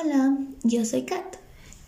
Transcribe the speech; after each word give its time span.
Hola, 0.00 0.38
yo 0.62 0.84
soy 0.84 1.02
Kat 1.02 1.36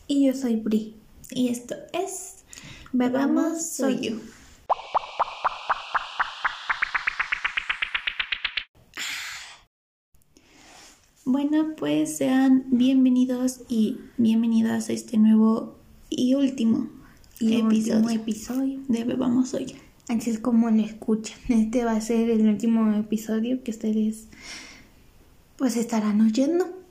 Y 0.06 0.26
yo 0.26 0.34
soy 0.34 0.56
Bri. 0.56 0.94
y 1.30 1.48
esto 1.48 1.74
es 1.92 2.44
Bebamos 2.92 3.66
Soy 3.66 4.10
Yo. 4.10 4.16
Bueno, 11.24 11.74
pues 11.76 12.18
sean 12.18 12.64
bienvenidos 12.70 13.60
y 13.68 13.98
bienvenidas 14.18 14.88
a 14.90 14.92
este 14.92 15.16
nuevo 15.16 15.78
y 16.10 16.34
último 16.34 16.88
Y 17.40 17.60
episodio 17.60 17.96
último 17.96 18.10
episodio. 18.10 18.80
de 18.88 19.04
Bebamos 19.04 19.54
Hoy. 19.54 19.74
Así 20.08 20.30
es 20.30 20.38
como 20.38 20.70
lo 20.70 20.82
escuchan. 20.82 21.38
Este 21.48 21.84
va 21.84 21.92
a 21.92 22.00
ser 22.00 22.28
el 22.28 22.46
último 22.46 22.92
episodio 22.92 23.62
que 23.64 23.70
ustedes 23.70 24.28
pues 25.56 25.76
estarán 25.76 26.20
oyendo. 26.20 26.83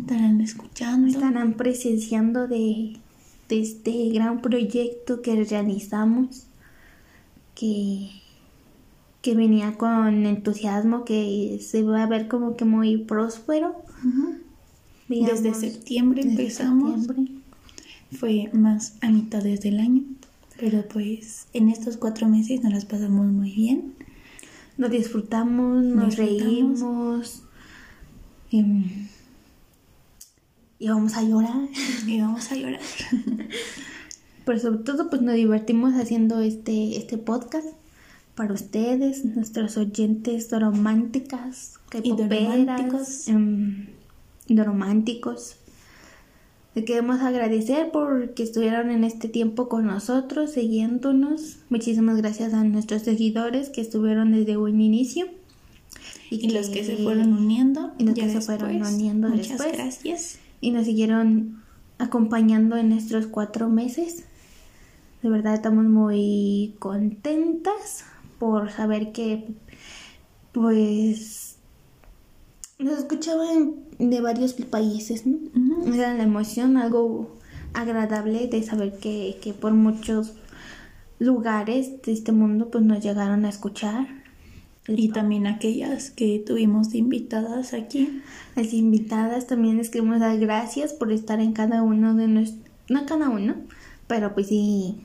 Estarán 0.00 0.40
escuchando. 0.40 1.08
Estarán 1.08 1.54
presenciando 1.54 2.48
de, 2.48 2.96
de 3.48 3.60
este 3.60 4.08
gran 4.10 4.40
proyecto 4.40 5.22
que 5.22 5.44
realizamos. 5.44 6.44
Que, 7.54 8.08
que 9.20 9.34
venía 9.34 9.76
con 9.76 10.24
entusiasmo, 10.26 11.04
que 11.04 11.58
se 11.62 11.82
va 11.82 12.02
a 12.02 12.06
ver 12.06 12.28
como 12.28 12.56
que 12.56 12.64
muy 12.64 12.96
próspero. 12.96 13.76
Digamos, 15.08 15.42
Desde 15.42 15.54
septiembre 15.70 16.22
desde 16.24 16.42
empezamos. 16.42 17.04
septiembre. 17.04 17.34
Fue 18.18 18.50
más 18.52 18.94
a 19.00 19.10
mitades 19.10 19.60
del 19.60 19.78
año. 19.80 20.02
Pero 20.58 20.86
pues 20.88 21.46
en 21.52 21.68
estos 21.68 21.96
cuatro 21.96 22.28
meses 22.28 22.62
nos 22.62 22.72
las 22.72 22.84
pasamos 22.84 23.26
muy 23.26 23.50
bien. 23.52 23.94
Nos 24.78 24.90
disfrutamos, 24.90 25.84
nos 25.84 26.16
reímos. 26.16 27.42
em, 28.50 29.08
y 30.82 30.88
vamos 30.88 31.14
a 31.16 31.22
llorar. 31.22 31.68
Y 32.06 32.20
vamos 32.20 32.50
a 32.50 32.56
llorar. 32.56 32.80
Pero 34.44 34.58
sobre 34.58 34.78
todo, 34.82 35.08
pues 35.08 35.22
nos 35.22 35.34
divertimos 35.36 35.94
haciendo 35.94 36.40
este, 36.40 36.96
este 36.96 37.16
podcast 37.16 37.68
para 38.34 38.52
ustedes, 38.52 39.24
nuestros 39.24 39.76
oyentes 39.76 40.50
románticas, 40.50 41.74
Y 42.02 42.10
románticos, 42.10 43.26
dorománticos. 43.26 44.66
románticos. 44.66 45.56
Le 46.74 46.84
queremos 46.84 47.20
agradecer 47.20 47.92
por 47.92 48.34
que 48.34 48.42
estuvieron 48.42 48.90
en 48.90 49.04
este 49.04 49.28
tiempo 49.28 49.68
con 49.68 49.86
nosotros, 49.86 50.52
siguiéndonos. 50.52 51.58
Muchísimas 51.68 52.16
gracias 52.16 52.54
a 52.54 52.64
nuestros 52.64 53.02
seguidores 53.02 53.68
que 53.68 53.82
estuvieron 53.82 54.32
desde 54.32 54.56
un 54.56 54.80
inicio. 54.80 55.26
Y 56.30 56.48
los 56.50 56.70
que 56.70 56.82
se 56.82 56.96
fueron 56.96 57.34
uniendo. 57.34 57.92
y 57.98 58.04
los 58.04 58.14
que 58.14 58.28
se 58.30 58.40
fueron 58.40 58.82
uniendo 58.82 59.28
Muchas 59.28 59.48
después. 59.50 59.72
gracias. 59.72 60.38
Y 60.62 60.70
nos 60.70 60.86
siguieron 60.86 61.62
acompañando 61.98 62.78
en 62.78 62.92
estos 62.92 63.26
cuatro 63.26 63.68
meses. 63.68 64.24
De 65.22 65.28
verdad 65.28 65.52
estamos 65.52 65.84
muy 65.84 66.76
contentas 66.78 68.04
por 68.38 68.70
saber 68.70 69.12
que 69.12 69.54
pues 70.52 71.56
nos 72.78 72.98
escuchaban 72.98 73.74
de 73.98 74.20
varios 74.20 74.54
países, 74.54 75.26
¿no? 75.26 75.38
Era 75.94 76.14
la 76.14 76.22
emoción, 76.22 76.76
algo 76.76 77.36
agradable 77.74 78.46
de 78.46 78.62
saber 78.62 78.98
que, 78.98 79.38
que 79.42 79.52
por 79.52 79.72
muchos 79.72 80.34
lugares 81.18 82.02
de 82.02 82.12
este 82.12 82.32
mundo 82.32 82.70
pues 82.70 82.84
nos 82.84 83.00
llegaron 83.02 83.44
a 83.44 83.48
escuchar. 83.48 84.21
Y 84.88 85.10
también 85.10 85.46
aquellas 85.46 86.10
que 86.10 86.42
tuvimos 86.44 86.94
invitadas 86.94 87.72
aquí. 87.72 88.20
Las 88.56 88.72
invitadas 88.72 89.46
también 89.46 89.76
les 89.76 89.90
queremos 89.90 90.18
dar 90.18 90.38
gracias 90.38 90.92
por 90.92 91.12
estar 91.12 91.40
en 91.40 91.52
cada 91.52 91.82
uno 91.82 92.14
de 92.14 92.26
nuestros, 92.26 92.60
no 92.88 93.06
cada 93.06 93.28
uno, 93.28 93.54
pero 94.08 94.34
pues 94.34 94.48
sí, 94.48 94.96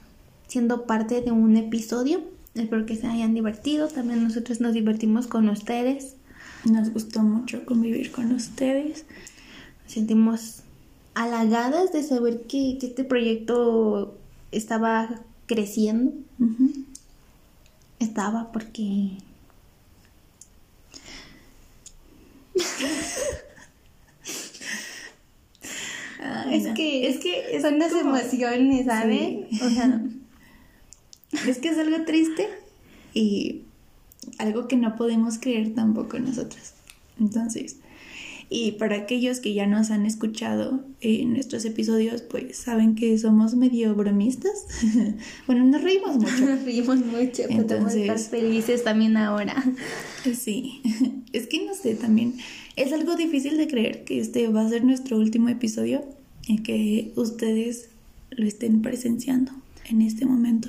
siendo 0.48 0.86
parte 0.86 1.22
de 1.22 1.32
un 1.32 1.56
episodio. 1.58 2.22
Espero 2.56 2.88
que 2.88 2.96
se 2.96 3.06
hayan 3.06 3.36
divertido. 3.36 3.88
También 3.88 4.24
nosotros 4.24 4.62
nos 4.62 4.74
divertimos 4.74 5.28
con 5.28 5.48
ustedes. 5.48 6.16
Nos 6.66 6.92
gustó 6.92 7.22
mucho 7.22 7.64
convivir 7.66 8.12
con 8.12 8.32
ustedes. 8.32 9.06
Nos 9.84 9.94
sentimos 9.94 10.62
halagadas 11.14 11.94
de 11.94 12.02
saber 12.02 12.42
que, 12.48 12.78
que 12.80 12.88
este 12.88 13.04
proyecto 13.04 14.18
estaba 14.52 15.22
creciendo. 15.46 16.14
Estaba 18.00 18.52
porque... 18.52 19.18
Ay, 26.20 26.56
es 26.58 26.64
no. 26.66 26.74
que, 26.74 27.08
es 27.10 27.20
que 27.20 27.62
son 27.62 27.80
las 27.80 27.92
como- 27.94 28.16
emociones, 28.18 28.86
¿saben? 28.86 29.48
Sí. 29.52 29.60
O 29.62 29.70
sea, 29.70 30.02
Es 31.48 31.58
que 31.60 31.68
es 31.70 31.78
algo 31.78 32.04
triste 32.06 32.48
y 33.14 33.62
algo 34.40 34.68
que 34.68 34.78
no 34.78 34.96
podemos 34.96 35.38
creer 35.40 35.76
tampoco 35.76 36.18
nosotras. 36.20 36.74
Entonces, 37.20 37.78
y 38.50 38.74
para 38.74 38.96
aquellos 38.96 39.42
que 39.42 39.54
ya 39.54 39.68
nos 39.68 39.92
han 39.92 40.06
escuchado 40.06 40.86
en 41.02 41.34
nuestros 41.34 41.66
episodios, 41.66 42.22
pues 42.22 42.58
saben 42.58 42.96
que 42.96 43.18
somos 43.18 43.56
medio 43.56 43.94
bromistas. 43.94 44.66
bueno, 45.48 45.66
nos 45.66 45.82
reímos 45.82 46.16
mucho. 46.18 46.46
Nos 46.46 46.62
reímos 46.66 46.98
mucho, 46.98 47.44
Entonces- 47.50 48.02
estar 48.02 48.20
felices 48.20 48.84
también 48.84 49.18
ahora. 49.18 49.64
Sí, 50.34 50.82
es 51.32 51.48
que 51.48 51.66
no 51.66 51.74
sé, 51.74 51.96
también 51.96 52.34
es 52.76 52.92
algo 52.92 53.16
difícil 53.16 53.56
de 53.56 53.68
creer 53.70 54.04
que 54.04 54.20
este 54.20 54.50
va 54.50 54.62
a 54.62 54.70
ser 54.70 54.84
nuestro 54.84 55.18
último 55.18 55.48
episodio 55.48 56.04
y 56.48 56.64
que 56.64 57.14
ustedes 57.16 57.90
lo 58.32 58.46
estén 58.46 58.82
presenciando 58.82 59.54
en 59.90 60.02
este 60.02 60.26
momento, 60.26 60.68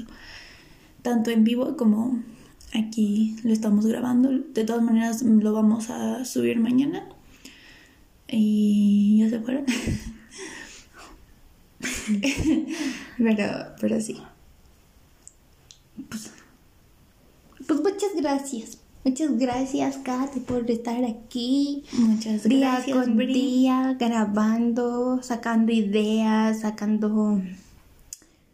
tanto 1.03 1.33
en 1.33 1.43
vivo 1.43 1.77
como 1.77 2.23
aquí 2.73 3.35
lo 3.43 3.53
estamos 3.53 3.85
grabando. 3.87 4.31
De 4.31 4.63
todas 4.63 4.83
maneras, 4.83 5.23
lo 5.23 5.53
vamos 5.53 5.91
a 5.91 6.25
subir 6.25 6.61
mañana. 6.61 7.09
Y 8.31 9.19
ya 9.21 9.31
se 9.31 9.41
fueron. 9.41 9.65
pero, 13.19 13.75
pero 13.81 14.01
sí. 14.01 14.21
Pues 16.09 16.33
muchas 17.81 18.15
gracias. 18.17 18.79
Muchas 19.05 19.39
gracias, 19.39 19.99
Kate, 19.99 20.41
por 20.41 20.69
estar 20.71 21.05
aquí. 21.05 21.85
Muchas 21.93 22.45
Día 22.45 22.73
gracias, 22.73 22.97
con 22.97 23.17
Bri. 23.17 23.33
día, 23.33 23.97
grabando, 23.99 25.23
sacando 25.23 25.73
ideas, 25.73 26.61
sacando 26.61 27.41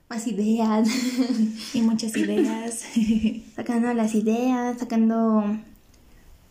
más 0.09 0.27
ideas, 0.27 0.89
Y 1.75 1.83
muchas 1.83 2.17
ideas. 2.17 2.85
sacando 3.57 3.93
las 3.95 4.15
ideas, 4.15 4.79
sacando 4.79 5.59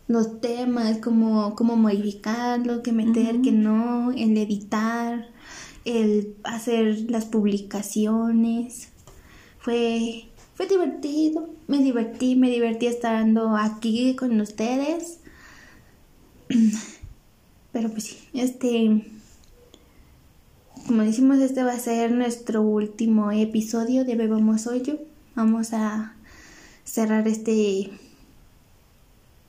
los 0.08 0.42
temas, 0.42 0.98
cómo, 0.98 1.56
cómo 1.56 1.76
modificarlo, 1.76 2.84
qué 2.84 2.92
meter, 2.92 3.36
Ujú. 3.36 3.44
qué 3.44 3.52
no, 3.52 4.12
el 4.12 4.38
editar, 4.38 5.30
el 5.86 6.36
hacer 6.44 7.10
las 7.10 7.26
publicaciones. 7.26 8.90
Fue, 9.60 10.26
fue 10.56 10.68
divertido, 10.68 11.50
me 11.68 11.78
divertí, 11.80 12.36
me 12.36 12.50
divertí 12.50 12.88
estando 12.88 13.56
aquí 13.56 14.16
con 14.16 14.40
ustedes. 14.42 15.20
Pero 17.72 17.90
pues 17.90 18.04
sí, 18.04 18.18
este, 18.34 19.06
como 20.86 21.04
decimos, 21.04 21.40
este 21.40 21.64
va 21.64 21.72
a 21.72 21.80
ser 21.80 22.12
nuestro 22.12 22.62
último 22.62 23.32
episodio 23.32 24.04
de 24.06 24.16
Bebamos 24.16 24.68
Hoyo. 24.68 25.00
Vamos 25.34 25.74
a 25.74 26.14
cerrar 26.84 27.28
este, 27.28 27.90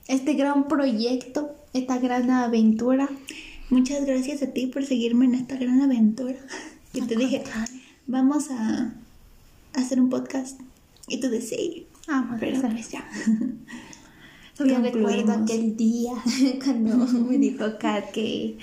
este 0.07 0.33
gran 0.33 0.67
proyecto, 0.67 1.55
esta 1.73 1.97
gran 1.97 2.29
aventura. 2.29 3.09
Muchas 3.69 4.05
gracias 4.05 4.43
a 4.43 4.53
ti 4.53 4.67
por 4.67 4.85
seguirme 4.85 5.25
en 5.25 5.35
esta 5.35 5.55
gran 5.55 5.81
aventura. 5.81 6.37
Que 6.93 7.01
te 7.01 7.17
dije, 7.17 7.43
vamos 8.07 8.49
a 8.51 8.93
hacer 9.73 9.99
un 9.99 10.09
podcast. 10.09 10.57
Y 11.09 11.19
tú 11.19 11.27
decías, 11.27 11.59
sí, 11.59 11.87
Vamos, 12.07 12.37
pero 12.39 12.61
pues 12.61 12.91
ya. 12.91 13.05
Yo 14.59 14.79
recuerdo 14.79 15.33
aquel 15.33 15.75
día 15.75 16.13
cuando 16.63 16.97
me 16.97 17.37
dijo 17.37 17.65
Kat 17.79 18.11
que, 18.11 18.57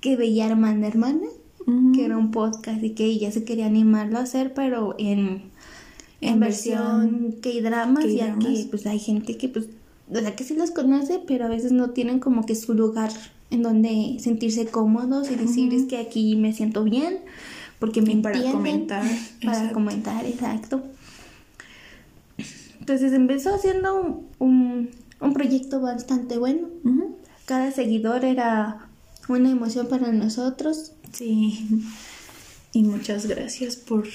que 0.00 0.16
veía 0.16 0.46
Hermana 0.46 0.86
Hermana, 0.86 1.26
que 1.94 2.04
era 2.04 2.16
un 2.16 2.30
podcast 2.30 2.82
y 2.82 2.90
que 2.90 3.06
ella 3.06 3.32
se 3.32 3.44
quería 3.44 3.66
animarlo 3.66 4.18
a 4.18 4.22
hacer, 4.22 4.54
pero 4.54 4.94
en, 4.98 5.42
en 6.20 6.34
En 6.34 6.40
versión 6.40 7.36
K-dramas, 7.42 8.04
ya 8.12 8.38
que 8.38 8.66
pues 8.70 8.86
hay 8.86 9.00
gente 9.00 9.36
que 9.36 9.48
pues, 9.48 9.66
o 10.12 10.20
sea 10.20 10.36
que 10.36 10.44
sí 10.44 10.54
los 10.54 10.70
conoce, 10.70 11.20
pero 11.26 11.46
a 11.46 11.48
veces 11.48 11.72
no 11.72 11.90
tienen 11.90 12.20
como 12.20 12.44
que 12.46 12.54
su 12.54 12.74
lugar 12.74 13.10
en 13.50 13.62
donde 13.62 14.16
sentirse 14.20 14.66
cómodos 14.66 15.30
y 15.30 15.36
decir 15.36 15.72
es 15.74 15.84
que 15.84 15.98
aquí 15.98 16.36
me 16.36 16.52
siento 16.52 16.84
bien, 16.84 17.18
porque 17.78 18.02
me 18.02 18.12
Y 18.12 18.16
para 18.16 18.40
comentar, 18.50 19.02
Para 19.42 19.56
exacto. 19.56 19.74
comentar, 19.74 20.24
exacto. 20.26 20.82
Entonces 22.80 23.12
empezó 23.12 23.58
siendo 23.58 24.00
un, 24.00 24.26
un, 24.38 24.90
un 25.20 25.32
proyecto 25.34 25.80
bastante 25.80 26.38
bueno. 26.38 26.68
Cada 27.44 27.70
seguidor 27.70 28.24
era 28.24 28.88
una 29.28 29.50
emoción 29.50 29.86
para 29.88 30.10
nosotros. 30.12 30.92
Sí, 31.12 31.68
y 32.72 32.82
muchas 32.82 33.26
gracias 33.26 33.76
por 33.76 34.08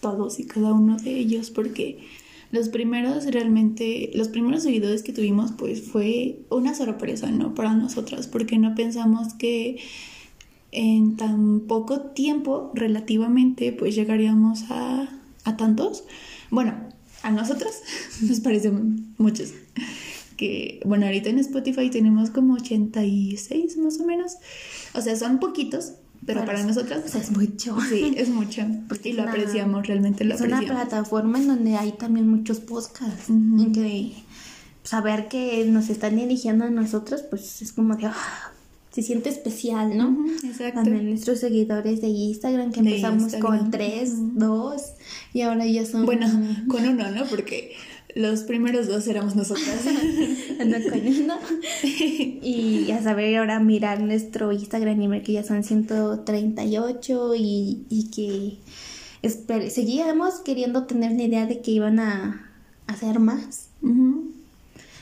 todos 0.00 0.40
y 0.40 0.46
cada 0.46 0.72
uno 0.72 0.96
de 0.96 1.16
ellos, 1.16 1.50
porque 1.50 2.04
los 2.52 2.68
primeros 2.68 3.24
realmente, 3.24 4.10
los 4.14 4.28
primeros 4.28 4.62
seguidores 4.62 5.02
que 5.02 5.12
tuvimos, 5.12 5.52
pues 5.52 5.82
fue 5.82 6.40
una 6.50 6.74
sorpresa, 6.74 7.30
¿no? 7.30 7.54
Para 7.54 7.74
nosotras, 7.74 8.28
porque 8.28 8.58
no 8.58 8.74
pensamos 8.74 9.34
que 9.34 9.78
en 10.70 11.16
tan 11.16 11.60
poco 11.60 12.00
tiempo, 12.00 12.70
relativamente, 12.74 13.72
pues 13.72 13.94
llegaríamos 13.94 14.64
a, 14.70 15.08
a 15.44 15.56
tantos. 15.56 16.04
Bueno, 16.50 16.74
a 17.22 17.30
nosotros 17.30 17.72
nos 18.20 18.40
parecen 18.40 19.14
muchos. 19.16 19.54
Que, 20.36 20.80
bueno, 20.84 21.06
ahorita 21.06 21.30
en 21.30 21.38
Spotify 21.38 21.88
tenemos 21.88 22.30
como 22.30 22.54
86 22.54 23.78
más 23.78 23.98
o 23.98 24.04
menos. 24.04 24.36
O 24.94 25.00
sea, 25.00 25.16
son 25.16 25.40
poquitos, 25.40 25.94
pero 26.24 26.44
para 26.44 26.62
nosotras 26.62 27.14
es 27.14 27.30
mucho. 27.30 27.76
Sí, 27.88 28.14
es 28.16 28.28
mucho. 28.28 28.62
Porque 28.88 29.10
y 29.10 29.12
lo 29.12 29.22
apreciamos, 29.22 29.86
realmente 29.86 30.24
lo 30.24 30.34
es 30.34 30.40
apreciamos. 30.40 30.64
Es 30.64 30.70
una 30.70 30.88
plataforma 30.88 31.38
en 31.38 31.48
donde 31.48 31.76
hay 31.76 31.92
también 31.92 32.28
muchos 32.28 32.60
podcasts. 32.60 33.28
En 33.28 33.72
que 33.72 34.12
saber 34.82 35.28
que 35.28 35.64
nos 35.66 35.88
están 35.90 36.16
dirigiendo 36.16 36.64
a 36.64 36.70
nosotros, 36.70 37.22
pues 37.22 37.62
es 37.62 37.72
como 37.72 37.96
de, 37.96 38.06
ah, 38.06 38.52
se 38.92 39.02
siente 39.02 39.30
especial, 39.30 39.96
¿no? 39.96 40.26
exacto. 40.44 40.82
También 40.82 41.08
nuestros 41.08 41.40
seguidores 41.40 42.00
de 42.00 42.08
Instagram, 42.08 42.72
que 42.72 42.80
empezamos 42.80 43.34
con 43.36 43.70
tres, 43.70 44.12
dos, 44.34 44.82
y 45.32 45.42
ahora 45.42 45.66
ya 45.66 45.86
son... 45.86 46.04
Bueno, 46.04 46.26
con 46.68 46.86
uno, 46.86 47.10
¿no? 47.10 47.24
Porque 47.24 47.72
los 48.14 48.42
primeros 48.42 48.88
dos 48.88 49.06
éramos 49.06 49.36
nosotras. 49.36 49.84
no 50.66 50.90
con 50.90 51.06
uno. 51.06 51.38
y 51.82 52.90
a 52.90 53.02
saber 53.02 53.36
ahora 53.36 53.60
mirar 53.60 54.00
nuestro 54.00 54.52
Instagram 54.52 55.00
y 55.00 55.08
ver 55.08 55.22
que 55.22 55.32
ya 55.32 55.44
son 55.44 55.64
138 55.64 57.34
y, 57.36 57.86
y 57.88 58.10
que 58.10 58.58
seguíamos 59.70 60.40
queriendo 60.40 60.84
tener 60.84 61.12
la 61.12 61.22
idea 61.22 61.46
de 61.46 61.60
que 61.60 61.70
iban 61.70 62.00
a 62.00 62.50
hacer 62.86 63.18
más. 63.18 63.68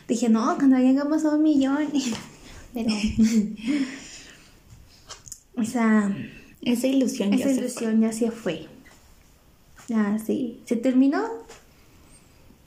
Dije, 0.09 0.29
no, 0.29 0.57
cuando 0.57 0.79
llegamos 0.79 1.25
a 1.25 1.35
un 1.35 1.43
millón. 1.43 1.89
Pero 2.75 2.91
esa, 5.57 6.15
esa 6.63 6.87
ilusión 6.87 7.35
esa 7.35 7.47
ya 7.47 7.53
ilusión 7.53 7.97
se 7.97 8.01
ya 8.01 8.13
se 8.13 8.31
fue. 8.31 8.67
Ya 9.89 10.19
sí, 10.25 10.61
se 10.67 10.77
terminó. 10.77 11.25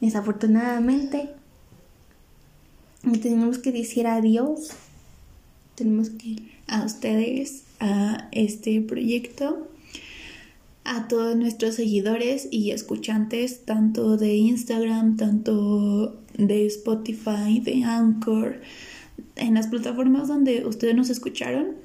Desafortunadamente. 0.03 1.29
Tenemos 3.21 3.57
que 3.57 3.71
decir 3.71 4.05
adiós. 4.05 4.71
Tenemos 5.75 6.09
que 6.09 6.35
a 6.67 6.83
ustedes, 6.83 7.63
a 7.79 8.27
este 8.33 8.81
proyecto, 8.81 9.69
a 10.83 11.07
todos 11.07 11.37
nuestros 11.37 11.75
seguidores 11.75 12.49
y 12.51 12.71
escuchantes, 12.71 13.63
tanto 13.63 14.17
de 14.17 14.35
Instagram, 14.35 15.15
tanto 15.15 16.19
de 16.37 16.65
Spotify, 16.65 17.61
de 17.61 17.85
Anchor, 17.85 18.59
en 19.37 19.53
las 19.53 19.67
plataformas 19.67 20.27
donde 20.27 20.65
ustedes 20.67 20.95
nos 20.95 21.09
escucharon. 21.09 21.77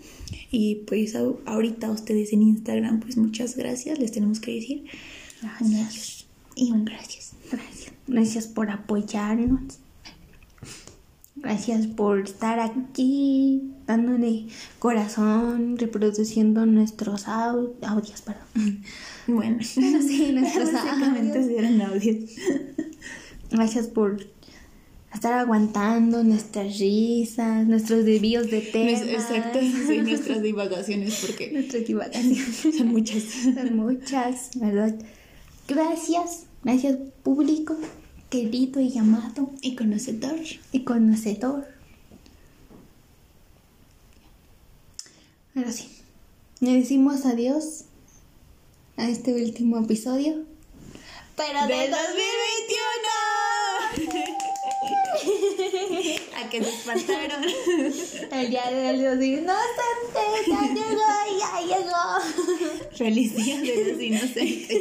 Y 0.51 0.83
pues 0.89 1.15
ahorita 1.15 1.89
ustedes 1.93 2.33
en 2.33 2.43
Instagram, 2.43 2.99
pues 2.99 3.17
muchas 3.17 3.57
gracias, 3.57 4.01
les 4.01 4.11
tenemos 4.11 4.41
que 4.41 4.55
decir. 4.55 4.85
Gracias. 5.41 5.71
Un 5.71 5.77
adiós 5.77 6.27
y 6.57 6.73
un 6.73 6.85
gracias. 6.85 7.28
Gracias. 8.09 8.47
Por 8.47 8.71
apoyarnos. 8.71 9.79
Gracias 11.37 11.87
por 11.87 12.21
estar 12.21 12.59
aquí, 12.59 13.71
dándole 13.87 14.47
corazón, 14.81 15.77
reproduciendo 15.79 16.67
nuestros 16.67 17.29
au 17.29 17.75
audios, 17.83 18.23
perdón. 18.23 18.83
Bueno, 19.29 19.59
Bueno, 19.59 19.63
sí, 19.63 20.33
nuestros 20.33 20.75
audios. 20.75 21.47
eran 21.47 21.81
audios. 21.83 22.31
Gracias 23.53 23.87
por 23.87 24.27
estar 25.15 25.33
aguantando 25.33 26.25
nuestras 26.25 26.77
risas, 26.79 27.67
nuestros 27.69 28.05
desvíos 28.05 28.51
de 28.51 28.61
temas. 28.61 29.03
Exacto, 29.03 29.61
sí, 29.61 29.99
nuestras 30.01 30.43
divagaciones, 30.43 31.25
porque 31.25 31.53
Nuestras 31.53 31.87
divagaciones. 31.87 32.57
son 32.79 32.89
muchas. 32.89 33.23
Son 33.23 33.77
muchas, 33.77 34.51
¿verdad? 34.57 34.99
Gracias, 35.69 36.47
gracias 36.65 36.97
público, 37.23 37.77
querido 38.31 38.81
y 38.81 38.97
amado 38.99 39.51
Y 39.61 39.75
conocedor. 39.77 40.39
y 40.73 40.85
conocedor. 40.85 41.67
Ahora 45.55 45.73
sí, 45.73 45.89
le 46.61 46.75
decimos 46.75 47.25
adiós 47.27 47.85
a 48.97 49.09
este 49.09 49.33
último 49.35 49.79
episodio. 49.79 50.45
Pero 51.37 51.67
¡Del 51.67 51.91
2021! 51.91 53.18
¿A 56.49 56.51
que 56.51 56.65
se 56.65 56.71
espantaron? 56.71 57.45
El 58.33 58.49
día 58.49 58.71
del 58.71 59.05
2020 59.05 59.45
ya 60.47 60.63
llegó, 60.73 61.11
ya 61.39 61.61
llegó. 61.61 62.97
Feliz 62.97 63.37
día 63.37 63.61
de 63.61 63.93
los 63.93 64.03
inocentes. 64.03 64.79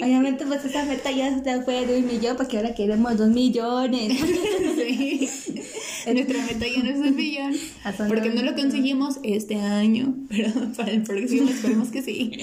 Obviamente 0.00 0.46
pues 0.46 0.64
esa 0.64 0.84
meta 0.84 1.10
ya 1.10 1.42
se 1.42 1.62
fue 1.62 1.84
de 1.84 1.98
un 1.98 2.06
millón 2.06 2.36
porque 2.36 2.58
ahora 2.58 2.72
queremos 2.72 3.16
dos 3.16 3.30
millones. 3.30 4.18
Sí. 4.76 5.28
Nuestra 6.12 6.46
meta 6.46 6.66
ya 6.66 6.82
no 6.82 6.90
es 6.90 6.96
un 6.96 7.16
millón. 7.16 7.56
Ah, 7.84 7.92
Porque 8.08 8.28
no 8.28 8.42
lo 8.42 8.54
conseguimos 8.54 9.18
este 9.22 9.56
año. 9.56 10.14
Pero 10.28 10.52
para 10.76 10.92
el 10.92 11.02
próximo 11.02 11.48
esperemos 11.48 11.88
que 11.88 12.02
sí. 12.02 12.38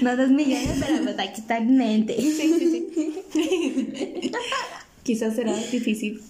No 0.00 0.16
dos 0.16 0.30
millones, 0.30 0.76
pero 0.80 1.02
pues 1.02 1.18
aquí 1.18 1.40
está 1.40 1.58
en 1.58 1.76
mente. 1.76 2.16
Sí, 2.20 2.32
sí, 2.32 2.88
sí. 3.32 4.30
Quizás 5.02 5.34
será 5.34 5.56
difícil 5.56 6.20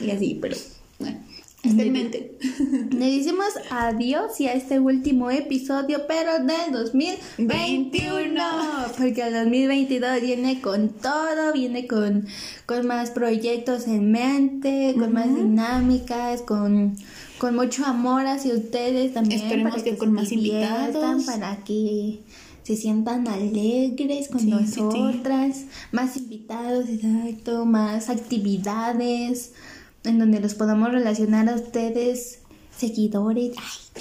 y 0.00 0.10
así, 0.10 0.38
pero 0.40 0.56
bueno. 0.98 1.18
Está 1.62 1.82
en 1.82 1.92
mente. 1.92 2.38
Le 2.90 3.18
decimos 3.18 3.48
adiós 3.70 4.40
y 4.40 4.48
a 4.48 4.54
este 4.54 4.80
último 4.80 5.30
episodio, 5.30 6.06
pero 6.08 6.38
del 6.38 6.72
2021. 6.72 8.42
Porque 8.96 9.20
el 9.20 9.34
2022 9.34 10.22
viene 10.22 10.62
con 10.62 10.88
todo, 10.88 11.52
viene 11.52 11.86
con, 11.86 12.26
con 12.64 12.86
más 12.86 13.10
proyectos 13.10 13.86
en 13.88 14.10
mente, 14.10 14.94
con 14.98 15.12
más 15.12 15.34
dinámicas, 15.34 16.40
con, 16.40 16.96
con 17.36 17.54
mucho 17.54 17.84
amor 17.84 18.26
hacia 18.26 18.54
ustedes 18.54 19.12
también. 19.12 19.42
Esperemos 19.42 19.72
para 19.72 19.84
que 19.84 19.90
se 19.90 19.98
con 19.98 20.12
más 20.14 20.32
invitados. 20.32 21.24
Para 21.24 21.58
que 21.58 22.20
se 22.62 22.76
sientan 22.76 23.26
alegres 23.28 24.28
con 24.28 24.40
Sí, 24.40 24.52
sí, 24.66 24.66
sí. 24.72 24.80
nosotras. 24.80 25.64
Más 25.92 26.16
invitados, 26.16 26.88
exacto, 26.88 27.64
más 27.66 28.08
actividades 28.10 29.52
en 30.04 30.18
donde 30.18 30.40
los 30.40 30.54
podamos 30.54 30.90
relacionar 30.92 31.48
a 31.48 31.54
ustedes, 31.54 32.38
seguidores. 32.76 33.52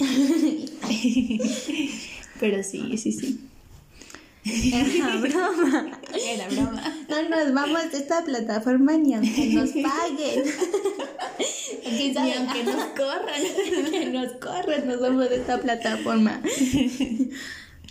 Ay. 0.01 0.69
Pero 2.39 2.63
sí, 2.63 2.97
sí, 2.97 3.11
sí. 3.11 3.39
Era 4.45 5.17
broma. 5.21 5.99
Era 6.13 6.47
broma. 6.47 6.83
No 7.09 7.29
nos 7.29 7.53
vamos 7.53 7.91
de 7.91 7.97
esta 7.97 8.23
plataforma 8.23 8.97
ni 8.97 9.13
aunque 9.13 9.47
nos 9.47 9.69
paguen. 9.71 10.43
Ni 11.91 12.15
aunque 12.15 12.63
nos 12.63 12.85
corran. 12.95 13.91
que 13.91 14.05
nos 14.11 14.33
corren, 14.33 14.87
nos 14.87 14.99
vamos 15.01 15.29
de 15.29 15.37
esta 15.37 15.59
plataforma. 15.59 16.41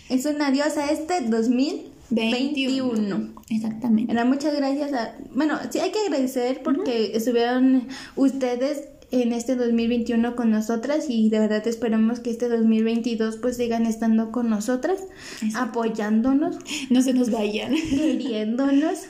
Es 0.09 0.25
un 0.27 0.41
adiós 0.43 0.77
a 0.77 0.91
este 0.91 1.21
2021. 1.23 3.35
Exactamente. 3.50 4.12
Era 4.12 4.25
muchas 4.25 4.55
gracias 4.57 4.93
a... 4.93 5.15
Bueno, 5.35 5.59
sí 5.71 5.79
hay 5.81 5.91
que 5.91 5.99
agradecer 6.00 6.62
porque 6.62 7.12
estuvieron 7.15 7.88
ustedes 8.17 8.85
en 9.11 9.33
este 9.33 9.57
2021 9.57 10.37
con 10.37 10.50
nosotras 10.50 11.07
y 11.09 11.31
de 11.31 11.38
verdad 11.41 11.67
esperamos 11.67 12.21
que 12.21 12.31
este 12.31 12.49
2022 12.49 13.37
pues 13.38 13.57
sigan 13.57 13.87
estando 13.87 14.31
con 14.33 14.50
nosotras, 14.50 15.00
Exacto. 15.43 15.81
apoyándonos, 15.81 16.57
No 16.91 17.00
se 17.03 17.15
nos 17.15 17.31
vayan. 17.31 17.75
queriéndonos 17.75 19.00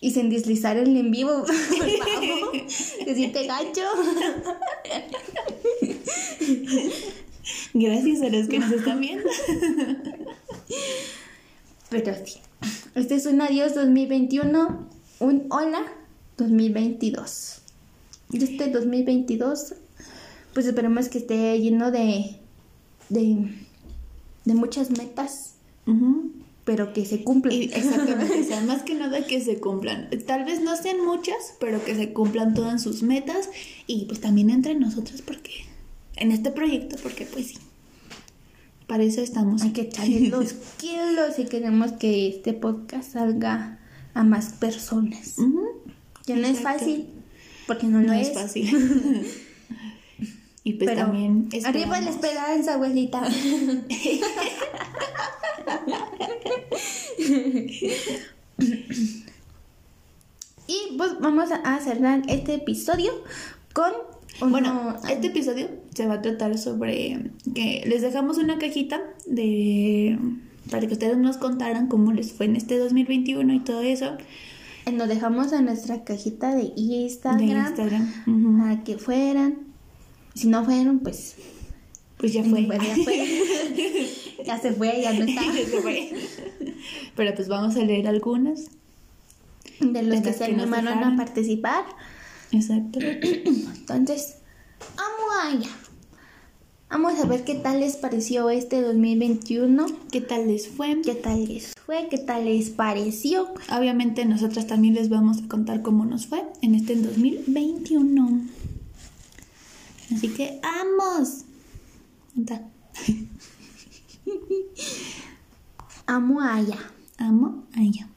y 0.00 0.12
sin 0.12 0.30
deslizar 0.30 0.76
el 0.76 0.96
en 0.96 1.10
vivo, 1.10 1.44
por 1.44 1.52
favor, 1.54 2.52
siente 2.68 3.44
gacho. 3.46 3.82
Gracias 7.74 8.22
a 8.22 8.28
los 8.28 8.48
que 8.48 8.58
nos 8.58 8.72
están 8.72 9.00
viendo. 9.00 9.28
Pero 11.90 12.14
sí, 12.24 12.38
este 12.94 13.14
es 13.14 13.26
un 13.26 13.40
adiós 13.40 13.74
2021, 13.74 14.88
un 15.20 15.46
hola 15.50 15.84
2022. 16.36 17.62
Y 18.30 18.44
este 18.44 18.70
2022, 18.70 19.74
pues 20.52 20.66
esperemos 20.66 21.08
que 21.08 21.18
esté 21.18 21.58
lleno 21.60 21.90
de, 21.90 22.36
de, 23.08 23.54
de 24.44 24.54
muchas 24.54 24.90
metas, 24.90 25.54
pero 26.64 26.92
que 26.92 27.06
se 27.06 27.24
cumplan. 27.24 27.54
Y 27.54 27.64
exactamente, 27.64 28.40
o 28.44 28.44
sea, 28.44 28.60
más 28.60 28.82
que 28.82 28.94
nada 28.94 29.26
que 29.26 29.40
se 29.40 29.58
cumplan. 29.58 30.10
Tal 30.26 30.44
vez 30.44 30.60
no 30.60 30.76
sean 30.76 31.02
muchas, 31.02 31.54
pero 31.58 31.82
que 31.82 31.94
se 31.94 32.12
cumplan 32.12 32.52
todas 32.52 32.82
sus 32.82 33.02
metas 33.02 33.48
y 33.86 34.04
pues 34.04 34.20
también 34.20 34.50
entre 34.50 34.74
nosotras 34.74 35.22
porque 35.22 35.67
en 36.18 36.32
este 36.32 36.50
proyecto, 36.50 36.96
porque 37.02 37.26
pues 37.26 37.48
sí. 37.48 37.58
Para 38.86 39.02
eso 39.02 39.20
estamos. 39.20 39.62
Hay 39.62 39.72
que 39.72 39.82
echarle 39.82 40.28
los 40.28 40.52
kilos 40.78 41.38
y 41.38 41.44
queremos 41.44 41.92
que 41.92 42.28
este 42.28 42.52
podcast 42.54 43.12
salga 43.12 43.78
a 44.14 44.24
más 44.24 44.54
personas. 44.54 45.34
Ujú. 45.38 45.66
Ya 46.26 46.36
no 46.36 46.46
es 46.46 46.60
fácil, 46.60 47.08
porque 47.66 47.86
no, 47.86 48.00
No 48.00 48.08
lo 48.08 48.12
es 48.14 48.28
es. 48.28 48.34
fácil. 48.34 48.66
y 50.64 50.72
pues 50.74 50.90
pero 50.90 51.02
también 51.02 51.48
arriba 51.64 52.00
la 52.00 52.10
esperamos- 52.10 52.14
esperanza, 52.14 52.74
abuelita. 52.74 53.22
y 60.66 60.96
pues 60.96 61.18
vamos 61.20 61.50
a 61.52 61.78
cerrar 61.80 62.22
este 62.28 62.54
episodio 62.54 63.12
con 63.72 63.92
uno- 64.40 64.50
Bueno, 64.50 64.96
este 65.10 65.28
episodio 65.28 65.68
se 65.94 66.06
va 66.06 66.14
a 66.14 66.22
tratar 66.22 66.56
sobre 66.58 67.30
que 67.54 67.82
les 67.86 68.02
dejamos 68.02 68.38
una 68.38 68.58
cajita 68.58 69.00
de 69.26 70.18
para 70.70 70.86
que 70.86 70.92
ustedes 70.92 71.16
nos 71.16 71.38
contaran 71.38 71.88
cómo 71.88 72.12
les 72.12 72.32
fue 72.32 72.46
en 72.46 72.54
este 72.56 72.76
2021 72.78 73.54
y 73.54 73.60
todo 73.60 73.80
eso 73.82 74.16
eh, 74.86 74.92
nos 74.92 75.08
dejamos 75.08 75.52
en 75.52 75.64
nuestra 75.64 76.04
cajita 76.04 76.54
de 76.54 76.72
Instagram, 76.76 77.38
de 77.46 77.52
Instagram. 77.54 78.58
Para 78.60 78.84
que 78.84 78.98
fueran. 78.98 79.58
Si 80.34 80.46
no 80.46 80.64
fueron, 80.64 81.00
pues, 81.00 81.36
Pues 82.18 82.32
ya 82.32 82.44
fue. 82.44 82.62
pues, 82.64 82.80
ya 82.80 82.96
fue. 83.02 83.26
ya 84.46 84.58
se 84.58 84.72
fue, 84.72 85.00
ya 85.02 85.12
no 85.14 85.24
está. 85.24 85.42
Ya 85.46 85.52
se 85.66 85.80
fue. 85.80 86.10
Pero 87.16 87.34
pues 87.34 87.48
vamos 87.48 87.76
a 87.76 87.80
leer 87.84 88.06
algunas. 88.06 88.66
De 89.80 90.02
los 90.02 90.16
De 90.16 90.22
que 90.22 90.32
se 90.32 90.44
animaron 90.44 91.02
a 91.04 91.16
participar. 91.16 91.84
Exacto. 92.52 92.98
Entonces, 93.02 94.36
amo 94.96 95.32
a 95.42 95.50
ella. 95.52 95.70
Vamos 96.90 97.20
a 97.20 97.26
ver 97.26 97.44
qué 97.44 97.54
tal 97.54 97.80
les 97.80 97.96
pareció 97.96 98.48
este 98.48 98.80
2021. 98.80 99.86
¿Qué 100.10 100.22
tal 100.22 100.46
les 100.46 100.68
fue? 100.68 101.02
¿Qué 101.02 101.14
tal 101.14 101.44
les 101.44 101.74
fue? 101.84 102.08
¿Qué 102.08 102.16
tal 102.16 102.46
les 102.46 102.70
pareció? 102.70 103.52
Obviamente 103.70 104.24
nosotras 104.24 104.66
también 104.66 104.94
les 104.94 105.10
vamos 105.10 105.42
a 105.42 105.48
contar 105.48 105.82
cómo 105.82 106.06
nos 106.06 106.26
fue 106.26 106.44
en 106.62 106.74
este 106.74 106.96
2021. 106.96 108.40
Así 110.14 110.28
que 110.28 110.60
¡vamos! 110.62 111.44
Amo 116.06 116.40
a 116.40 116.60
ella. 116.60 116.78
Amo 117.18 117.64
a 117.74 117.82
ella. 117.82 118.08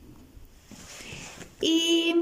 Y... 1.61 2.15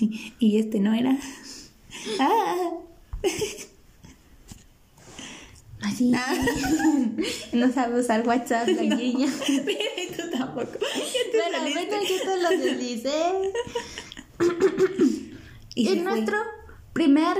Y 0.38 0.58
este 0.58 0.80
no 0.80 0.94
era... 0.94 1.16
¡Ah! 2.20 2.54
Así. 5.80 6.12
no 7.52 7.72
sabe 7.72 8.00
usar 8.00 8.26
WhatsApp 8.26 8.68
la 8.68 8.82
niña. 8.82 9.28
Pero 9.46 10.16
tú 10.16 10.22
tampoco. 10.36 10.72
Pero 11.32 11.60
bueno, 11.72 11.96
yo 12.02 12.16
te 12.24 12.42
lo 12.42 12.50
deslicé. 12.64 13.22
Y 15.74 15.88
En 15.90 16.02
nuestro 16.02 16.36
primer 16.92 17.36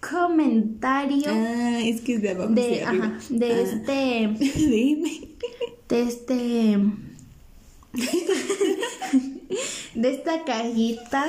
comentario 0.00 1.24
Ah, 1.28 1.80
es 1.82 2.00
que 2.00 2.14
es 2.14 2.22
de 2.22 2.30
abajo 2.30 2.52
de, 2.54 2.82
hacia 2.82 2.90
ajá, 2.90 3.18
de 3.28 3.52
Ah. 3.52 3.60
este 3.60 4.28
Dime. 4.66 5.28
de 5.90 6.02
este 6.02 6.78
de 9.94 10.10
esta 10.14 10.44
cajita 10.44 11.26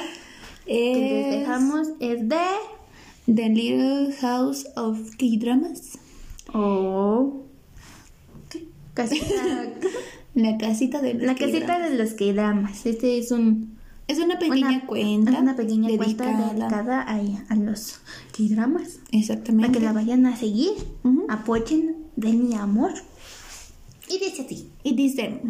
que 0.65 0.73
les 0.73 1.25
Es 1.33 1.39
dejamos 1.39 1.87
es 1.99 2.29
de 2.29 3.33
The 3.33 3.49
Little 3.49 4.13
House 4.21 4.67
of 4.75 4.97
K-Dramas. 5.17 5.97
oh 6.53 7.41
casita 8.93 9.33
La 10.35 10.57
casita 10.57 11.01
de 11.01 11.13
los 11.13 11.23
la 11.23 11.35
casita 11.35 11.59
K-dramas. 11.67 11.91
de 11.91 11.97
los 11.97 12.13
que 12.13 12.33
dramas 12.33 12.85
este 12.85 13.17
es 13.17 13.31
un 13.31 13.77
Es 14.07 14.19
una 14.19 14.37
pequeña 14.37 14.67
una, 14.69 14.85
cuenta. 14.85 15.31
es 15.31 15.39
una 15.39 15.55
pequeña 15.55 15.87
dedicada. 15.87 16.33
cuenta 16.33 16.53
dedicada 16.53 17.01
a, 17.01 17.19
a 17.49 17.55
los 17.55 17.99
que 18.33 18.47
dramas 18.49 18.99
para 19.05 19.19
Exactamente. 19.19 19.79
que 19.79 19.85
la 19.85 19.93
vayan 19.93 20.25
a 20.25 20.35
seguir 20.35 20.71
Ujú. 21.03 21.25
apoyen 21.29 21.95
de 22.15 22.33
mi 22.33 22.53
amor 22.55 22.91
y 24.09 24.19
dice 24.19 24.43
así 24.43 24.69
Y 24.83 24.93
dice, 24.95 25.41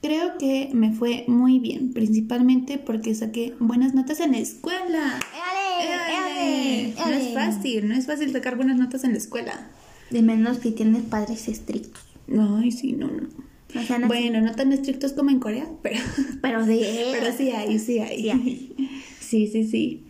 creo 0.00 0.38
que 0.38 0.70
me 0.72 0.92
fue 0.92 1.24
muy 1.28 1.58
bien, 1.58 1.92
principalmente 1.92 2.78
porque 2.78 3.14
saqué 3.14 3.54
buenas 3.58 3.94
notas 3.94 4.20
en 4.20 4.32
la 4.32 4.38
escuela. 4.38 5.20
¡Éale! 5.34 6.92
¡Éale! 6.92 6.94
No 6.96 7.10
es 7.12 7.34
fácil, 7.34 7.88
no 7.88 7.94
es 7.94 8.06
fácil 8.06 8.32
sacar 8.32 8.56
buenas 8.56 8.78
notas 8.78 9.04
en 9.04 9.12
la 9.12 9.18
escuela. 9.18 9.68
de 10.10 10.22
menos 10.22 10.58
que 10.58 10.72
tienes 10.72 11.02
padres 11.04 11.46
estrictos 11.48 12.02
Ay, 12.28 12.70
sí, 12.70 12.92
no, 12.92 13.08
no. 13.08 13.28
No 13.74 13.82
sean 13.82 14.04
así. 14.04 14.08
Bueno, 14.08 14.40
no 14.40 14.54
tan 14.54 14.72
estrictos 14.72 15.12
como 15.12 15.30
en 15.30 15.40
Corea, 15.40 15.66
pero, 15.82 15.98
pero 16.42 16.64
de 16.64 17.08
pero 17.12 17.36
sí 17.36 17.50
hay, 17.50 17.78
sí 17.78 17.98
hay. 17.98 18.22
Sí 18.22 18.30
hay. 18.30 18.76
Sí, 19.20 19.46
sí, 19.46 19.62
sí. 19.62 20.04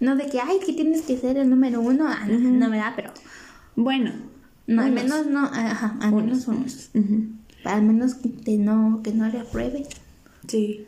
No 0.00 0.16
de 0.16 0.26
que, 0.26 0.40
ay, 0.40 0.56
que 0.64 0.72
tienes 0.72 1.02
que 1.02 1.16
ser 1.16 1.36
el 1.36 1.48
número 1.48 1.80
uno. 1.80 2.04
Ah, 2.08 2.26
no, 2.28 2.36
no 2.36 2.68
me 2.68 2.78
da, 2.78 2.94
pero. 2.96 3.12
Bueno. 3.76 4.12
No, 4.66 4.82
al 4.82 4.90
unos. 4.90 5.04
menos 5.04 5.26
no. 5.28 5.44
Ajá, 5.44 5.96
al 6.00 6.12
menos 6.12 6.48
unos. 6.48 6.90
Ujú. 6.92 7.28
Al 7.66 7.82
menos 7.82 8.14
que 8.14 8.58
no, 8.58 9.00
que 9.02 9.12
no 9.12 9.28
le 9.28 9.40
apruebe. 9.40 9.86
Sí. 10.46 10.86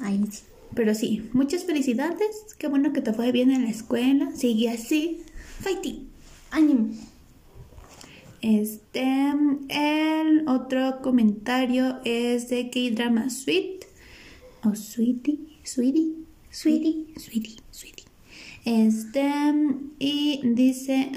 Ahí 0.00 0.24
sí. 0.30 0.42
Pero 0.74 0.94
sí, 0.94 1.28
muchas 1.32 1.64
felicidades. 1.64 2.56
Qué 2.58 2.66
bueno 2.68 2.92
que 2.92 3.00
te 3.00 3.12
fue 3.12 3.32
bien 3.32 3.50
en 3.50 3.62
la 3.62 3.70
escuela. 3.70 4.30
Sigue 4.34 4.70
así. 4.70 5.22
Fighting. 5.60 6.08
Ánimo. 6.50 6.88
Este, 8.40 9.32
el 9.68 10.48
otro 10.48 11.00
comentario 11.00 12.00
es 12.04 12.48
de 12.48 12.70
K-Drama 12.70 13.30
Sweet. 13.30 13.84
O 14.64 14.74
Sweetie, 14.74 15.38
Sweetie, 15.62 16.14
Sweetie, 16.50 17.14
Sweetie, 17.16 17.56
Sweetie. 17.70 18.04
Este, 18.64 19.42
y 19.98 20.40
dice 20.42 21.12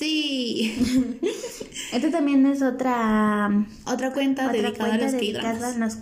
así. 0.00 0.72
Esta 1.92 2.10
también 2.10 2.46
es 2.46 2.62
otra. 2.62 3.66
Otra 3.86 4.12
cuenta 4.12 4.46
otra 4.46 4.52
dedicada 4.52 4.88
cuenta 4.88 4.94
a 4.94 5.10
los 5.10 5.12
dedicada 5.12 5.68
a 5.68 5.78
los. 5.78 5.96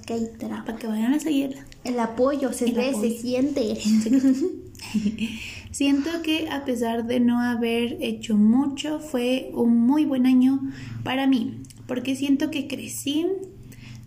Para 0.64 0.78
que 0.78 0.86
vayan 0.86 1.14
a 1.14 1.20
seguirla. 1.20 1.66
El 1.84 1.98
apoyo 1.98 2.52
se 2.52 2.66
El 2.66 2.74
ve, 2.74 2.90
apoyo. 2.90 3.10
se 3.10 3.18
siente. 3.18 3.74
Siento 5.70 6.10
que 6.22 6.48
a 6.48 6.64
pesar 6.64 7.06
de 7.06 7.20
no 7.20 7.40
haber 7.40 7.98
hecho 8.00 8.36
mucho, 8.36 9.00
fue 9.00 9.50
un 9.52 9.76
muy 9.76 10.04
buen 10.06 10.26
año 10.26 10.60
para 11.04 11.26
mí, 11.26 11.60
porque 11.86 12.16
siento 12.16 12.50
que 12.50 12.66
crecí 12.66 13.26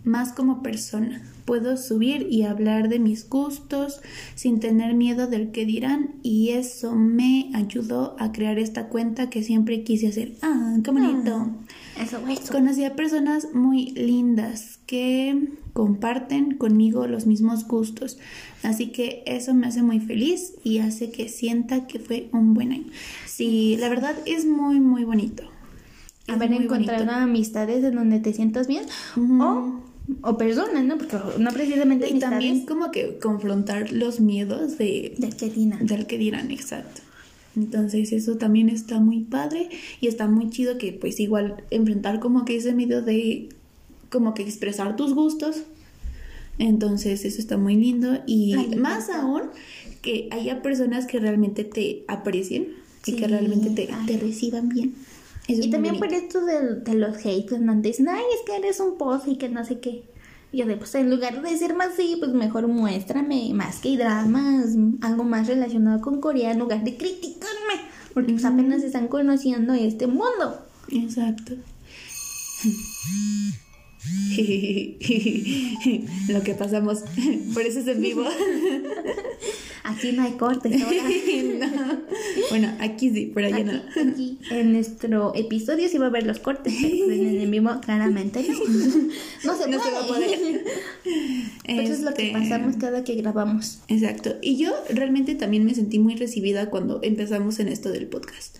más 0.04 0.32
como 0.32 0.62
persona. 0.62 1.22
Puedo 1.44 1.76
subir 1.76 2.28
y 2.30 2.42
hablar 2.42 2.88
de 2.88 2.98
mis 2.98 3.28
gustos 3.28 4.00
sin 4.34 4.60
tener 4.60 4.94
miedo 4.94 5.26
del 5.26 5.50
que 5.50 5.66
dirán 5.66 6.14
y 6.22 6.50
eso 6.50 6.94
me 6.94 7.50
ayudó 7.54 8.16
a 8.18 8.30
crear 8.32 8.58
esta 8.58 8.88
cuenta 8.88 9.28
que 9.28 9.42
siempre 9.42 9.82
quise 9.82 10.08
hacer. 10.08 10.34
Ah, 10.42 10.76
qué 10.82 10.90
bonito. 10.90 11.50
Eso, 12.00 12.18
eso. 12.28 12.52
Conocí 12.52 12.84
a 12.84 12.94
personas 12.94 13.48
muy 13.54 13.90
lindas 13.90 14.78
que 14.86 15.48
comparten 15.72 16.56
conmigo 16.56 17.06
los 17.06 17.26
mismos 17.26 17.66
gustos, 17.66 18.18
así 18.62 18.88
que 18.88 19.22
eso 19.26 19.54
me 19.54 19.66
hace 19.66 19.82
muy 19.82 20.00
feliz 20.00 20.54
y 20.62 20.78
hace 20.78 21.10
que 21.10 21.28
sienta 21.28 21.86
que 21.86 21.98
fue 21.98 22.28
un 22.32 22.54
buen 22.54 22.72
año. 22.72 22.86
Sí, 23.26 23.76
la 23.78 23.88
verdad 23.88 24.14
es 24.26 24.46
muy, 24.46 24.80
muy 24.80 25.04
bonito. 25.04 25.44
Haber 26.28 26.52
encontrado 26.52 27.10
amistades 27.10 27.82
en 27.84 27.96
donde 27.96 28.20
te 28.20 28.32
sientas 28.32 28.68
bien. 28.68 28.84
O, 29.16 29.80
o 30.22 30.36
personas, 30.36 30.84
¿no? 30.84 30.98
Porque 30.98 31.16
no 31.38 31.50
precisamente 31.50 32.08
Y 32.08 32.18
también 32.18 32.66
como 32.66 32.90
que 32.90 33.18
confrontar 33.18 33.92
los 33.92 34.20
miedos 34.20 34.78
de, 34.78 35.14
Del 35.18 35.36
que 35.36 35.50
dirán. 35.50 35.86
del 35.86 36.06
que 36.06 36.18
dirán, 36.18 36.50
exacto. 36.50 37.00
Entonces 37.56 38.12
eso 38.12 38.36
también 38.36 38.68
está 38.68 38.98
muy 38.98 39.20
padre 39.20 39.68
y 40.00 40.06
está 40.06 40.26
muy 40.26 40.48
chido 40.50 40.78
que 40.78 40.92
pues 40.92 41.20
igual 41.20 41.62
enfrentar 41.70 42.18
como 42.18 42.44
que 42.44 42.56
ese 42.56 42.72
miedo 42.72 43.02
de 43.02 43.50
como 44.10 44.34
que 44.34 44.42
expresar 44.42 44.96
tus 44.96 45.14
gustos. 45.14 45.62
Entonces 46.58 47.24
eso 47.24 47.38
está 47.38 47.56
muy 47.56 47.76
lindo 47.76 48.18
y 48.26 48.54
más 48.76 49.10
aún 49.10 49.42
que 50.00 50.28
haya 50.30 50.62
personas 50.62 51.06
que 51.06 51.18
realmente 51.18 51.64
te 51.64 52.04
aprecien 52.08 52.68
y 53.06 53.12
que 53.14 53.26
realmente 53.26 53.70
te, 53.70 53.92
ay. 53.92 54.06
te 54.06 54.18
reciban 54.18 54.68
bien. 54.68 54.94
Es 55.52 55.66
Y 55.66 55.70
también 55.70 55.98
por 55.98 56.12
esto 56.12 56.44
de, 56.44 56.76
de 56.76 56.94
los 56.94 57.16
haters, 57.18 57.60
¿no? 57.60 57.74
Dicen, 57.80 58.08
ay, 58.08 58.22
es 58.34 58.40
que 58.46 58.56
eres 58.56 58.80
un 58.80 58.98
pozo 58.98 59.30
y 59.30 59.36
que 59.36 59.48
no 59.48 59.64
sé 59.64 59.80
qué. 59.80 60.04
Y 60.52 60.58
yo 60.58 60.66
de, 60.66 60.76
pues 60.76 60.94
en 60.94 61.10
lugar 61.10 61.40
de 61.40 61.50
decir 61.50 61.74
más 61.74 61.94
sí, 61.96 62.16
pues 62.18 62.32
mejor 62.32 62.68
muéstrame 62.68 63.52
más 63.54 63.80
que 63.80 63.96
dramas, 63.96 64.76
algo 65.00 65.24
más 65.24 65.48
relacionado 65.48 66.00
con 66.02 66.20
Corea 66.20 66.52
en 66.52 66.58
lugar 66.58 66.84
de 66.84 66.96
criticarme. 66.96 67.90
Porque 68.12 68.32
pues 68.32 68.44
apenas 68.44 68.82
están 68.82 69.08
conociendo 69.08 69.72
este 69.72 70.06
mundo. 70.06 70.66
Exacto. 70.90 71.54
Lo 76.28 76.42
que 76.42 76.54
pasamos, 76.54 77.04
por 77.54 77.62
eso 77.62 77.80
es 77.80 77.86
en 77.86 78.00
vivo. 78.00 78.24
Aquí 79.84 80.12
no 80.12 80.22
hay 80.22 80.32
cortes 80.32 80.80
ahora. 80.80 81.02
No. 81.58 81.98
Bueno, 82.50 82.72
aquí 82.78 83.10
sí, 83.10 83.26
por 83.26 83.42
allá 83.44 83.56
Aquí, 83.56 83.64
no. 83.64 83.82
aquí, 84.12 84.38
en 84.50 84.72
nuestro 84.72 85.34
episodio 85.34 85.88
sí 85.88 85.98
va 85.98 86.06
a 86.06 86.08
haber 86.08 86.24
los 86.24 86.38
cortes, 86.38 86.72
pero 86.80 87.12
en 87.12 87.40
el 87.40 87.48
mismo 87.48 87.80
claramente 87.80 88.46
no. 88.48 88.58
No 89.44 89.56
se, 89.58 89.68
No 89.68 89.82
se 89.82 89.90
puede. 89.90 89.92
va 89.92 90.00
a 90.00 90.06
poder. 90.06 90.64
Eso 91.64 91.92
es 91.92 92.00
lo 92.00 92.14
que 92.14 92.28
Este, 92.28 92.38
pasamos 92.38 92.76
cada 92.76 93.02
que 93.02 93.16
grabamos. 93.16 93.80
Exacto. 93.88 94.36
Y 94.40 94.56
yo 94.56 94.70
realmente 94.88 95.34
también 95.34 95.64
me 95.64 95.74
sentí 95.74 95.98
muy 95.98 96.14
recibida 96.14 96.70
cuando 96.70 97.00
empezamos 97.02 97.58
en 97.58 97.66
esto 97.68 97.90
del 97.90 98.06
podcast. 98.06 98.58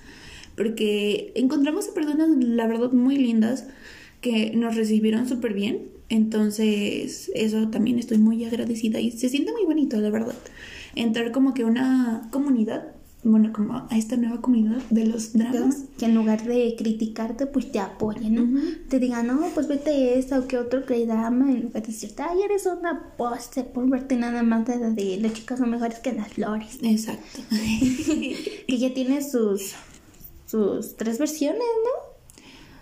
Porque 0.57 1.33
encontramos 1.37 1.89
a 1.89 1.95
personas, 1.95 2.31
la 2.37 2.67
verdad, 2.67 2.91
muy 2.91 3.17
lindas 3.17 3.67
que 4.23 4.53
nos 4.55 4.77
recibieron 4.77 5.29
súper 5.29 5.53
bien. 5.53 5.91
Entonces, 6.09 7.31
eso 7.35 7.69
también 7.69 7.99
estoy 7.99 8.19
muy 8.19 8.43
agradecida 8.45 9.01
y 9.01 9.11
se 9.11 9.29
siente 9.29 9.53
muy 9.53 9.65
bonito, 9.65 10.01
la 10.01 10.09
verdad. 10.09 10.35
Entrar 10.95 11.33
como 11.33 11.53
que 11.53 11.63
a 11.63 11.67
una 11.67 12.29
comunidad, 12.31 12.95
bueno, 13.25 13.53
como 13.53 13.87
a 13.89 13.97
esta 13.97 14.17
nueva 14.17 14.41
comunidad 14.41 14.81
de 14.91 15.07
los 15.07 15.33
dramas. 15.33 15.85
Que 15.99 16.05
en 16.05 16.15
lugar 16.15 16.45
de 16.45 16.75
criticarte, 16.77 17.47
pues 17.47 17.73
te 17.73 17.79
apoyen, 17.79 18.35
¿no? 18.35 18.61
Te 18.89 18.99
digan, 18.99 19.27
no, 19.27 19.41
pues 19.55 19.69
vete 19.69 20.19
esta 20.19 20.39
o 20.39 20.47
que 20.47 20.59
otro 20.59 20.81
drama 20.81 21.51
en 21.51 21.63
lugar 21.63 21.83
de 21.83 21.93
decirte, 21.93 22.23
ay, 22.23 22.43
eres 22.43 22.67
una 22.67 23.15
poste 23.17 23.65
por 23.65 23.89
verte 23.89 24.17
nada 24.17 24.43
más 24.43 24.67
de, 24.67 24.79
de 24.79 25.17
las 25.17 25.33
chicas 25.33 25.59
son 25.59 25.71
mejores 25.71 25.99
que 25.99 26.13
las 26.13 26.29
flores. 26.29 26.79
Exacto. 26.83 27.41
Que 28.69 28.79
ya 28.79 28.95
tiene 28.95 29.23
sus, 29.23 29.73
sus 30.47 30.97
tres 30.97 31.19
versiones, 31.19 31.61
¿no? 31.61 32.13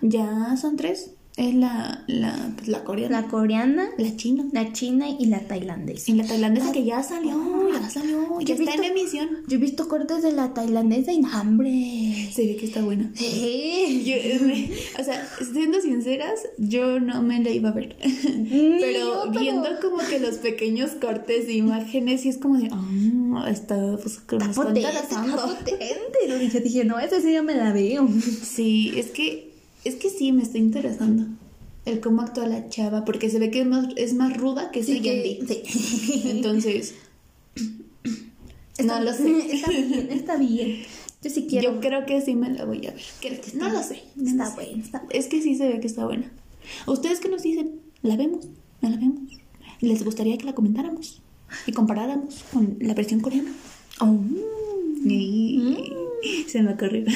ya 0.02 0.56
son 0.56 0.76
tres. 0.76 1.12
Es 1.40 1.54
la, 1.54 2.04
la, 2.06 2.52
pues, 2.54 2.68
la 2.68 2.84
coreana, 2.84 3.22
La 3.22 3.28
coreana, 3.28 3.88
la 3.96 4.14
china. 4.14 4.44
la 4.52 4.72
china 4.74 5.06
y 5.08 5.24
la 5.24 5.40
tailandesa. 5.40 6.10
Y 6.10 6.14
la 6.14 6.26
tailandesa 6.26 6.70
que 6.70 6.84
ya 6.84 7.02
salió, 7.02 7.32
ya 7.72 7.88
salió, 7.88 8.38
ya 8.40 8.44
Yo 8.44 8.54
está 8.56 8.74
en 8.74 8.80
visto- 8.82 8.98
emisión. 8.98 9.28
Yo 9.48 9.56
he 9.56 9.60
visto 9.60 9.88
cortes 9.88 10.22
de 10.22 10.32
la 10.32 10.52
tailandesa 10.52 11.12
y 11.12 11.22
hambre. 11.32 12.28
Se 12.30 12.46
ve 12.46 12.56
que 12.56 12.66
está 12.66 12.82
buena. 12.82 13.10
Sí. 13.14 14.02
Yo, 14.04 14.46
me- 14.46 14.70
o 15.00 15.02
sea, 15.04 15.26
siendo 15.52 15.80
sinceras, 15.80 16.40
yo 16.58 17.00
no 17.00 17.22
me 17.22 17.42
la 17.42 17.48
iba 17.48 17.70
a 17.70 17.72
ver. 17.72 17.96
pero 18.00 18.98
yo, 18.98 19.22
pero- 19.30 19.40
viendo 19.40 19.68
como 19.80 19.96
que 20.10 20.20
los 20.20 20.36
pequeños 20.36 20.90
cortes 21.00 21.46
de 21.46 21.54
imágenes, 21.54 22.26
y 22.26 22.28
es 22.28 22.36
como 22.36 22.58
de, 22.58 22.68
ah, 22.70 23.48
está, 23.50 23.76
pues, 23.96 24.20
nos 24.30 24.42
están 24.50 24.54
Potente, 24.54 24.80
está 24.90 25.22
potente. 25.24 26.18
Lo 26.28 26.38
dije, 26.38 26.60
dije, 26.60 26.84
no, 26.84 26.98
esa 26.98 27.18
sí 27.22 27.32
ya 27.32 27.40
me 27.42 27.54
la 27.54 27.72
veo. 27.72 28.06
Sí, 28.42 28.92
es 28.96 29.06
que, 29.06 29.49
es 29.84 29.94
que 29.96 30.10
sí, 30.10 30.32
me 30.32 30.42
está 30.42 30.58
interesando. 30.58 31.26
El 31.86 32.00
cómo 32.00 32.22
actúa 32.22 32.46
la 32.46 32.68
chava, 32.68 33.04
porque 33.04 33.30
se 33.30 33.38
ve 33.38 33.50
que 33.50 33.60
es 33.62 33.66
más, 33.66 33.86
es 33.96 34.14
más 34.14 34.36
ruda 34.36 34.70
que 34.70 34.82
Sí, 34.82 35.00
que, 35.00 35.40
sí. 35.48 36.22
Entonces, 36.26 36.94
Está- 38.76 38.98
no 38.98 39.04
lo 39.04 39.12
sé. 39.12 39.54
Está 39.54 39.70
bien, 39.70 40.08
está 40.10 40.36
bien. 40.36 40.82
Yo 41.22 41.30
sí 41.30 41.46
quiero. 41.48 41.74
Yo 41.74 41.80
creo 41.80 42.06
que 42.06 42.20
sí 42.22 42.34
me 42.34 42.50
la 42.50 42.64
voy 42.64 42.86
a 42.86 42.92
ver. 42.92 43.02
Que- 43.20 43.40
No 43.54 43.68
lo 43.70 43.82
sé. 43.82 44.02
no 44.16 44.30
Está 44.30 44.50
bueno. 44.54 44.82
Es 45.10 45.26
que 45.26 45.42
sí 45.42 45.54
se 45.54 45.68
ve 45.68 45.80
que 45.80 45.86
está 45.86 46.04
buena. 46.06 46.30
¿Ustedes 46.86 47.20
qué 47.20 47.28
nos 47.28 47.42
dicen? 47.42 47.80
¿La 48.02 48.16
vemos? 48.16 48.46
¿No 48.80 48.88
la 48.90 48.96
vemos? 48.96 49.32
¿Les 49.80 50.02
gustaría 50.04 50.36
que 50.38 50.44
la 50.46 50.54
comentáramos? 50.54 51.20
Y 51.66 51.72
comparáramos 51.72 52.44
con 52.52 52.76
la 52.80 52.94
versión 52.94 53.20
coreana. 53.20 53.52
Oh. 54.00 54.18
Y- 55.04 55.92
Se 56.48 56.62
me 56.62 56.72
ocurrió. 56.74 57.04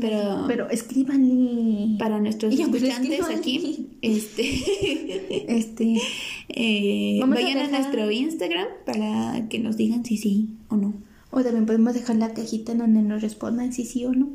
Pero, 0.00 0.44
Pero 0.48 0.70
escríbanle. 0.70 1.98
para 1.98 2.18
nuestros 2.18 2.54
pero 2.54 2.74
escuchantes 2.74 3.28
aquí, 3.28 3.90
este, 4.02 4.42
Este. 5.48 6.00
eh, 6.48 7.20
a 7.22 7.26
vayan 7.26 7.58
a, 7.58 7.68
nuestro 7.68 8.10
Instagram 8.10 8.68
para 8.86 9.48
que 9.48 9.58
nos 9.58 9.76
digan 9.76 10.04
si 10.04 10.16
sí 10.16 10.48
o 10.68 10.76
no. 10.76 10.94
O 11.30 11.42
también 11.42 11.66
podemos 11.66 11.94
dejar 11.94 12.16
la 12.16 12.32
cajita 12.32 12.72
en 12.72 12.78
donde 12.78 13.02
nos 13.02 13.22
respondan 13.22 13.72
si 13.72 13.84
sí 13.84 14.04
o 14.04 14.12
no. 14.12 14.28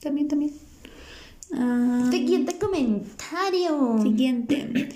También, 0.00 0.28
también. 0.28 0.52
Ah, 1.52 2.08
Siguiente 2.10 2.58
comentario. 2.58 4.00
Siguiente. 4.02 4.88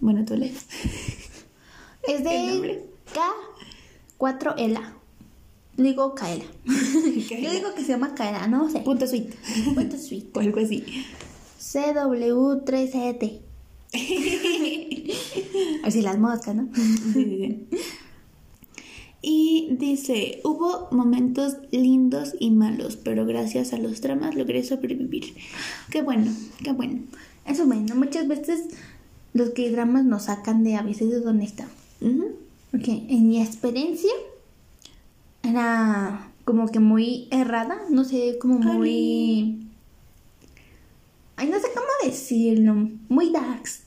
Bueno, 0.00 0.24
tú 0.24 0.36
lees. 0.36 0.66
Es 2.02 2.18
¿El 2.18 2.24
de 2.24 2.46
nombre? 2.46 2.84
K4Ela. 4.18 4.94
Digo 5.76 6.14
Kaela. 6.16 6.44
Yo 6.64 7.50
digo 7.50 7.74
que 7.74 7.82
se 7.82 7.88
llama 7.88 8.14
Kaela, 8.14 8.46
no 8.46 8.70
sé. 8.70 8.80
Punto 8.80 9.06
suite. 9.06 9.34
Punto 9.74 9.98
sweet. 9.98 10.26
O 10.36 10.40
algo 10.40 10.60
así. 10.60 10.84
CW3ET. 11.60 13.40
Así 15.84 16.00
las 16.00 16.18
moscas, 16.18 16.54
¿no? 16.54 16.68
Sí, 16.74 16.82
sí, 17.12 17.66
sí. 17.70 17.78
Y 19.24 19.68
dice, 19.78 20.40
hubo 20.42 20.88
momentos 20.90 21.58
lindos 21.70 22.34
y 22.40 22.50
malos, 22.50 22.96
pero 22.96 23.24
gracias 23.24 23.72
a 23.72 23.78
los 23.78 24.00
dramas 24.00 24.34
logré 24.34 24.64
sobrevivir. 24.64 25.34
Qué 25.90 26.02
bueno, 26.02 26.32
qué 26.64 26.72
bueno. 26.72 27.02
Eso 27.46 27.66
bueno, 27.66 27.94
muchas 27.94 28.26
veces 28.26 28.62
los 29.32 29.50
que 29.50 29.70
dramas 29.70 30.04
nos 30.04 30.24
sacan 30.24 30.64
de 30.64 30.74
a 30.74 30.82
veces 30.82 31.10
de 31.10 31.20
donde 31.20 31.44
estamos. 31.44 31.72
Ujú. 32.00 32.32
Porque 32.72 33.04
en 33.08 33.28
mi 33.28 33.40
experiencia 33.40 34.10
era 35.42 36.30
como 36.44 36.68
que 36.68 36.80
muy 36.80 37.28
errada, 37.30 37.78
no 37.90 38.04
sé, 38.04 38.38
como 38.40 38.58
muy... 38.58 39.66
Ay, 41.36 41.48
no 41.48 41.58
sé 41.58 41.68
cómo 41.74 41.86
decirlo, 42.04 42.88
muy 43.08 43.30
darks. 43.30 43.84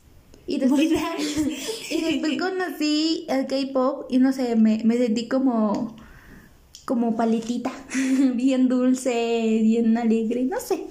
Y 0.47 0.59
después, 0.59 0.89
Muy 0.89 0.93
darks. 0.93 1.37
y 1.91 2.01
después 2.01 2.37
conocí 2.39 3.25
el 3.29 3.47
K-pop 3.47 4.05
y 4.09 4.19
no 4.19 4.31
sé, 4.31 4.55
me, 4.55 4.81
me 4.83 4.97
sentí 4.97 5.27
como 5.27 5.95
como 6.85 7.15
paletita, 7.15 7.71
bien 8.35 8.69
dulce, 8.69 9.59
bien 9.63 9.97
alegre, 9.97 10.43
no 10.43 10.59
sé. 10.59 10.85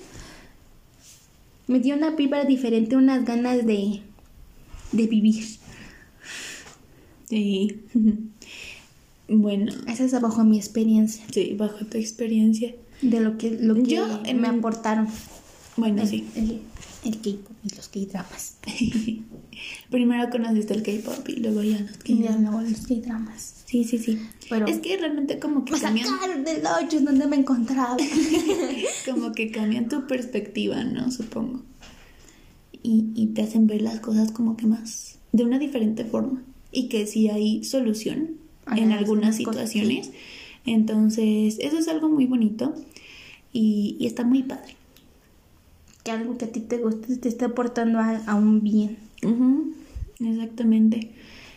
Me 1.67 1.79
dio 1.79 1.95
una 1.95 2.11
vibra 2.11 2.45
diferente, 2.45 2.97
unas 2.97 3.25
ganas 3.25 3.65
de, 3.65 4.03
de 4.93 5.07
vivir. 5.07 5.45
Sí. 7.29 7.81
Bueno, 9.29 9.73
Esa 9.89 10.05
es 10.05 10.21
bajo 10.21 10.45
mi 10.45 10.59
experiencia, 10.59 11.25
sí, 11.33 11.55
bajo 11.57 11.85
tu 11.87 11.97
experiencia. 11.99 12.75
de 13.03 13.21
lo 13.21 13.39
que, 13.39 13.51
lo 13.51 13.75
que 13.75 13.83
Yo, 13.85 14.07
me 14.35 14.49
aportaron 14.49 15.09
Bueno, 15.77 16.03
el, 16.03 16.09
sí. 16.09 16.27
el, 16.37 16.61
el 17.05 17.17
K-pop 17.21 17.57
y 17.65 17.75
los 17.75 17.89
K-dramas. 17.89 18.57
Primero 19.91 20.29
conociste 20.31 20.75
el 20.75 20.83
K-pop 20.83 21.29
y 21.29 21.37
luego 21.37 21.63
ya 21.63 21.81
los 21.81 21.93
Y 22.05 22.17
K-dramas. 22.19 22.41
luego 22.43 22.61
los 22.63 22.87
K-dramas. 22.87 23.55
Sí, 23.67 23.85
sí, 23.85 23.99
sí. 23.99 24.19
Pero 24.51 24.67
Es 24.67 24.79
que 24.81 24.97
realmente 24.97 25.39
como 25.39 25.65
que 25.65 25.73
me 25.73 25.81
cambian, 25.81 26.07
sacaron 26.07 26.45
del 26.45 26.63
hoyo 26.67 27.01
donde 27.01 27.27
me 27.27 27.37
encontraba. 27.37 27.97
como 29.11 29.33
que 29.33 29.51
cambian 29.51 29.89
tu 29.89 30.07
perspectiva, 30.07 30.85
¿no? 30.85 31.11
Supongo. 31.11 31.63
Y, 32.83 33.07
y 33.15 33.27
te 33.29 33.43
hacen 33.43 33.67
ver 33.67 33.81
las 33.83 34.01
cosas 34.01 34.31
como 34.33 34.57
que 34.57 34.67
más, 34.67 35.17
de 35.33 35.45
una 35.45 35.59
diferente 35.59 36.05
forma. 36.05 36.43
Y 36.71 36.89
que 36.89 37.07
sí 37.07 37.29
hay 37.31 37.65
solución 37.65 38.37
en 38.77 38.93
algunas 38.93 39.39
cosas, 39.41 39.71
situaciones. 39.71 40.11
Entonces, 40.67 41.59
eso 41.61 41.79
es 41.79 41.89
algo 41.89 42.09
muy 42.09 42.27
bonito 42.27 42.75
y, 43.53 43.97
y 43.99 44.07
está 44.07 44.25
muy 44.25 44.43
padre. 44.43 44.77
que 46.03 46.11
algo 46.11 46.37
que 46.39 46.47
a 46.47 46.53
ti 46.53 46.61
te 46.61 46.79
guste 46.79 47.17
te 47.17 47.29
esté 47.29 47.45
aportando 47.47 47.99
a, 47.99 48.17
a 48.27 48.35
un 48.35 48.63
bien. 48.63 48.99
Ujú, 49.23 49.73
Exactamente. 50.21 51.11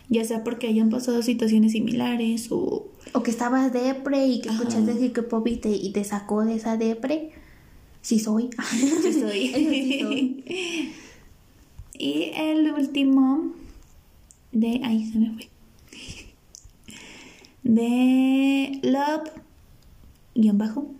Ya 0.09 0.23
sea 0.23 0.43
porque 0.43 0.67
hayan 0.67 0.89
pasado 0.89 1.21
situaciones 1.21 1.73
similares 1.73 2.47
o 2.51 2.87
O 3.13 3.23
que 3.23 3.31
estabas 3.31 3.73
depre 3.73 4.25
y 4.27 4.41
que 4.41 4.49
Ajá. 4.49 4.59
escuchaste 4.63 4.93
decir 4.93 5.11
que 5.13 5.21
pop 5.21 5.45
y 5.47 5.57
te, 5.57 5.69
y 5.69 5.91
te 5.91 6.03
sacó 6.03 6.45
de 6.45 6.55
esa 6.55 6.77
depre. 6.77 7.31
Sí 8.01 8.19
soy. 8.19 8.49
Sí 9.03 9.13
soy. 9.13 9.47
Sí 9.53 9.99
soy. 10.01 10.43
y 11.99 12.31
el 12.35 12.71
último 12.71 13.51
de. 14.51 14.81
Ay, 14.83 15.05
se 15.11 15.19
me 15.19 15.31
fue. 15.33 15.49
De 17.67 18.79
Love. 18.81 19.29
Guión 20.35 20.57
bajo. 20.57 20.91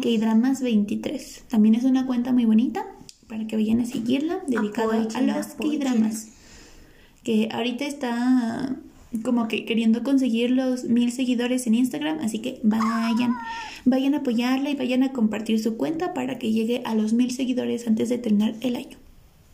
K-Dramas 0.00 0.62
23. 0.62 1.44
También 1.48 1.74
es 1.74 1.84
una 1.84 2.06
cuenta 2.06 2.32
muy 2.32 2.44
bonita 2.44 2.86
para 3.26 3.46
que 3.46 3.56
vayan 3.56 3.80
a 3.80 3.84
seguirla. 3.84 4.40
Dedicada 4.46 5.08
a 5.14 5.20
los. 5.20 5.46
K-Dramas. 5.46 6.28
Que 7.24 7.48
ahorita 7.50 7.84
está 7.84 8.76
como 9.24 9.48
que 9.48 9.64
queriendo 9.64 10.02
conseguir 10.02 10.50
los 10.50 10.84
mil 10.84 11.10
seguidores 11.10 11.66
en 11.66 11.74
Instagram. 11.74 12.20
Así 12.20 12.38
que 12.38 12.60
vayan, 12.62 13.34
vayan 13.84 14.14
a 14.14 14.18
apoyarla 14.18 14.70
y 14.70 14.76
vayan 14.76 15.02
a 15.02 15.12
compartir 15.12 15.60
su 15.60 15.76
cuenta 15.76 16.14
para 16.14 16.38
que 16.38 16.52
llegue 16.52 16.82
a 16.84 16.94
los 16.94 17.12
mil 17.12 17.32
seguidores 17.32 17.88
antes 17.88 18.08
de 18.08 18.18
terminar 18.18 18.54
el 18.60 18.76
año. 18.76 18.98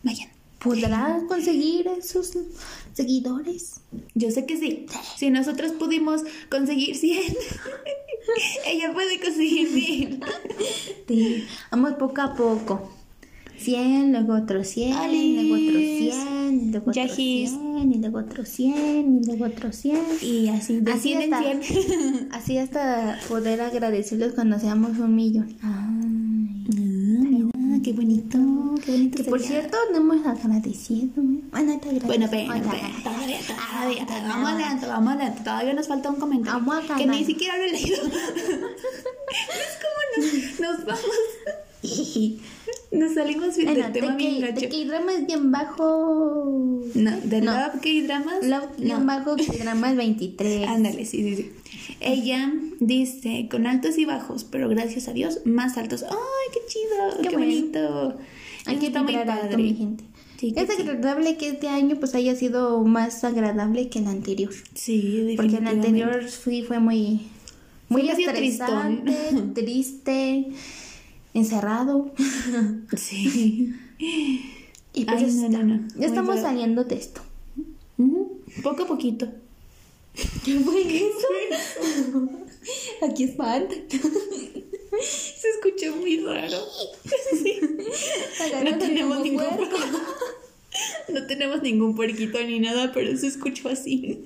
Vayan. 0.02 0.34
¿Podrás 0.64 1.22
conseguir 1.24 1.87
esos 1.88 2.33
seguidores? 2.94 3.81
Yo 4.14 4.31
sé 4.31 4.46
que 4.46 4.57
sí. 4.57 4.87
Si 5.16 5.31
nosotros 5.31 5.72
pudimos 5.72 6.22
conseguir 6.50 6.96
100, 6.96 7.20
Ella 8.66 8.92
puede 8.92 9.20
conseguir 9.20 9.70
mil. 9.70 10.20
Sí, 11.07 11.44
vamos 11.70 11.94
poco 11.94 12.22
a 12.22 12.35
poco. 12.35 12.90
100, 13.59 14.12
luego 14.12 14.35
otro 14.35 14.64
100, 14.64 14.90
luego 15.37 15.55
otro 15.55 15.79
100, 15.79 16.72
luego 16.72 16.90
otro 16.90 16.92
Yajis. 17.03 17.50
100, 17.50 17.92
y 17.92 17.98
luego 17.98 18.18
otro 18.18 18.44
100, 18.44 19.20
y 19.22 19.27
luego 19.27 19.44
otro 19.44 19.72
100. 19.72 19.98
Y 20.22 20.48
así, 20.48 20.81
de 20.81 20.92
Así 20.92 21.09
100 21.14 21.22
en 21.22 21.35
hasta, 21.35 21.61
100. 21.62 22.29
así 22.33 22.59
hasta 22.59 23.18
poder 23.29 23.61
agradecerlos 23.61 24.33
cuando 24.35 24.59
seamos 24.59 24.98
un 24.98 25.14
millón. 25.14 25.57
Ah, 25.62 25.90
qué 27.85 27.92
bonito, 27.92 28.38
qué 28.85 28.92
bonito. 28.92 29.16
que 29.23 29.25
por 29.25 29.40
cierto, 29.40 29.77
no 29.92 29.99
hemos 29.99 30.27
agradecido. 30.27 31.11
Bueno, 31.16 31.79
te 31.79 31.90
agradezco. 31.90 32.07
Bueno, 32.07 32.27
pero, 32.31 32.47
todavía, 32.47 32.90
todavía, 33.03 33.38
Ah, 33.59 33.90
todavía, 34.07 34.29
vamos 34.29 34.51
adelante, 34.51 34.87
vamos 34.87 35.12
adelante. 35.12 35.40
Todavía 35.44 35.75
nos 35.75 35.88
falta 35.88 36.11
un 36.11 36.16
comentario 36.16 36.61
Vamos 36.64 36.90
a 36.90 36.97
que 36.97 37.07
ni 37.07 37.25
siquiera 37.25 37.59
lo 37.59 37.64
he 37.64 37.73
leído. 37.73 37.97
es 38.07 38.12
como 39.83 40.01
nos, 40.16 40.61
nos 40.61 40.85
vamos. 40.87 41.11
Nos 42.94 43.14
salimos 43.14 43.57
bien 43.57 43.74
del 43.74 43.92
tema 43.92 44.16
bien 44.16 44.40
gacho. 44.40 44.68
drama 44.87 45.12
es 45.12 45.26
bien 45.26 45.50
bajo. 45.50 46.80
No, 46.94 47.20
de 47.20 47.40
No. 47.40 47.52
Love 47.52 47.80
K-Dramas. 47.83 48.44
Love 48.46 48.68
no. 48.78 48.85
bien 48.85 49.07
bajo 49.07 49.37
que 49.37 49.59
drama 49.59 49.90
es 49.90 49.96
23. 49.96 50.68
Ándale, 50.68 51.04
sí, 51.04 51.22
sí, 51.22 51.37
sí. 51.37 51.52
Ella 52.00 52.52
dice, 52.80 53.48
con 53.50 53.66
altos 53.66 53.98
y 53.98 54.04
bajos, 54.04 54.44
pero 54.44 54.68
gracias 54.68 55.09
a 55.09 55.12
Dios, 55.12 55.40
más 55.44 55.76
altos. 55.76 56.02
¡Ay, 56.04 56.52
qué 56.52 56.61
chido! 56.68 57.30
¡Qué, 57.30 57.37
bonito! 57.37 58.14
Hay 58.66 58.76
que 58.76 58.87
está 58.87 59.02
muy 59.02 59.12
vibrar 59.12 59.30
alto, 59.30 59.42
padre. 59.50 59.57
mi 59.62 59.74
gente. 59.74 60.04
Sí, 60.38 60.52
que 60.52 60.61
es 60.61 60.68
sí. 60.74 60.83
agradable 60.83 61.37
que 61.37 61.48
este 61.48 61.68
año 61.68 61.96
pues 61.98 62.14
haya 62.14 62.35
sido 62.35 62.83
más 62.85 63.24
agradable 63.24 63.88
que 63.88 64.00
el 64.00 64.09
anterior. 64.09 64.52
Sí, 64.74 65.35
Porque 65.37 65.57
el 65.57 65.64
definitivamente. 65.64 65.87
anterior 65.88 66.28
fui, 66.28 66.62
fue 66.62 66.80
muy, 66.80 67.20
muy 67.88 68.09
estresante, 68.09 69.12
triste, 69.54 70.48
encerrado. 71.35 72.12
Sí. 72.97 73.75
Y 73.99 75.05
pues 75.05 75.23
Ay, 75.23 75.27
ya 75.27 75.33
no, 75.33 75.47
está. 75.47 75.59
no, 75.62 75.64
no. 75.77 75.88
Ya 75.99 76.07
estamos 76.07 76.40
saliendo 76.40 76.85
de 76.85 76.94
esto. 76.97 77.20
Poco 78.62 78.85
a 78.85 78.87
poquito. 78.87 79.29
¿Qué 80.44 80.61
fue 80.61 80.83
eso? 80.83 82.29
Aquí 83.09 83.25
espanta. 83.25 83.75
Se 85.01 85.49
escuchó 85.51 85.97
muy 85.97 86.20
raro. 86.20 86.59
Sí. 87.42 87.61
No 88.64 88.79
tenemos 88.79 89.20
ningún 89.20 89.57
puerco. 89.57 89.77
No 91.09 91.27
tenemos 91.27 91.62
ningún 91.62 91.97
puerquito 91.97 92.40
ni 92.42 92.61
nada, 92.61 92.92
pero 92.92 93.16
se 93.16 93.27
escuchó 93.27 93.68
así. 93.68 94.25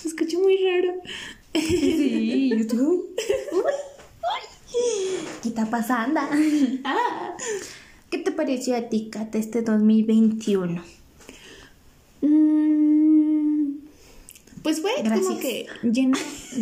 Se 0.00 0.08
escuchó 0.08 0.38
muy 0.40 0.58
raro. 0.58 0.94
Sí, 1.54 2.50
yo 2.50 2.56
estoy. 2.56 2.78
Uy, 2.78 2.96
uy. 3.52 3.62
¿Qué 5.42 5.48
está 5.48 5.66
pasando? 5.66 6.20
¿Qué 8.10 8.18
te 8.18 8.32
pareció 8.32 8.76
a 8.76 8.82
ti, 8.88 9.08
Kat, 9.10 9.34
este 9.34 9.62
2021? 9.62 10.82
Mm, 12.22 13.78
Pues 14.62 14.80
fue 14.80 14.92
como 15.02 15.38
que 15.38 15.66
lleno. 15.82 16.18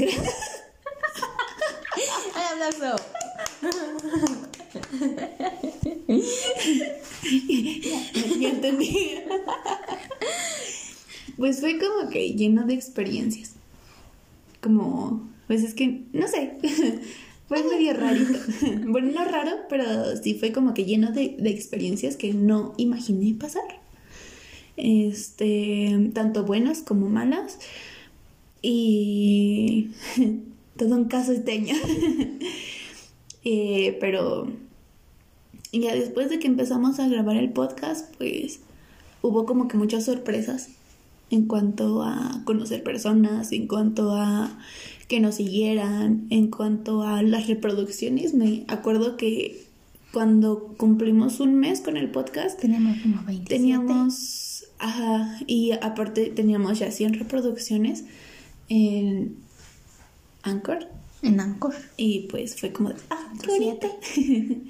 ¡Ay, 2.35 2.44
aplauso! 2.53 2.97
ya 8.40 8.49
entendí. 8.49 9.18
Pues 11.37 11.61
fue 11.61 11.79
como 11.79 12.11
que 12.11 12.33
lleno 12.35 12.64
de 12.66 12.75
experiencias. 12.75 13.53
Como, 14.61 15.29
pues 15.47 15.62
es 15.62 15.75
que, 15.75 16.03
no 16.12 16.27
sé, 16.29 16.59
fue 17.49 17.63
medio 17.65 17.95
rarito. 17.95 18.39
Bueno, 18.87 19.13
no 19.13 19.25
raro, 19.25 19.53
pero 19.69 19.85
sí 20.23 20.35
fue 20.35 20.53
como 20.53 20.75
que 20.75 20.85
lleno 20.85 21.11
de, 21.13 21.37
de 21.39 21.51
experiencias 21.51 22.17
que 22.17 22.33
no 22.35 22.75
imaginé 22.77 23.35
pasar. 23.35 23.65
Este, 24.77 26.11
tanto 26.15 26.45
buenas 26.45 26.83
como 26.83 27.09
malas. 27.09 27.59
Y 28.63 29.91
todo 30.77 30.95
un 30.95 31.07
caso 31.07 31.33
este 31.33 31.53
año. 31.53 31.75
Eh, 33.45 33.97
pero 34.01 34.49
ya 35.73 35.95
después 35.95 36.29
de 36.29 36.39
que 36.39 36.49
empezamos 36.49 36.99
a 36.99 37.09
grabar 37.09 37.37
el 37.37 37.51
podcast, 37.51 38.15
pues 38.17 38.61
hubo 39.23 39.47
como 39.47 39.69
que 39.69 39.77
muchas 39.77 40.05
sorpresas 40.05 40.71
en 41.31 41.47
cuanto 41.47 42.03
a 42.03 42.43
conocer 42.45 42.83
personas, 42.83 43.53
en 43.53 43.67
cuanto 43.67 44.13
a 44.13 44.59
que 45.09 45.21
nos 45.21 45.37
siguieran, 45.37 46.27
en 46.31 46.51
cuanto 46.51 47.03
a 47.03 47.23
las 47.23 47.49
reproducciones. 47.49 48.35
Me 48.35 48.64
acuerdo 48.68 49.16
que 49.16 49.64
cuando 50.12 50.75
cumplimos 50.77 51.40
un 51.40 51.57
mes 51.57 51.81
con 51.81 51.97
el 51.97 52.11
podcast, 52.11 52.61
Tenemos 52.61 52.99
como 53.03 53.16
27. 53.25 53.55
teníamos, 53.55 54.66
ajá, 54.79 55.38
y 55.47 55.73
aparte 55.73 56.27
teníamos 56.27 56.79
ya 56.79 56.90
100 56.90 57.14
reproducciones 57.14 58.05
en 58.68 59.37
Anchor. 60.42 60.87
En 61.22 61.40
Anchor. 61.40 61.74
Y 61.96 62.28
pues 62.28 62.54
fue 62.59 62.72
como 62.72 62.90
de, 62.90 62.96
ah, 63.11 63.33
qué 63.40 63.46
bonito. 63.46 63.88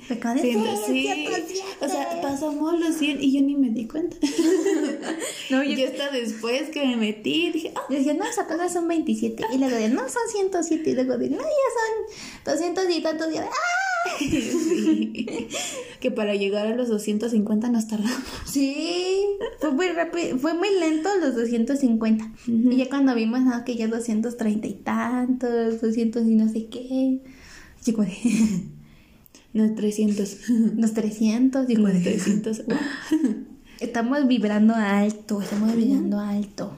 Pecado 0.08 0.34
de. 0.42 0.56
O 1.80 1.88
sea, 1.88 2.20
pasamos 2.22 2.78
los 2.78 2.96
100 2.96 3.22
y 3.22 3.32
yo 3.32 3.42
ni 3.42 3.54
me 3.54 3.70
di 3.70 3.87
cuenta. 3.87 4.16
No, 5.50 5.62
yo 5.62 5.72
yo, 5.76 5.88
hasta 5.88 6.11
después 6.11 6.68
que 6.68 6.84
me 6.84 6.96
metí 6.96 7.50
dije, 7.50 7.72
ah, 7.74 7.80
yo 7.88 7.96
decía, 7.96 8.12
no, 8.12 8.24
apenas 8.24 8.72
son 8.72 8.87
27. 8.87 9.44
Y 9.52 9.58
luego 9.58 9.76
de, 9.76 9.88
no, 9.88 10.00
son 10.08 10.22
107. 10.30 10.90
Y 10.90 10.94
luego 10.94 11.16
de, 11.16 11.30
no, 11.30 11.38
ya 11.38 11.44
son 11.44 12.54
200 12.54 12.84
y 12.90 13.02
tantos. 13.02 13.28
Y 13.30 13.37
yo 13.37 13.40
de, 13.40 13.46
¡ah! 13.46 13.88
Sí. 14.18 15.46
que 16.00 16.11
para 16.11 16.34
llegar 16.34 16.66
a 16.66 16.76
los 16.76 16.88
250 16.88 17.68
nos 17.70 17.88
tardamos. 17.88 18.22
Sí, 18.46 19.24
fue 19.61 19.72
muy 19.72 19.88
rápido, 19.88 20.38
fue 20.38 20.54
muy 20.54 20.68
lento 20.78 21.08
los 21.20 21.34
250. 21.34 22.24
Ujú. 22.24 22.70
Y 22.72 22.76
ya 22.76 22.88
cuando 22.88 23.14
vimos 23.14 23.40
no, 23.42 23.64
que 23.64 23.76
ya 23.76 23.88
230 23.88 24.66
y 24.66 24.72
tantos, 24.74 25.80
200 25.80 26.26
y 26.26 26.34
no 26.34 26.48
sé 26.48 26.66
qué. 26.66 27.20
Chico 27.82 28.02
de 28.02 28.12
No, 29.52 29.74
300. 29.74 30.50
los 30.76 30.92
300, 30.94 31.66
digo 31.66 31.82
Los 31.82 31.94
de 31.94 32.00
300. 32.00 32.66
wow. 32.66 32.76
Estamos 33.80 34.26
vibrando 34.26 34.74
alto, 34.74 35.40
estamos 35.40 35.74
vibrando 35.76 36.18
alto. 36.18 36.76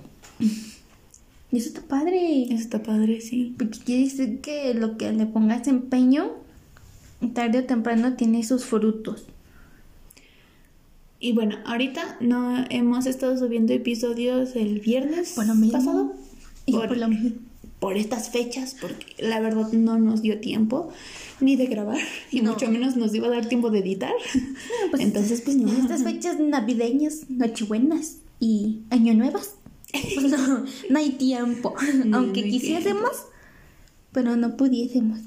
Y 1.50 1.56
eso 1.56 1.68
está 1.68 1.80
padre. 1.80 2.44
Eso 2.44 2.54
está 2.56 2.82
padre, 2.82 3.22
sí. 3.22 3.54
Porque 3.58 3.78
quiere 3.78 4.04
decir 4.04 4.40
que 4.40 4.74
lo 4.74 4.98
que 4.98 5.10
le 5.12 5.24
pongas 5.24 5.66
empeño, 5.66 6.30
tarde 7.34 7.58
o 7.60 7.64
temprano 7.64 8.14
tiene 8.14 8.42
sus 8.44 8.64
frutos. 8.64 9.24
Y 11.18 11.32
bueno, 11.32 11.56
ahorita 11.66 12.16
no 12.20 12.64
hemos 12.70 13.06
estado 13.06 13.36
subiendo 13.38 13.72
episodios 13.74 14.56
el 14.56 14.80
viernes 14.80 15.32
Por 15.34 15.46
lo 15.46 15.54
mismo. 15.54 15.72
pasado. 15.78 16.12
Y 16.66 16.72
Por- 16.72 16.88
por 16.88 16.96
lo 16.96 17.08
mismo. 17.08 17.30
por 17.78 17.96
estas 17.96 18.30
fechas, 18.30 18.76
porque 18.80 19.06
la 19.18 19.40
verdad 19.40 19.70
no 19.72 19.98
nos 19.98 20.22
dio 20.22 20.38
tiempo 20.40 20.90
ni 21.40 21.56
de 21.56 21.66
grabar, 21.66 21.96
y 22.30 22.40
No. 22.42 22.52
mucho 22.52 22.70
menos 22.70 22.96
nos 22.96 23.14
iba 23.14 23.26
a 23.26 23.30
dar 23.30 23.46
tiempo 23.48 23.70
de 23.70 23.78
editar. 23.80 24.12
pues, 24.90 25.02
Entonces, 25.02 25.40
pues 25.40 25.56
no. 25.56 25.72
Estas 25.72 26.02
fechas 26.04 26.38
navideñas, 26.38 27.28
nochebuenas 27.30 28.18
y 28.38 28.80
año 28.90 29.14
nuevas, 29.14 29.54
pues 29.92 30.30
no, 30.30 30.64
no 30.90 30.98
hay 30.98 31.10
tiempo. 31.12 31.74
No, 32.04 32.18
Aunque 32.18 32.40
no 32.40 32.46
hay 32.46 32.50
quisiésemos, 32.52 33.12
pero 34.12 34.36
no 34.36 34.56
pudiésemos. 34.56 35.20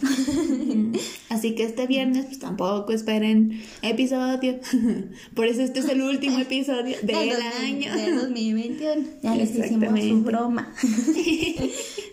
Así 1.29 1.55
que 1.55 1.63
este 1.63 1.87
viernes, 1.87 2.25
pues 2.25 2.39
tampoco 2.39 2.91
esperen 2.91 3.61
episodio. 3.81 4.59
Por 5.35 5.47
eso 5.47 5.61
este 5.61 5.79
es 5.79 5.89
el 5.89 6.01
último 6.01 6.39
episodio 6.39 6.97
del 7.03 7.29
Del 7.29 7.41
año. 7.61 7.95
Del 7.95 8.17
2021. 8.17 9.03
Ya 9.21 9.35
les 9.35 9.55
hicimos 9.55 9.99
su 9.99 10.21
broma. 10.21 10.73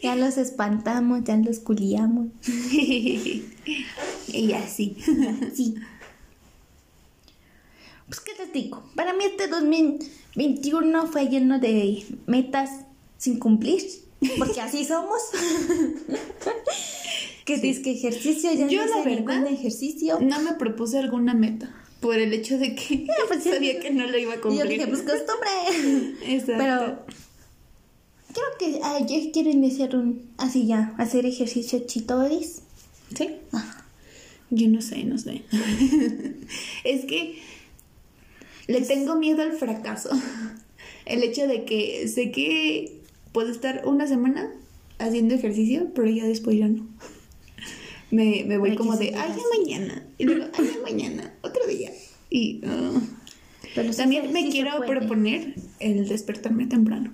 ya 0.03 0.15
los 0.15 0.39
espantamos, 0.39 1.25
ya 1.25 1.37
los 1.37 1.59
culiamos. 1.59 2.29
y 2.73 4.53
así. 4.53 4.97
Sí. 5.55 5.75
Pues, 8.07 8.21
¿qué 8.21 8.33
te 8.35 8.47
digo? 8.53 8.83
Para 8.95 9.13
mí 9.13 9.25
este 9.25 9.47
2021 9.47 11.07
fue 11.07 11.29
lleno 11.29 11.59
de 11.59 12.05
metas 12.27 12.71
sin 13.19 13.39
cumplir. 13.39 13.83
Porque 14.39 14.61
así 14.61 14.85
somos. 14.85 15.21
que 17.45 17.57
dices 17.59 17.83
que 17.83 17.93
ejercicio, 17.93 18.53
ya 18.53 18.67
Yo, 18.67 18.85
no 18.85 18.99
la 18.99 19.05
verdad, 19.05 19.47
ejercicio. 19.47 20.19
No 20.21 20.41
me 20.41 20.53
propuse 20.55 20.99
alguna 20.99 21.35
meta. 21.35 21.75
Por 22.01 22.19
el 22.19 22.33
hecho 22.33 22.59
de 22.59 22.75
que 22.75 23.07
pues, 23.29 23.43
sí. 23.43 23.51
sabía 23.53 23.81
que 23.81 23.91
no 23.91 24.07
lo 24.07 24.19
iba 24.19 24.35
a 24.35 24.41
cumplir. 24.41 24.63
yo 24.63 24.69
dije, 24.69 24.87
pues 24.87 25.03
costumbre. 25.03 25.51
Exacto. 26.27 26.63
Pero 26.63 27.05
creo 28.33 28.47
que 28.59 28.81
ay, 28.83 29.07
yo 29.09 29.33
quiero 29.33 29.51
iniciar 29.51 29.97
un 29.97 30.31
así 30.37 30.67
ya, 30.67 30.95
hacer 30.99 31.27
ejercicio 31.27 31.81
chitoris. 31.87 32.63
¿Sí? 33.17 33.29
Ah, 33.53 33.85
Yo 34.51 34.69
no 34.69 34.81
sé, 34.81 35.03
no 35.05 35.19
sé. 35.19 35.43
es 36.85 37.05
que 37.07 37.41
le 38.69 38.83
tengo 38.83 39.17
miedo 39.17 39.43
al 39.43 39.53
fracaso. 39.53 40.11
El 41.07 41.25
hecho 41.25 41.49
de 41.49 41.65
que 41.65 42.07
sé 42.07 42.31
que 42.31 43.00
puedo 43.33 43.51
estar 43.51 43.83
una 43.87 44.07
semana 44.07 44.51
haciendo 44.99 45.35
ejercicio, 45.35 45.89
pero 45.95 46.09
ya 46.09 46.25
después 46.25 46.59
ya 46.59 46.69
no. 46.69 46.87
me, 48.11 48.45
me 48.47 48.59
voy 48.59 48.77
como 48.77 48.97
de, 48.97 49.15
ay, 49.15 49.33
mañana. 49.59 50.07
Y 50.19 50.25
luego, 50.25 50.47
ay, 50.59 50.71
mañana, 50.85 51.35
otro 51.43 51.67
día. 51.67 51.91
Y 52.29 52.61
ah. 52.65 53.01
Pero 53.75 53.95
también 53.95 54.33
me 54.33 54.43
sí 54.43 54.51
quiero 54.51 54.81
proponer 54.85 55.55
el 55.79 56.09
despertarme 56.09 56.67
temprano. 56.67 57.13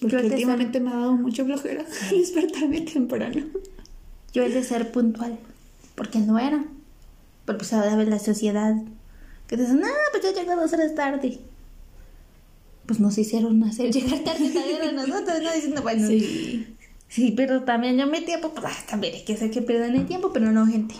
Porque 0.00 0.16
últimamente 0.16 0.80
me 0.80 0.90
ha 0.90 0.96
dado 0.96 1.12
mucha 1.12 1.44
flojera 1.44 1.84
despertarme 2.10 2.82
temprano. 2.82 3.46
Yo 4.32 4.44
el 4.44 4.52
de 4.52 4.62
ser 4.62 4.92
puntual, 4.92 5.38
porque 5.94 6.18
no 6.18 6.38
era. 6.38 6.64
Pero 7.44 7.58
pues 7.58 7.72
ahora 7.72 7.96
la 8.04 8.18
sociedad 8.18 8.76
que 9.46 9.56
dicen, 9.56 9.82
ah, 9.84 10.08
pues 10.10 10.24
yo 10.24 10.32
llego 10.32 10.56
dos 10.56 10.72
horas 10.72 10.94
tarde. 10.94 11.38
Pues 12.86 13.00
nos 13.00 13.18
hicieron 13.18 13.62
hacer 13.64 13.90
llegar 13.92 14.20
tarde 14.20 14.46
a 14.88 14.92
nosotros, 14.92 15.42
¿no? 15.42 15.52
Diciendo, 15.52 15.82
bueno, 15.82 16.06
sí. 16.08 16.66
Sí. 17.08 17.32
pero 17.36 17.62
también 17.64 17.96
yo 17.98 18.06
mi 18.06 18.20
tiempo, 18.22 18.50
pues 18.52 18.66
ah, 18.68 18.84
también 18.88 19.14
hay 19.14 19.24
que 19.24 19.34
hacer 19.34 19.50
que 19.50 19.62
pierdan 19.62 19.94
el 19.96 20.06
tiempo, 20.06 20.32
pero 20.32 20.50
no, 20.52 20.66
gente. 20.66 20.94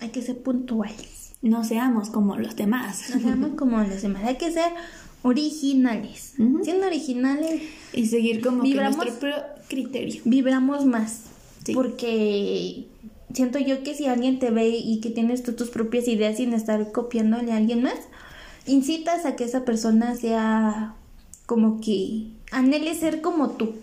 Hay 0.00 0.08
que 0.10 0.22
ser 0.22 0.38
puntuales. 0.42 1.32
No 1.42 1.64
seamos 1.64 2.10
como 2.10 2.36
los 2.36 2.56
demás. 2.56 3.10
No 3.14 3.20
seamos 3.20 3.50
como 3.56 3.78
los 3.78 4.02
demás, 4.02 4.24
hay 4.24 4.36
que 4.36 4.50
ser 4.52 4.72
originales. 5.22 6.34
Siendo 6.62 6.86
originales, 6.86 7.62
Y 7.92 8.06
seguir 8.06 8.40
como 8.42 8.62
Vibramos- 8.62 8.98
que 9.04 9.10
nuestro 9.10 9.30
criterio. 9.68 10.20
vibramos 10.24 10.84
más. 10.86 11.22
Sí. 11.64 11.74
Porque 11.74 12.86
siento 13.34 13.58
yo 13.58 13.82
que 13.82 13.94
si 13.94 14.06
alguien 14.06 14.38
te 14.38 14.50
ve 14.50 14.68
y 14.68 15.00
que 15.00 15.10
tienes 15.10 15.42
tú 15.42 15.52
tus 15.52 15.68
propias 15.70 16.08
ideas 16.08 16.36
sin 16.38 16.52
estar 16.54 16.90
copiándole 16.92 17.52
a 17.52 17.56
alguien 17.56 17.82
más, 17.82 17.98
incitas 18.66 19.24
a 19.26 19.36
que 19.36 19.44
esa 19.44 19.64
persona 19.64 20.14
sea 20.16 20.94
como 21.46 21.80
que 21.80 22.28
anhele 22.50 22.94
ser 22.94 23.20
como 23.20 23.50
tú. 23.50 23.74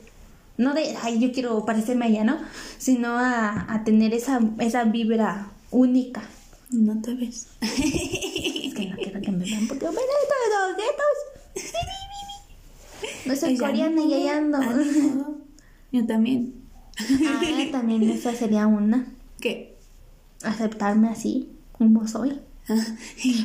No 0.58 0.74
de, 0.74 0.96
ay, 1.04 1.20
yo 1.20 1.32
quiero 1.32 1.66
parecerme 1.66 2.06
a 2.06 2.08
ella, 2.08 2.24
¿no? 2.24 2.38
Sino 2.80 3.10
a, 3.10 3.72
a 3.72 3.84
tener 3.84 4.14
esa, 4.14 4.40
esa 4.60 4.86
vibra 4.86 5.52
única. 5.70 6.24
No 6.72 7.00
te 7.02 7.14
ves. 7.14 7.48
Es 7.62 8.74
que 8.74 8.88
no 8.90 8.96
quiero 8.98 9.22
que 9.22 9.32
me 9.32 9.46
vean 9.46 9.68
porque 9.68 9.86
me 9.86 9.92
ven 9.92 10.02
todos 10.32 10.50
los 10.68 10.78
dedos. 10.78 11.18
No 13.26 13.36
soy 13.36 13.58
coreana 13.58 14.02
y 14.04 14.14
ahí 14.14 14.28
ando. 14.28 14.58
ah, 14.58 14.74
no. 15.16 15.38
Yo 15.92 16.06
también. 16.06 16.54
Ah, 17.00 17.42
también 17.72 18.10
esa 18.10 18.34
sería 18.34 18.68
una. 18.68 19.08
¿Qué? 19.40 19.78
aceptarme 20.44 21.10
así 21.10 21.50
como 21.78 22.08
soy. 22.08 22.40
Ah, 22.70 22.86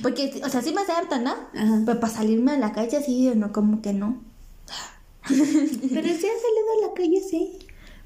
Porque, 0.03 0.41
o 0.45 0.49
sea, 0.49 0.63
sí 0.63 0.73
me 0.73 0.81
aceptan, 0.81 1.25
¿no? 1.25 1.31
Ajá. 1.31 1.83
Pero 1.87 2.01
para 2.01 2.13
salirme 2.13 2.53
a 2.53 2.59
la 2.59 2.73
calle 2.73 2.97
así, 2.97 3.31
no, 3.35 3.53
como 3.53 3.81
que 3.81 3.93
no. 3.93 4.23
Pero 5.29 5.39
si 5.39 6.27
has 6.27 6.41
salido 6.41 6.69
a 6.79 6.87
la 6.89 6.95
calle, 6.95 7.23
sí. 7.29 7.59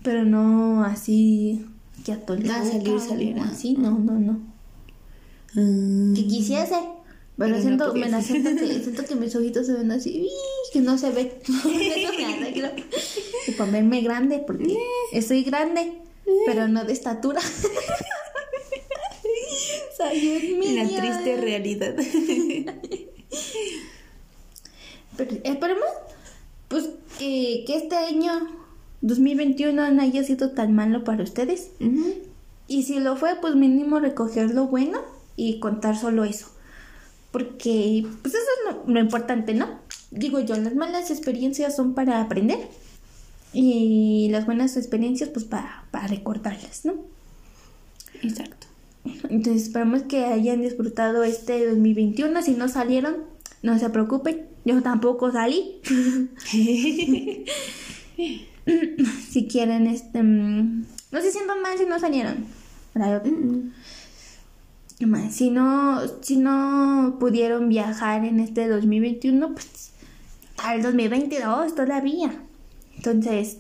Pero 0.03 0.25
no 0.25 0.85
así 0.85 1.67
que 2.05 2.13
atolada. 2.13 2.61
Ah, 2.61 2.65
salir, 2.65 3.01
salir, 3.01 3.39
ah. 3.41 3.49
Así, 3.51 3.75
no, 3.75 3.99
no, 3.99 4.19
no. 4.19 4.41
Que 5.55 6.27
quisiese. 6.27 6.77
Pero, 7.39 7.53
Pero 7.53 7.57
no 7.57 7.63
siento, 7.63 7.95
me 7.95 8.09
la 8.09 8.23
siento, 8.23 8.51
siento 8.59 9.05
que 9.05 9.15
mis 9.15 9.35
ojitos 9.37 9.67
se 9.67 9.75
ven 9.75 9.91
así, 9.91 10.29
que 10.73 10.81
no 10.81 10.97
se 10.97 11.11
ve. 11.11 11.41
Eso 11.45 12.13
me 12.17 12.25
arreglo. 12.35 12.69
Y 13.47 13.51
para 13.53 13.71
verme 13.71 14.01
grande, 14.01 14.43
porque 14.47 14.79
estoy 15.13 15.43
grande, 15.45 16.01
pero 16.47 16.69
no 16.69 16.85
de 16.85 16.93
estatura. 16.93 17.41
Soy 19.97 20.29
un 20.29 20.77
La 20.77 20.85
minion. 20.85 21.01
triste 21.01 21.37
realidad. 21.37 21.95
Pero 25.17 25.31
esperemos 25.45 25.89
pues 26.69 26.91
que, 27.19 27.65
que 27.67 27.77
este 27.77 27.97
año 27.97 28.33
2021 29.01 29.91
no 29.91 30.03
haya 30.03 30.23
sido 30.25 30.51
tan 30.51 30.75
malo 30.75 31.05
para 31.05 31.23
ustedes. 31.23 31.71
Y 32.69 32.83
si 32.83 32.99
lo 33.01 33.17
fue, 33.17 33.37
pues 33.41 33.55
mínimo 33.55 34.01
recoger 34.01 34.51
lo 34.51 34.67
bueno 34.67 35.01
y 35.37 35.61
contar 35.61 35.97
solo 35.97 36.25
eso. 36.25 36.49
Porque 37.31 38.05
pues 38.23 38.35
eso 38.35 38.45
es 38.45 38.75
lo, 38.75 38.93
lo 38.93 39.01
importante, 39.01 39.55
¿no? 39.55 39.79
Digo 40.11 40.41
yo, 40.41 40.57
las 40.57 40.75
malas 40.75 41.11
experiencias 41.11 41.77
son 41.77 41.95
para 41.95 42.21
aprender 42.21 42.69
y 43.53 44.29
las 44.31 44.45
buenas 44.47 44.77
experiencias 44.77 45.31
pues 45.31 45.45
para, 45.45 45.85
para 45.91 46.07
recordarlas, 46.09 46.85
¿no? 46.85 46.95
Exacto. 48.23 48.66
Entonces 49.29 49.65
esperamos 49.65 50.03
que 50.03 50.25
hayan 50.25 50.63
disfrutado 50.63 51.25
este 51.25 51.67
2021. 51.69 52.43
Si 52.43 52.53
no 52.53 52.69
salieron, 52.69 53.17
no 53.63 53.79
se 53.79 53.91
preocupen. 53.91 54.47
Yo 54.65 54.83
tampoco 54.83 55.31
salí. 55.33 55.81
si 59.29 59.47
quieren, 59.47 59.87
este... 59.87 60.23
mm, 60.23 60.85
No 61.13 61.21
se 61.21 61.31
sientan 61.31 61.63
mal 61.63 61.79
si 61.79 61.87
no 61.87 61.99
salieron. 61.99 62.47
Mm, 62.95 63.73
¿Qué 64.99 65.07
más? 65.07 65.35
Si 65.35 65.51
no, 65.51 66.01
si 66.23 66.37
no 66.39 67.17
pudieron 67.21 67.69
viajar 67.69 68.25
en 68.25 68.41
este 68.41 68.67
2021, 68.69 69.53
pues 69.53 69.91
al 70.57 70.83
2022 70.83 71.75
todavía. 71.75 72.43
Entonces, 72.97 73.59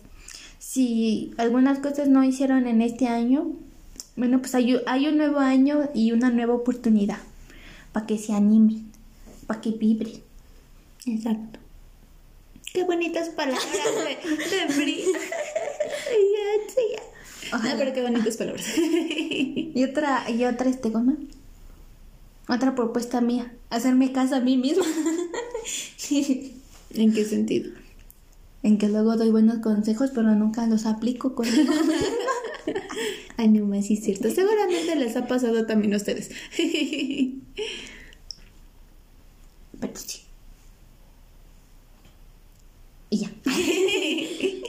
si 0.58 1.34
algunas 1.36 1.78
cosas 1.78 2.08
no 2.08 2.24
hicieron 2.24 2.66
en 2.66 2.80
este 2.80 3.06
año, 3.06 3.52
bueno, 4.16 4.40
pues 4.40 4.54
hay, 4.54 4.80
hay 4.86 5.06
un 5.08 5.18
nuevo 5.18 5.38
año 5.38 5.90
y 5.94 6.12
una 6.12 6.30
nueva 6.30 6.54
oportunidad 6.54 7.18
para 7.92 8.06
que 8.06 8.18
se 8.18 8.32
animen, 8.32 8.90
para 9.46 9.60
que 9.60 9.70
vibren. 9.70 10.22
Exacto. 11.06 11.58
Qué 12.72 12.84
bonitas 12.84 13.28
palabras 13.30 13.66
de, 13.72 14.56
de 14.56 14.74
Bri. 14.74 15.04
Ojalá. 17.52 17.72
No, 17.72 17.78
pero 17.78 17.92
qué 17.92 18.02
bonitas 18.02 18.36
palabras. 18.36 18.66
Y 18.76 19.84
otra, 19.84 20.28
y 20.30 20.44
otra, 20.44 20.68
este, 20.68 20.90
¿cómo? 20.90 21.16
Otra 22.48 22.74
propuesta 22.74 23.20
mía, 23.20 23.52
hacerme 23.70 24.12
caso 24.12 24.36
a 24.36 24.40
mí 24.40 24.56
misma. 24.56 24.84
¿En 26.10 27.12
qué 27.12 27.24
sentido? 27.24 27.70
en 28.66 28.78
que 28.78 28.88
luego 28.88 29.16
doy 29.16 29.30
buenos 29.30 29.58
consejos, 29.58 30.10
pero 30.12 30.34
nunca 30.34 30.66
los 30.66 30.86
aplico 30.86 31.36
conmigo. 31.36 31.72
Ay, 33.38 33.48
no 33.48 33.66
más, 33.66 33.86
sí 33.86 33.94
es 33.94 34.04
cierto. 34.04 34.30
Seguramente 34.30 34.96
les 34.96 35.16
ha 35.16 35.26
pasado 35.26 35.66
también 35.66 35.94
a 35.94 35.96
ustedes. 35.96 36.30
Pero 39.80 39.92
sí. 39.94 40.20
Y 43.10 43.18
ya. 43.18 43.30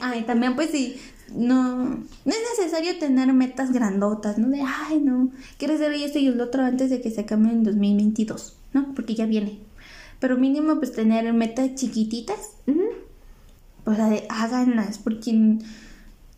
Ay, 0.00 0.22
también 0.22 0.54
pues 0.54 0.70
sí, 0.70 0.96
no, 1.34 1.84
no 1.84 2.00
es 2.26 2.38
necesario 2.58 2.98
tener 2.98 3.32
metas 3.32 3.72
grandotas, 3.72 4.38
¿no? 4.38 4.48
De, 4.48 4.62
ay, 4.62 5.00
no, 5.00 5.30
quiero 5.58 5.74
hacer 5.74 5.92
esto 5.92 6.18
y 6.18 6.28
el 6.28 6.40
otro 6.40 6.62
antes 6.62 6.90
de 6.90 7.00
que 7.00 7.10
se 7.10 7.24
cambie 7.24 7.52
en 7.52 7.64
2022, 7.64 8.56
¿no? 8.72 8.94
Porque 8.94 9.14
ya 9.14 9.26
viene. 9.26 9.58
Pero 10.20 10.36
mínimo 10.36 10.76
pues 10.76 10.92
tener 10.92 11.32
metas 11.32 11.74
chiquititas, 11.74 12.52
pues 13.84 13.98
la 13.98 14.08
de 14.08 14.24
háganlas, 14.28 14.98
porque 14.98 15.58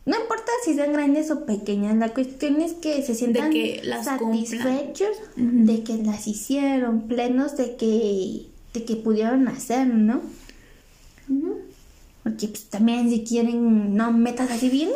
no 0.07 0.19
importa 0.19 0.51
si 0.65 0.75
sean 0.75 0.93
grandes 0.93 1.31
o 1.31 1.45
pequeñas, 1.47 1.97
la 1.97 2.09
cuestión 2.15 2.61
es 2.61 2.73
que 2.73 3.03
se 3.03 3.15
sientan 3.15 3.51
que 3.53 3.81
las 3.85 4.07
satisfechos 4.07 5.11
de 5.37 5.83
que 5.83 5.99
las 5.99 6.27
hicieron, 6.27 7.03
plenos 7.09 7.57
de 7.57 7.77
que, 7.77 8.47
de 8.73 8.85
que 8.85 8.97
pudieron 8.97 9.47
hacer, 9.49 9.87
¿no? 9.87 10.21
Porque 12.23 12.49
pues, 12.49 12.65
también 12.65 13.09
si 13.11 13.25
quieren, 13.25 13.95
no 13.95 14.13
metas 14.13 14.51
así 14.51 14.69
bien, 14.69 14.91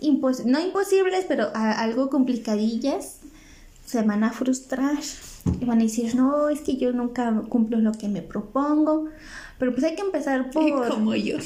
impos- 0.00 0.44
no 0.44 0.60
imposibles, 0.60 1.24
pero 1.28 1.50
algo 1.54 2.10
complicadillas, 2.10 3.16
se 3.86 4.02
van 4.02 4.24
a 4.24 4.32
frustrar. 4.32 4.98
Y 5.60 5.64
van 5.64 5.80
a 5.80 5.82
decir, 5.82 6.14
no, 6.14 6.48
es 6.48 6.60
que 6.60 6.76
yo 6.76 6.92
nunca 6.92 7.42
cumplo 7.48 7.78
lo 7.78 7.92
que 7.92 8.08
me 8.08 8.22
propongo. 8.22 9.06
Pero 9.58 9.72
pues 9.72 9.84
hay 9.84 9.94
que 9.94 10.02
empezar 10.02 10.50
por... 10.52 10.88
Como 10.88 11.14
yo. 11.14 11.36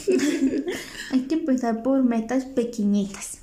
Hay 1.12 1.20
que 1.22 1.34
empezar 1.34 1.82
por 1.82 2.02
metas 2.02 2.44
pequeñitas. 2.46 3.38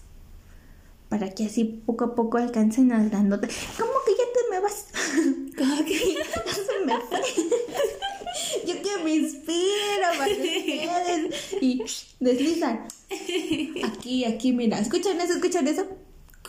Para 1.08 1.32
que 1.32 1.46
así 1.46 1.82
poco 1.86 2.06
a 2.06 2.16
poco 2.16 2.38
alcancen 2.38 2.90
las 2.90 3.10
grandotas. 3.10 3.52
¿Cómo 3.78 3.92
que 4.06 4.12
ya 4.12 4.24
te 4.34 4.40
me 4.52 4.60
vas? 4.60 4.86
Como 5.58 5.86
que 5.86 5.94
Ya 5.94 6.54
se 6.54 6.86
me 6.86 7.00
fue. 7.02 7.22
Yo 8.66 8.82
que 8.82 9.04
me 9.04 9.16
inspiro 9.16 10.08
para 10.18 10.32
ustedes. 10.32 11.54
Y 11.62 11.84
deslizan. 12.20 12.88
Aquí, 13.84 14.26
aquí, 14.26 14.52
mira. 14.54 14.80
¿Escuchan 14.80 15.20
eso? 15.20 15.34
¿Escuchan 15.34 15.68
eso? 15.68 15.86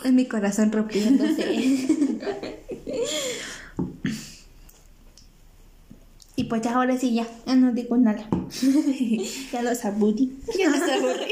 Es 0.03 0.13
mi 0.13 0.25
corazón 0.25 0.71
rompiéndose. 0.71 1.87
Y 6.35 6.45
pues 6.45 6.61
ya 6.61 6.73
ahora 6.75 6.97
sí 6.97 7.13
ya, 7.13 7.27
no 7.55 7.71
digo 7.73 7.97
nada. 7.97 8.27
ya 9.51 9.61
los 9.61 9.85
aburrí. 9.85 10.33
ya 10.57 10.69
no 10.69 10.77
se 10.77 10.93
aburre. 10.93 11.27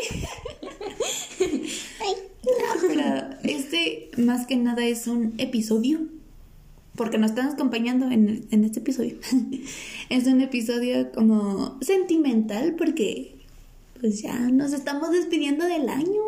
Pero 2.87 3.25
este, 3.43 4.11
más 4.17 4.45
que 4.45 4.55
nada, 4.55 4.85
es 4.85 5.07
un 5.07 5.33
episodio. 5.37 6.01
Porque 6.95 7.17
nos 7.17 7.31
están 7.31 7.49
acompañando 7.49 8.11
en, 8.11 8.45
en 8.51 8.63
este 8.63 8.79
episodio. 8.79 9.15
es 10.09 10.27
un 10.27 10.41
episodio 10.41 11.11
como 11.11 11.77
sentimental 11.81 12.75
porque 12.77 13.35
pues 13.99 14.21
ya 14.21 14.37
nos 14.37 14.73
estamos 14.73 15.11
despidiendo 15.11 15.65
del 15.65 15.89
año. 15.89 16.21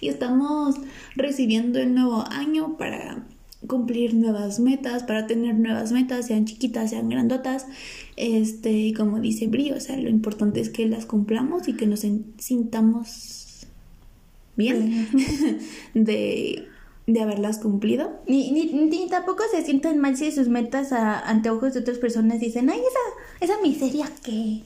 y 0.00 0.08
estamos 0.08 0.76
recibiendo 1.16 1.78
el 1.78 1.94
nuevo 1.94 2.24
año 2.30 2.76
para 2.76 3.26
cumplir 3.66 4.14
nuevas 4.14 4.58
metas, 4.60 5.02
para 5.02 5.26
tener 5.26 5.54
nuevas 5.54 5.92
metas, 5.92 6.26
sean 6.26 6.44
chiquitas, 6.44 6.90
sean 6.90 7.08
grandotas. 7.08 7.66
Este, 8.16 8.92
como 8.96 9.20
dice 9.20 9.46
Bri, 9.48 9.72
o 9.72 9.80
sea, 9.80 9.96
lo 9.96 10.08
importante 10.08 10.60
es 10.60 10.68
que 10.70 10.86
las 10.86 11.06
cumplamos 11.06 11.68
y 11.68 11.74
que 11.74 11.86
nos 11.86 12.04
sintamos 12.38 13.66
bien 14.56 15.08
de, 15.94 16.66
de 17.06 17.20
haberlas 17.20 17.58
cumplido. 17.58 18.20
Ni, 18.26 18.50
ni, 18.52 18.64
ni 18.72 19.08
tampoco 19.08 19.42
se 19.50 19.62
sientan 19.62 19.98
mal 19.98 20.16
si 20.16 20.32
sus 20.32 20.48
metas 20.48 20.92
a, 20.92 21.20
ante 21.20 21.50
ojos 21.50 21.74
de 21.74 21.80
otras 21.80 21.98
personas 21.98 22.40
dicen, 22.40 22.70
ay, 22.70 22.78
esa, 22.80 23.52
esa 23.52 23.62
miseria 23.62 24.06
que... 24.24 24.62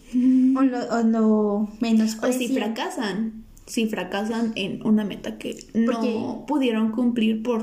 O 0.57 0.63
lo, 0.63 0.79
o 0.89 1.03
lo 1.03 1.29
O 1.57 1.69
menosprecian. 1.81 2.39
si 2.49 2.55
fracasan, 2.55 3.45
si 3.67 3.87
fracasan 3.87 4.53
en 4.57 4.85
una 4.87 5.05
meta 5.05 5.39
que 5.39 5.57
no 5.75 5.93
Porque- 5.93 6.21
pudieron 6.47 6.93
cumplir 6.93 7.43
por 7.43 7.63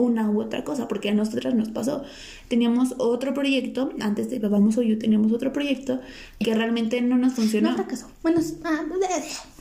una 0.00 0.30
u 0.30 0.40
otra 0.40 0.64
cosa, 0.64 0.88
porque 0.88 1.10
a 1.10 1.14
nosotras 1.14 1.54
nos 1.54 1.68
pasó. 1.68 2.02
Teníamos 2.48 2.94
otro 2.98 3.34
proyecto, 3.34 3.90
antes 4.00 4.30
de 4.30 4.38
Vamos 4.40 4.76
o 4.78 4.82
yo 4.82 4.98
teníamos 4.98 5.32
otro 5.32 5.52
proyecto 5.52 6.00
que 6.38 6.54
realmente 6.54 7.00
no 7.02 7.16
nos 7.16 7.34
funcionó. 7.34 7.70
No 7.70 7.76
fracasó. 7.76 8.08
Bueno, 8.22 8.40
ah, 8.64 8.84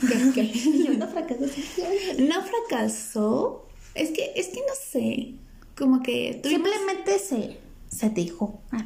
¿Qué? 0.02 0.32
¿Qué? 0.34 0.84
yo 0.86 0.94
no 0.94 1.08
fracasó. 1.08 1.46
sí. 1.48 1.82
No 2.20 2.36
fracasó. 2.42 3.68
Es 3.94 4.12
que, 4.12 4.32
es 4.36 4.48
que 4.48 4.62
no 4.62 4.74
sé. 4.82 5.34
Como 5.78 6.02
que 6.02 6.40
tuvimos... 6.42 6.70
Simplemente 6.70 7.20
se, 7.20 7.58
se 7.90 8.10
dejó. 8.10 8.60
Ah. 8.72 8.86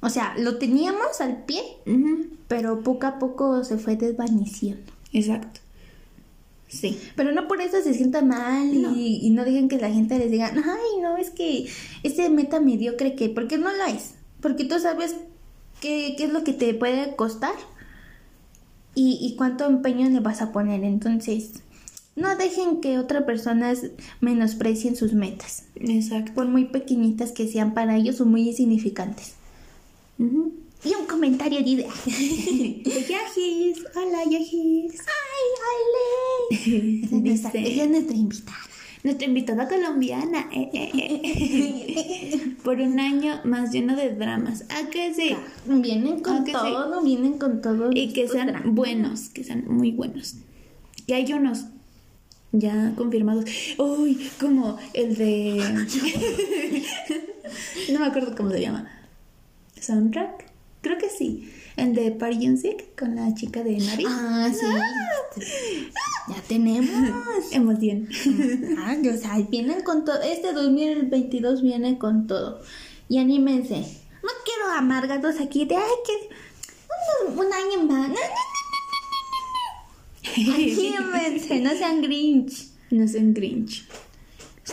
O 0.00 0.10
sea, 0.10 0.34
lo 0.38 0.58
teníamos 0.58 1.20
al 1.20 1.44
pie, 1.44 1.62
pero 2.46 2.82
poco 2.82 3.06
a 3.06 3.18
poco 3.18 3.64
se 3.64 3.78
fue 3.78 3.96
desvaneciendo. 3.96 4.92
Exacto. 5.12 5.60
Sí. 6.68 6.98
Pero 7.16 7.32
no 7.32 7.48
por 7.48 7.60
eso 7.62 7.80
se 7.82 7.94
sienta 7.94 8.22
mal 8.22 8.72
y 8.74 8.78
No. 8.78 8.94
y 8.94 9.30
no 9.30 9.44
digan 9.44 9.68
que 9.68 9.78
la 9.78 9.90
gente 9.90 10.18
les 10.18 10.30
diga, 10.30 10.52
ay, 10.54 11.00
no, 11.02 11.16
es 11.16 11.30
que 11.30 11.66
ese 12.02 12.28
meta 12.30 12.60
mediocre 12.60 13.14
que, 13.14 13.30
porque 13.30 13.56
no 13.58 13.70
lo 13.74 13.84
es, 13.86 14.14
porque 14.40 14.64
tú 14.64 14.78
sabes 14.78 15.16
qué, 15.80 16.14
qué 16.16 16.24
es 16.24 16.32
lo 16.32 16.44
que 16.44 16.52
te 16.52 16.74
puede 16.74 17.16
costar 17.16 17.54
y, 18.94 19.18
y 19.20 19.36
cuánto 19.36 19.66
empeño 19.66 20.08
le 20.10 20.20
vas 20.20 20.42
a 20.42 20.52
poner. 20.52 20.84
Entonces, 20.84 21.52
no 22.16 22.36
dejen 22.36 22.80
que 22.80 22.98
otras 22.98 23.22
personas 23.24 23.86
menosprecien 24.20 24.96
sus 24.96 25.12
metas, 25.12 25.64
Exacto. 25.76 26.32
por 26.34 26.48
muy 26.48 26.64
pequeñitas 26.66 27.32
que 27.32 27.46
sean 27.48 27.74
para 27.74 27.96
ellos 27.96 28.20
o 28.20 28.26
muy 28.26 28.48
insignificantes. 28.48 29.34
Ujú. 30.18 30.52
Y 30.84 30.94
un 30.94 31.06
comentario 31.06 31.58
de... 31.60 31.76
Yajis. 32.86 33.84
Hola, 33.96 34.24
Yajis. 34.30 34.94
¡Ay, 35.00 35.48
Ale! 35.70 37.20
Dice- 37.22 37.50
ella 37.54 37.84
es 37.84 37.90
nuestra 37.90 38.16
invitada. 38.16 38.58
Nuestra 39.02 39.26
invitada 39.26 39.68
colombiana. 39.68 40.48
eh, 40.52 40.70
eh, 40.72 40.90
eh. 40.94 42.54
Por 42.64 42.80
un 42.80 42.98
año 43.00 43.40
más 43.44 43.72
lleno 43.72 43.96
de 43.96 44.14
dramas. 44.14 44.64
¿A 44.70 44.88
que 44.90 45.12
sí? 45.14 45.34
Vienen 45.66 46.20
con 46.20 46.38
Ah, 46.38 46.44
que 46.44 46.52
sí. 46.52 46.58
todo, 46.58 47.02
vienen 47.02 47.38
con 47.38 47.60
todo. 47.60 47.90
Y 47.92 48.12
que 48.12 48.28
sean 48.28 48.46
dramas. 48.48 48.72
buenos, 48.74 49.28
que 49.30 49.42
sean 49.44 49.64
muy 49.68 49.90
buenos. 49.92 50.36
Y 51.06 51.12
hay 51.12 51.32
unos 51.32 51.64
ya 52.52 52.92
confirmados. 52.96 53.44
Uy, 53.78 54.30
como 54.40 54.78
el 54.94 55.16
de. 55.16 55.86
no 57.92 58.00
me 58.00 58.06
acuerdo 58.06 58.34
cómo 58.36 58.50
se 58.50 58.60
llama. 58.60 58.88
¿Soundtrack? 59.80 60.47
Creo 60.80 60.98
que 60.98 61.10
sí. 61.10 61.52
El 61.76 61.94
de 61.94 62.10
Party 62.10 62.48
Music 62.48 62.96
con 62.98 63.14
la 63.14 63.34
chica 63.34 63.62
de 63.62 63.78
Nari. 63.78 64.04
Ah, 64.08 64.50
sí. 64.52 65.90
Ya 66.28 66.42
tenemos. 66.48 66.90
Emoción. 67.52 68.08
Ah, 68.78 68.96
o 69.00 69.16
sea, 69.16 69.38
vienen 69.48 69.82
con 69.82 70.04
todo. 70.04 70.20
Este 70.22 70.52
2022 70.52 71.62
viene 71.62 71.98
con 71.98 72.26
todo. 72.26 72.60
Y 73.08 73.18
anímense. 73.18 73.76
No 74.22 74.30
quiero 74.44 74.70
amargados 74.76 75.40
aquí 75.40 75.64
de, 75.64 75.76
ay, 75.76 75.82
que 76.04 76.28
un, 77.28 77.38
un 77.38 77.52
año 77.52 77.82
más. 77.84 78.10
Anímense, 80.36 81.60
no 81.60 81.70
sean 81.70 82.02
Grinch. 82.02 82.68
No 82.90 83.06
sean 83.08 83.34
Grinch. 83.34 83.86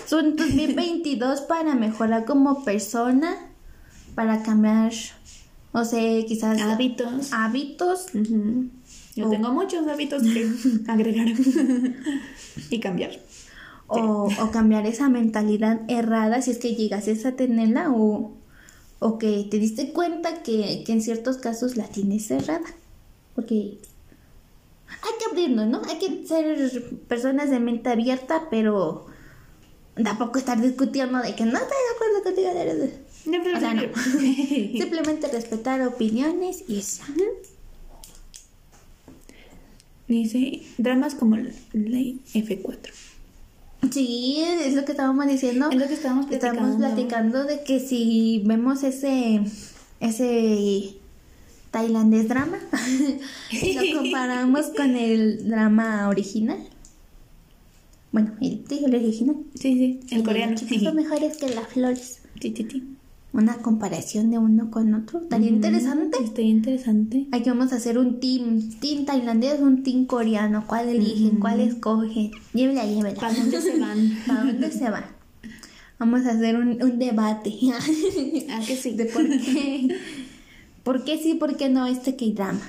Son 0.07 0.35
2022 0.35 1.41
para 1.41 1.73
mejorar 1.73 2.25
como 2.25 2.63
persona, 2.63 3.49
para 4.13 4.43
cambiar, 4.43 4.91
o 5.75 5.83
sea, 5.83 6.25
quizás 6.25 6.61
Hábitos. 6.61 7.33
hábitos. 7.33 8.05
Yo 9.15 9.29
tengo 9.29 9.51
muchos 9.51 9.85
hábitos 9.88 10.23
que 10.23 10.49
agregar 10.88 11.27
y 12.69 12.79
cambiar. 12.79 13.11
O, 13.88 14.29
o 14.41 14.51
cambiar 14.51 14.88
esa 14.88 15.09
mentalidad 15.09 15.81
errada 15.89 16.41
si 16.41 16.51
es 16.51 16.59
que 16.59 16.75
llegases 16.75 17.25
a 17.25 17.33
tenerla 17.33 17.91
o, 17.91 18.31
o 18.99 19.17
que 19.19 19.45
te 19.51 19.59
diste 19.59 19.91
cuenta 19.91 20.41
que, 20.43 20.83
que 20.85 20.93
en 20.93 21.01
ciertos 21.01 21.38
casos 21.38 21.75
la 21.75 21.88
tienes 21.88 22.25
cerrada. 22.25 22.65
Porque 23.35 23.77
hay 24.88 25.11
que 25.19 25.25
abrirnos, 25.29 25.67
¿no? 25.67 25.81
Hay 25.89 25.99
que 25.99 26.25
ser 26.25 26.89
personas 27.09 27.49
de 27.49 27.59
mente 27.59 27.89
abierta, 27.89 28.47
pero 28.49 29.07
tampoco 30.01 30.39
estar 30.39 30.59
discutiendo 30.61 31.19
de 31.19 31.35
que 31.35 31.43
no 31.43 31.57
estoy 31.57 31.77
de 31.77 31.95
acuerdo 31.95 32.23
contigo. 32.23 33.04
O 33.27 33.59
sea, 33.59 33.73
no. 33.73 33.81
Simplemente 34.19 35.27
respetar 35.27 35.81
opiniones 35.81 36.63
y 36.67 36.79
eso. 36.79 37.03
Dice 40.07 40.61
dramas 40.77 41.15
como 41.15 41.38
ley 41.73 42.21
F4. 42.33 42.91
Sí, 43.91 44.38
es 44.39 44.73
lo 44.73 44.85
que 44.85 44.91
estábamos 44.91 45.27
diciendo. 45.27 45.69
Es 45.71 45.77
lo 45.77 45.88
que 45.88 45.93
estábamos 45.93 46.27
platicando. 46.27 46.77
platicando 46.77 47.43
de 47.45 47.63
que 47.63 47.79
si 47.79 48.41
vemos 48.45 48.83
ese 48.83 49.41
ese 49.99 50.95
tailandés 51.71 52.27
drama 52.27 52.59
y 53.51 53.73
lo 53.73 53.97
comparamos 54.01 54.67
con 54.67 54.95
el 54.95 55.49
drama 55.49 56.07
original. 56.09 56.59
Bueno, 58.11 58.33
el, 58.39 58.63
el 58.69 58.95
original. 58.95 59.35
Sí, 59.55 59.99
sí, 60.07 60.15
el 60.15 60.23
coreano. 60.23 60.53
Los 60.53 60.65
chicos 60.65 60.83
son 60.83 60.95
mejores 60.95 61.38
que 61.38 61.49
las 61.49 61.67
flores. 61.67 62.21
Sí, 62.39 62.53
sí, 62.55 62.67
sí. 62.71 62.94
Una 63.35 63.57
comparación 63.57 64.31
de 64.31 64.37
uno 64.37 64.71
con 64.71 64.93
otro. 64.93 65.19
Estaría 65.19 65.47
Ujú, 65.47 65.55
interesante. 65.57 66.23
Está 66.23 66.41
interesante. 66.41 67.27
Aquí 67.31 67.49
vamos 67.49 67.73
a 67.73 67.75
hacer 67.75 67.97
un 67.97 68.19
team. 68.21 68.69
Team 68.79 69.03
tailandés, 69.05 69.59
un 69.59 69.83
team 69.83 70.05
coreano. 70.05 70.63
¿Cuál 70.65 70.87
eligen? 70.89 71.39
¿Cuál 71.41 71.59
escogen? 71.59 72.31
Llévela, 72.53 72.85
llévela. 72.85 73.19
¿Para 73.19 73.33
dónde 73.33 73.61
se 73.61 73.77
van? 73.77 74.17
¿Para 74.27 74.43
dónde 74.45 74.71
se 74.71 74.89
van? 74.89 75.05
Vamos 75.99 76.25
a 76.25 76.31
hacer 76.31 76.55
un, 76.55 76.81
un 76.81 76.97
debate. 76.97 77.53
Ah, 78.49 78.61
que 78.65 78.75
sí. 78.77 78.91
de 78.95 79.05
por 79.05 79.27
qué. 79.27 79.97
¿Por 80.83 81.03
qué 81.03 81.17
sí, 81.17 81.33
por 81.33 81.57
qué 81.57 81.67
no 81.67 81.85
este 81.87 82.15
K-drama? 82.15 82.61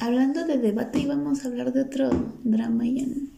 Hablando 0.00 0.46
de 0.46 0.56
debate, 0.58 1.00
íbamos 1.00 1.44
a 1.44 1.48
hablar 1.48 1.72
de 1.72 1.82
otro 1.82 2.10
drama 2.44 2.86
y 2.86 3.00
en... 3.00 3.35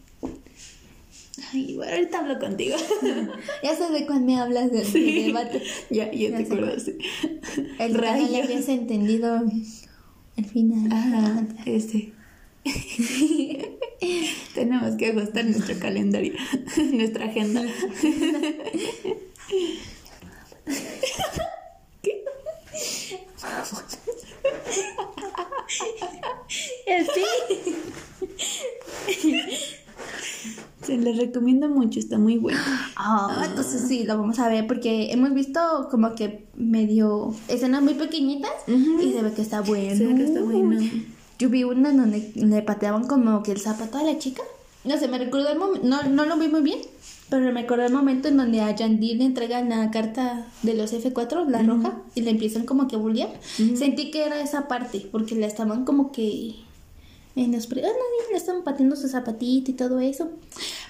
Ay, 1.53 1.75
bueno, 1.75 1.91
ahorita 1.93 2.19
hablo 2.19 2.39
contigo. 2.39 2.75
Ya 3.63 3.75
sé 3.75 3.91
de 3.91 4.05
cuándo 4.05 4.25
me 4.25 4.39
hablas 4.39 4.71
de, 4.71 4.83
de 4.83 5.23
debate. 5.27 5.61
ya, 5.89 6.11
ya 6.11 6.29
Ya 6.29 6.37
te 6.37 6.43
acuerdas. 6.43 6.83
sí. 6.83 6.97
El 7.79 7.93
que 7.99 8.01
no 8.01 8.27
le 8.29 8.41
habías 8.43 8.67
entendido 8.69 9.41
el 10.37 10.45
final. 10.45 10.91
Ajá, 10.91 11.43
este. 11.65 12.13
Tenemos 14.53 14.95
que 14.95 15.07
ajustar 15.07 15.45
nuestro 15.45 15.77
calendario, 15.79 16.33
nuestra 16.93 17.25
agenda. 17.25 17.63
¿Qué? 22.01 22.23
Sí. 29.07 29.75
Se 30.85 30.97
les 30.97 31.17
recomiendo 31.17 31.67
mucho, 31.67 31.99
está 31.99 32.17
muy 32.17 32.37
bueno. 32.37 32.59
Ah, 32.95 33.45
entonces 33.47 33.81
sí, 33.87 34.05
lo 34.05 34.17
vamos 34.17 34.39
a 34.39 34.47
ver 34.47 34.65
porque 34.65 35.11
hemos 35.11 35.33
visto 35.33 35.59
como 35.91 36.15
que 36.15 36.45
medio 36.55 37.35
escenas 37.47 37.83
muy 37.83 37.95
pequeñitas 37.95 38.51
y 38.67 39.11
se 39.11 39.21
ve 39.21 39.33
que 39.33 39.41
está 39.41 39.61
bueno. 39.61 39.95
Se 39.95 40.07
ve 40.07 40.15
que 40.15 40.23
está 40.23 40.41
bueno. 40.41 40.79
Yo 41.37 41.49
vi 41.49 41.63
una 41.63 41.93
donde 41.93 42.31
le 42.35 42.61
pateaban 42.61 43.07
como 43.07 43.43
que 43.43 43.51
el 43.51 43.59
zapato 43.59 43.97
a 43.97 44.03
la 44.03 44.17
chica. 44.17 44.41
No 44.85 44.97
sé, 44.97 45.07
me 45.09 45.17
recordó 45.17 45.49
el 45.49 45.59
momento, 45.59 45.85
no, 45.85 46.03
no 46.03 46.25
lo 46.25 46.37
vi 46.37 46.47
muy 46.47 46.61
bien, 46.61 46.79
pero 47.29 47.43
me 47.51 47.61
recordó 47.61 47.85
el 47.85 47.93
momento 47.93 48.27
en 48.29 48.37
donde 48.37 48.61
a 48.61 48.73
Yandy 48.73 49.15
le 49.15 49.25
entregan 49.25 49.69
la 49.69 49.91
carta 49.91 50.47
de 50.63 50.73
los 50.73 50.93
F4, 50.93 51.47
la 51.47 51.61
roja, 51.61 51.97
y 52.15 52.21
le 52.21 52.31
empiezan 52.31 52.65
como 52.65 52.87
que 52.87 52.95
a 52.95 52.99
bullear. 52.99 53.29
Sentí 53.75 54.11
que 54.11 54.25
era 54.25 54.41
esa 54.41 54.67
parte, 54.67 55.07
porque 55.11 55.35
la 55.35 55.47
estaban 55.47 55.85
como 55.85 56.11
que... 56.11 56.55
En 57.35 57.51
los 57.51 57.67
pre- 57.67 57.83
ah, 57.85 57.87
no, 57.87 58.31
le 58.31 58.37
estaban 58.37 58.63
pateando 58.63 58.95
su 58.95 59.07
zapatito 59.07 59.71
y 59.71 59.73
todo 59.75 59.99
eso. 59.99 60.29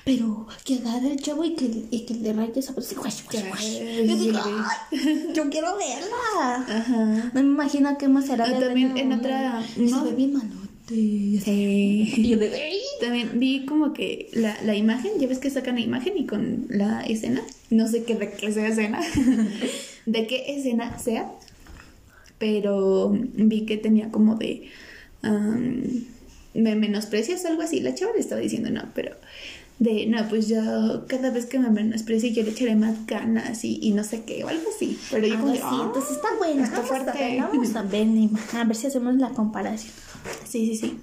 Pero 0.06 0.48
que 0.66 0.76
agarra 0.76 1.08
el 1.10 1.20
chavo 1.22 1.44
y 1.44 1.54
que, 1.54 1.70
y 1.92 2.00
que 2.06 2.14
le 2.16 2.34
raye 2.34 2.54
el 2.56 2.98
guash. 2.98 3.22
Yo 3.32 4.16
digo, 4.18 4.40
"Ay, 4.44 5.28
yo 5.36 5.50
quiero 5.50 5.78
verla. 5.78 6.66
Ajá. 6.68 7.32
No 7.34 7.44
me 7.44 7.48
imagino 7.50 7.98
qué 7.98 8.08
más 8.08 8.26
será. 8.26 8.46
Ah, 8.48 8.60
también 8.60 8.98
en 8.98 9.12
otra- 9.14 9.64
y 9.78 9.90
Se 9.90 9.96
¿no? 9.96 10.04
ve 10.06 10.12
bien 10.14 10.34
malote. 10.34 10.56
Sí. 10.88 12.14
Y 12.18 12.30
yo 12.30 12.38
de, 12.40 12.48
"Ey, 12.48 12.80
También 13.00 13.32
vi 13.40 13.66
como 13.66 13.94
que 13.94 14.30
la, 14.34 14.58
la 14.64 14.76
imagen, 14.76 15.12
ya 15.20 15.28
ves 15.28 15.38
que 15.38 15.52
sacan 15.52 15.76
la 15.76 15.82
imagen 15.82 16.18
y 16.18 16.26
con 16.26 16.66
la 16.70 17.02
escena, 17.02 17.44
no 17.70 17.88
sé 17.88 18.04
qué 18.06 18.16
de 18.16 18.32
qué 18.32 18.52
sea 18.52 18.68
escena, 18.68 19.00
de 20.08 20.26
qué 20.28 20.56
escena 20.58 20.98
sea, 20.98 21.32
pero 22.40 23.16
vi 23.36 23.66
que 23.68 23.78
tenía 23.78 24.10
como 24.10 24.36
de, 24.36 24.70
me 26.54 26.76
menosprecias 26.76 27.46
algo 27.46 27.62
así, 27.62 27.80
la 27.80 27.94
chava 27.96 28.14
le 28.14 28.20
estaba 28.20 28.42
diciendo 28.42 28.70
no, 28.70 28.84
pero 28.96 29.16
de, 29.80 30.08
no, 30.08 30.28
pues 30.28 30.48
yo 30.50 31.06
cada 31.08 31.30
vez 31.30 31.46
que 31.46 31.58
me 31.60 31.70
menosprecie 31.70 32.34
yo 32.34 32.44
le 32.44 32.50
echaré 32.52 32.76
más 32.76 33.06
ganas 33.06 33.64
y, 33.64 33.80
y 33.82 33.92
no 33.92 34.04
sé 34.04 34.24
qué, 34.24 34.44
o 34.44 34.50
algo 34.50 34.70
así, 34.76 34.98
pero 35.10 35.26
yo 35.28 35.40
como 35.40 35.54
de, 35.54 35.60
así, 35.60 35.68
"Ah". 35.70 35.84
entonces 35.86 36.12
está 36.18 36.28
bueno, 36.38 36.64
está 36.64 36.82
fuerte. 36.82 37.38
vamos 37.40 37.76
a 37.76 37.84
ver, 37.84 38.08
a 38.56 38.64
ver 38.66 38.76
si 38.76 38.88
hacemos 38.88 39.16
la 39.16 39.30
comparación. 39.30 39.94
Sí, 40.48 40.68
sí, 40.68 40.76
sí. 40.76 40.98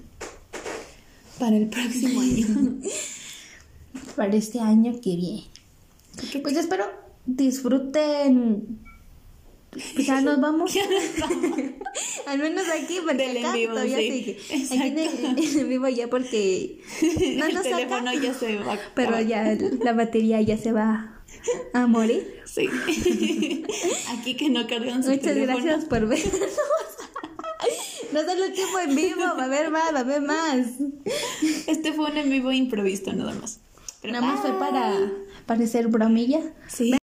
Para 1.39 1.57
el 1.57 1.69
próximo 1.69 2.21
año. 2.21 2.47
para 4.17 4.35
este 4.37 4.61
año 4.61 4.93
que 5.01 5.17
viene. 5.17 5.45
Pues 6.43 6.57
espero 6.57 6.85
disfruten. 7.27 8.79
Pues 9.71 10.07
ya 10.07 10.21
nos 10.23 10.41
vamos. 10.41 10.73
Al 12.27 12.39
menos 12.39 12.65
aquí, 12.69 12.99
porque 13.05 13.27
Del 13.27 13.37
en 13.39 13.45
acá 13.45 13.55
vivo, 13.55 13.73
todavía 13.75 13.99
sí. 13.99 14.39
sigue. 14.49 14.65
Aquí 14.67 14.89
en 14.89 14.99
el, 14.99 15.39
en 15.61 15.69
vivo 15.69 15.89
ya 15.89 16.09
porque 16.09 16.81
no 17.37 17.47
el 17.47 17.55
nos 17.55 17.63
teléfono 17.63 18.13
saca, 18.13 18.23
ya 18.23 18.35
se 18.35 18.57
va. 18.57 18.79
pero 18.95 19.21
ya 19.21 19.57
la 19.83 19.93
batería 19.93 20.41
ya 20.41 20.57
se 20.57 20.73
va 20.73 21.23
a 21.75 21.87
morir. 21.87 22.41
Sí. 22.47 22.69
Aquí 24.19 24.35
que 24.37 24.49
no 24.49 24.67
cargan 24.67 25.03
su 25.05 25.11
Muchas 25.11 25.37
gracias 25.37 25.85
por 25.85 26.07
vernos. 26.09 26.33
No 28.13 28.21
solo 28.23 28.45
el 28.45 28.53
tiempo 28.53 28.79
en 28.79 28.95
vivo, 28.97 29.21
va 29.21 29.43
a 29.43 29.45
haber 29.45 29.71
más, 29.71 29.93
va 29.93 29.99
a 29.99 30.01
haber 30.01 30.23
más. 30.23 30.67
Este 31.67 31.93
fue 31.93 32.11
un 32.11 32.17
en 32.17 32.31
vivo 32.31 32.51
improvisto 32.53 33.13
nada 33.13 33.35
más. 33.35 33.61
Pero 34.01 34.15
Nada 34.15 34.27
más 34.27 34.41
fue 34.41 34.53
bye. 34.53 34.59
para 34.61 34.93
parecer 35.47 35.89
bromilla. 35.89 36.41
Sí. 36.69 36.97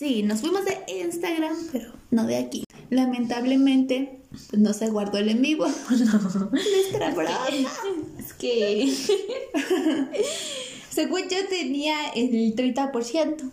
Sí, 0.00 0.22
nos 0.22 0.40
fuimos 0.40 0.64
de 0.64 0.78
Instagram, 1.04 1.54
pero 1.72 1.92
no 2.10 2.24
de 2.24 2.38
aquí. 2.38 2.64
Lamentablemente, 2.88 4.22
pues 4.30 4.58
no 4.58 4.72
se 4.72 4.88
guardó 4.88 5.18
el 5.18 5.28
en 5.28 5.42
vivo. 5.42 5.66
Nuestra 5.90 7.10
broma. 7.10 7.46
Es 8.18 8.32
que. 8.32 8.90
Según 10.90 11.20
yo 11.28 11.46
tenía 11.50 12.08
el 12.16 12.56
30%. 12.56 13.52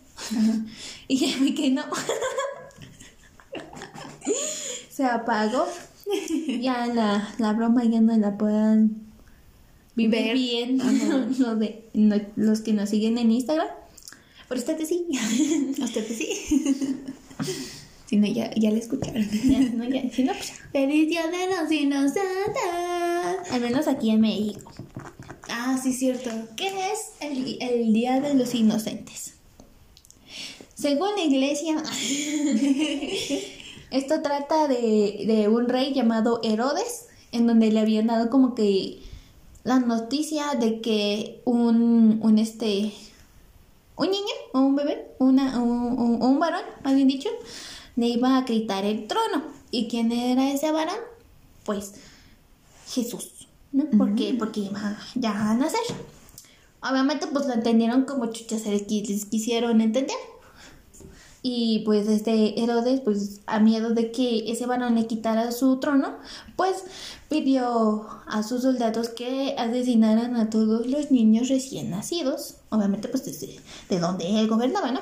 Y 1.10 1.18
ya 1.18 1.38
vi 1.38 1.54
que 1.54 1.70
no. 1.70 1.84
Se 4.90 5.04
apagó. 5.04 5.68
Ya 6.62 6.88
la, 6.88 7.28
la 7.40 7.52
broma 7.52 7.84
ya 7.84 8.00
no 8.00 8.16
la 8.18 8.38
puedan 8.38 9.02
vivir 9.96 10.12
Ver. 10.28 10.34
bien 10.34 10.80
Ajá. 10.80 11.28
los, 11.40 11.60
de, 11.60 11.84
no- 11.94 12.22
los 12.38 12.62
que 12.62 12.72
nos 12.72 12.90
siguen 12.90 13.18
en 13.18 13.34
Instagram. 13.34 13.68
Pero 14.48 14.60
ustedes 14.60 14.90
sí. 14.90 15.06
Ustedes 15.82 16.18
sí. 16.18 17.04
Si 18.06 18.16
no, 18.16 18.28
ya, 18.28 18.54
ya 18.56 18.72
la 18.72 18.78
escucharon. 18.78 19.28
Ya, 19.44 19.60
no, 19.60 19.84
ya, 19.84 20.10
si 20.10 20.24
no, 20.24 20.32
pues, 20.34 20.54
Feliz 20.72 21.10
día 21.10 21.28
de 21.28 21.48
los 21.48 21.72
inocentes. 21.72 23.52
al 23.52 23.62
menos 23.62 23.88
aquí 23.88 24.12
en 24.12 24.22
México. 24.22 24.72
Ah, 25.50 25.78
sí, 25.82 25.94
cierto. 25.94 26.30
¿Qué 26.56 26.68
es 26.68 27.12
el, 27.20 27.58
el 27.62 27.94
Día 27.94 28.20
de 28.20 28.34
los 28.34 28.54
Inocentes? 28.54 29.36
Según 30.76 31.10
la 31.16 31.24
iglesia, 31.24 31.76
esto 33.92 34.22
trata 34.22 34.68
de, 34.68 35.24
de 35.26 35.48
un 35.48 35.68
rey 35.68 35.94
llamado 35.94 36.40
Herodes, 36.44 37.08
en 37.32 37.48
donde 37.48 37.72
le 37.72 37.80
habían 37.80 38.08
dado 38.08 38.30
como 38.30 38.54
que 38.56 39.00
la 39.64 39.80
noticia 39.80 40.54
de 40.60 40.82
que 40.82 41.42
un, 41.46 42.20
un 42.22 42.38
este, 42.38 42.94
un 43.98 44.10
niño 44.12 44.34
o 44.54 44.60
un 44.60 44.76
bebé, 44.76 45.12
una, 45.20 45.60
un, 45.60 46.00
un- 46.00 46.22
un 46.24 46.40
varón, 46.40 46.62
más 46.84 46.96
bien 46.96 47.08
dicho, 47.08 47.30
le 47.96 48.08
iba 48.08 48.38
a 48.38 48.46
quitar 48.46 48.86
el 48.86 49.08
trono. 49.08 49.44
¿Y 49.72 49.88
quién 49.90 50.12
era 50.12 50.50
ese 50.52 50.72
varón? 50.72 50.96
Pues 51.66 51.94
Jesús, 52.88 53.48
¿no? 53.74 53.86
Porque, 53.98 54.34
porque 54.40 54.62
iba 54.62 54.98
ya 55.16 55.52
a 55.52 55.56
nacer. 55.56 55.82
Obviamente, 56.82 57.28
pues 57.28 57.48
lo 57.48 57.54
entendieron 57.54 58.06
como 58.06 58.28
chuchas 58.32 58.66
les 58.66 58.84
quisieron 59.26 59.82
entender. 59.82 60.16
Y 61.44 61.80
pues 61.86 62.08
este 62.08 62.60
Herodes, 62.62 63.00
pues 63.02 63.42
a 63.46 63.60
miedo 63.60 63.92
de 63.92 64.12
que 64.12 64.52
ese 64.52 64.66
varón 64.66 64.96
le 64.96 65.06
quitara 65.08 65.52
su 65.52 65.78
trono, 65.78 66.16
pues 66.56 66.84
pidió 67.30 68.08
a 68.26 68.44
sus 68.44 68.64
soldados 68.64 69.10
que 69.10 69.56
asesinaran 69.58 70.36
a 70.36 70.50
todos 70.50 70.88
los 70.88 71.12
niños 71.12 71.48
recién 71.50 71.90
nacidos. 71.92 72.56
Obviamente, 72.70 73.08
pues 73.08 73.24
desde 73.26 73.60
de 73.90 74.00
donde 74.00 74.40
él 74.40 74.48
gobernaba, 74.48 74.92
¿no? 74.92 75.02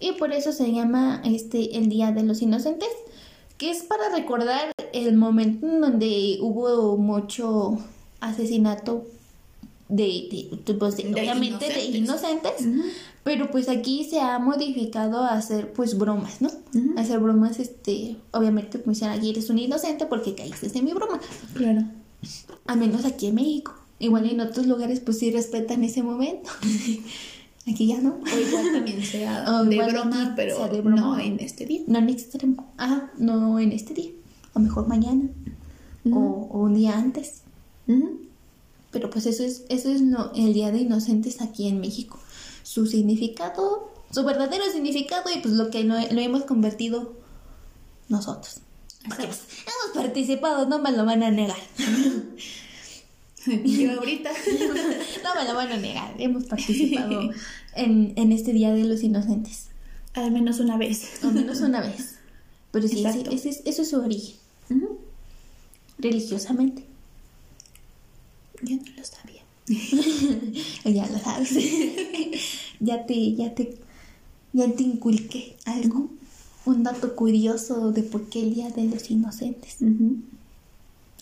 Y 0.00 0.12
por 0.12 0.32
eso 0.32 0.52
se 0.52 0.72
llama 0.72 1.20
este 1.24 1.76
el 1.76 1.88
Día 1.90 2.10
de 2.12 2.22
los 2.22 2.40
Inocentes, 2.42 2.88
que 3.58 3.70
es 3.70 3.82
para 3.82 4.08
recordar 4.08 4.72
el 4.94 5.16
momento 5.16 5.66
en 5.66 5.80
donde 5.82 6.38
hubo 6.40 6.96
mucho 6.96 7.78
asesinato 8.20 9.04
de, 9.88 10.48
de, 10.64 10.74
pues, 10.74 10.96
de- 10.96 11.02
De 11.04 11.20
obviamente 11.20 11.66
de 11.68 11.84
inocentes. 11.84 12.60
inocentes, 12.60 12.66
Ujú. 12.66 12.88
Pero 13.24 13.50
pues 13.50 13.68
aquí 13.68 14.04
se 14.08 14.20
ha 14.20 14.38
modificado 14.38 15.22
a 15.24 15.34
hacer 15.34 15.72
pues 15.72 15.96
bromas, 15.98 16.40
¿no? 16.40 16.50
A 16.96 17.00
hacer 17.02 17.18
bromas, 17.20 17.58
este, 17.60 18.16
obviamente 18.32 18.78
pues 18.78 18.98
dicen, 18.98 19.12
aquí 19.12 19.30
eres 19.30 19.50
un 19.50 19.58
inocente 19.58 20.06
porque 20.06 20.34
caíste 20.34 20.70
en 20.78 20.84
mi 20.84 20.92
broma, 20.92 21.20
Claro. 21.54 21.82
al 22.66 22.78
menos 22.78 23.04
aquí 23.04 23.26
en 23.26 23.34
México. 23.36 23.74
Igual 23.98 24.30
en 24.30 24.40
otros 24.40 24.66
lugares 24.66 25.00
pues 25.00 25.18
sí 25.18 25.30
respetan 25.30 25.84
ese 25.84 26.02
momento. 26.02 26.48
aquí 27.70 27.86
ya 27.88 28.00
no. 28.00 28.14
O 28.22 28.38
igual 28.48 28.72
también 28.72 29.02
sea 29.04 29.44
O 29.60 29.64
de 29.64 29.76
broma, 29.90 30.32
pero 30.34 30.56
sea 30.56 30.68
de 30.68 30.80
broma. 30.80 31.00
no 31.02 31.18
en 31.18 31.38
este 31.40 31.66
día. 31.66 31.82
No 31.86 31.98
en 31.98 32.08
extremo. 32.08 32.72
Ah, 32.78 33.10
no 33.18 33.58
en 33.58 33.72
este 33.72 33.92
día. 33.92 34.10
A 34.54 34.58
lo 34.58 34.64
mejor 34.64 34.88
mañana. 34.88 35.28
o, 36.10 36.48
o 36.50 36.60
un 36.60 36.74
día 36.74 36.96
antes. 36.96 37.42
Pero 38.90 39.10
pues 39.10 39.26
eso 39.26 39.44
es, 39.44 39.64
eso 39.68 39.90
es 39.90 40.00
lo- 40.00 40.32
el 40.34 40.52
Día 40.54 40.70
de 40.72 40.78
Inocentes 40.78 41.40
aquí 41.42 41.68
en 41.68 41.80
México. 41.80 42.18
Su 42.70 42.86
significado, 42.86 43.90
su 44.12 44.22
verdadero 44.24 44.64
significado 44.70 45.28
y 45.34 45.40
pues 45.40 45.54
lo 45.54 45.70
que 45.70 45.82
lo, 45.82 45.94
lo 45.98 46.20
hemos 46.20 46.44
convertido 46.44 47.14
nosotros. 48.08 48.60
Porque 49.08 49.24
pues, 49.26 49.40
hemos 49.62 49.96
participado, 50.04 50.66
no 50.68 50.78
me 50.78 50.92
lo 50.92 51.04
van 51.04 51.24
a 51.24 51.32
negar. 51.32 51.56
Yo 53.64 53.92
ahorita. 53.98 54.30
No 55.24 55.34
me 55.34 55.48
lo 55.48 55.54
van 55.54 55.72
a 55.72 55.76
negar. 55.78 56.14
Hemos 56.18 56.44
participado 56.44 57.30
en, 57.74 58.12
en 58.16 58.32
este 58.32 58.52
Día 58.52 58.72
de 58.72 58.84
los 58.84 59.02
Inocentes. 59.02 59.66
Al 60.14 60.30
menos 60.30 60.60
una 60.60 60.76
vez. 60.76 61.24
Al 61.24 61.32
menos 61.32 61.60
una 61.60 61.80
vez. 61.80 62.16
Pero 62.70 62.86
sí, 62.86 63.04
ese- 63.32 63.62
eso 63.64 63.82
es 63.82 63.90
su 63.90 63.98
origen. 64.00 64.36
Religiosamente. 65.98 66.84
Yo 68.62 68.76
no 68.76 68.82
lo 68.96 69.04
sabía. 69.04 69.29
Ya 70.84 71.06
lo 71.06 71.18
sabes. 71.18 71.50
ya 72.80 73.06
te, 73.06 73.34
ya 73.34 73.54
te, 73.54 73.76
ya 74.52 74.68
te 74.72 74.82
inculqué 74.82 75.56
algo. 75.64 76.08
Un 76.66 76.82
dato 76.82 77.16
curioso 77.16 77.92
de 77.92 78.02
por 78.02 78.28
qué 78.28 78.42
el 78.42 78.54
Día 78.54 78.70
de 78.70 78.84
los 78.84 79.10
Inocentes. 79.10 79.78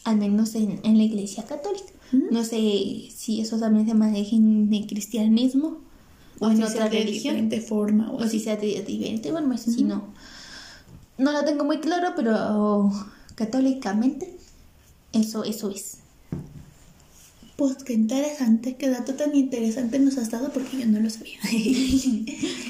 Al 0.04 0.16
menos 0.16 0.54
en, 0.54 0.80
en 0.82 0.96
la 0.98 1.04
Iglesia 1.04 1.44
Católica. 1.44 1.92
No 2.30 2.42
sé 2.42 3.10
si 3.14 3.40
eso 3.40 3.58
también 3.58 3.86
se 3.86 3.94
maneja 3.94 4.34
en 4.34 4.72
el 4.72 4.86
cristianismo 4.86 5.78
o, 6.40 6.46
O 6.46 6.50
en 6.50 6.56
si 6.56 6.62
otra 6.62 6.74
sea 6.74 6.88
de 6.88 6.98
religión. 7.00 7.34
diferente 7.34 7.60
forma. 7.60 8.10
O, 8.10 8.16
O 8.16 8.28
si 8.28 8.40
sea 8.40 8.56
de 8.56 8.82
diferente. 8.82 9.30
Bueno, 9.30 9.52
eso 9.54 9.70
sí 9.70 9.84
no. 9.84 10.04
No 11.18 11.32
lo 11.32 11.44
tengo 11.44 11.64
muy 11.64 11.78
claro, 11.80 12.14
pero 12.16 12.90
católicamente 13.34 14.36
eso, 15.12 15.44
eso 15.44 15.70
es. 15.70 15.97
Pues 17.58 17.74
qué 17.82 17.92
interesante, 17.92 18.76
qué 18.76 18.88
dato 18.88 19.14
tan 19.14 19.34
interesante 19.34 19.98
nos 19.98 20.16
has 20.16 20.30
dado 20.30 20.52
porque 20.52 20.78
yo 20.78 20.86
no 20.86 21.00
lo 21.00 21.10
sabía. 21.10 21.38
y 21.52 22.24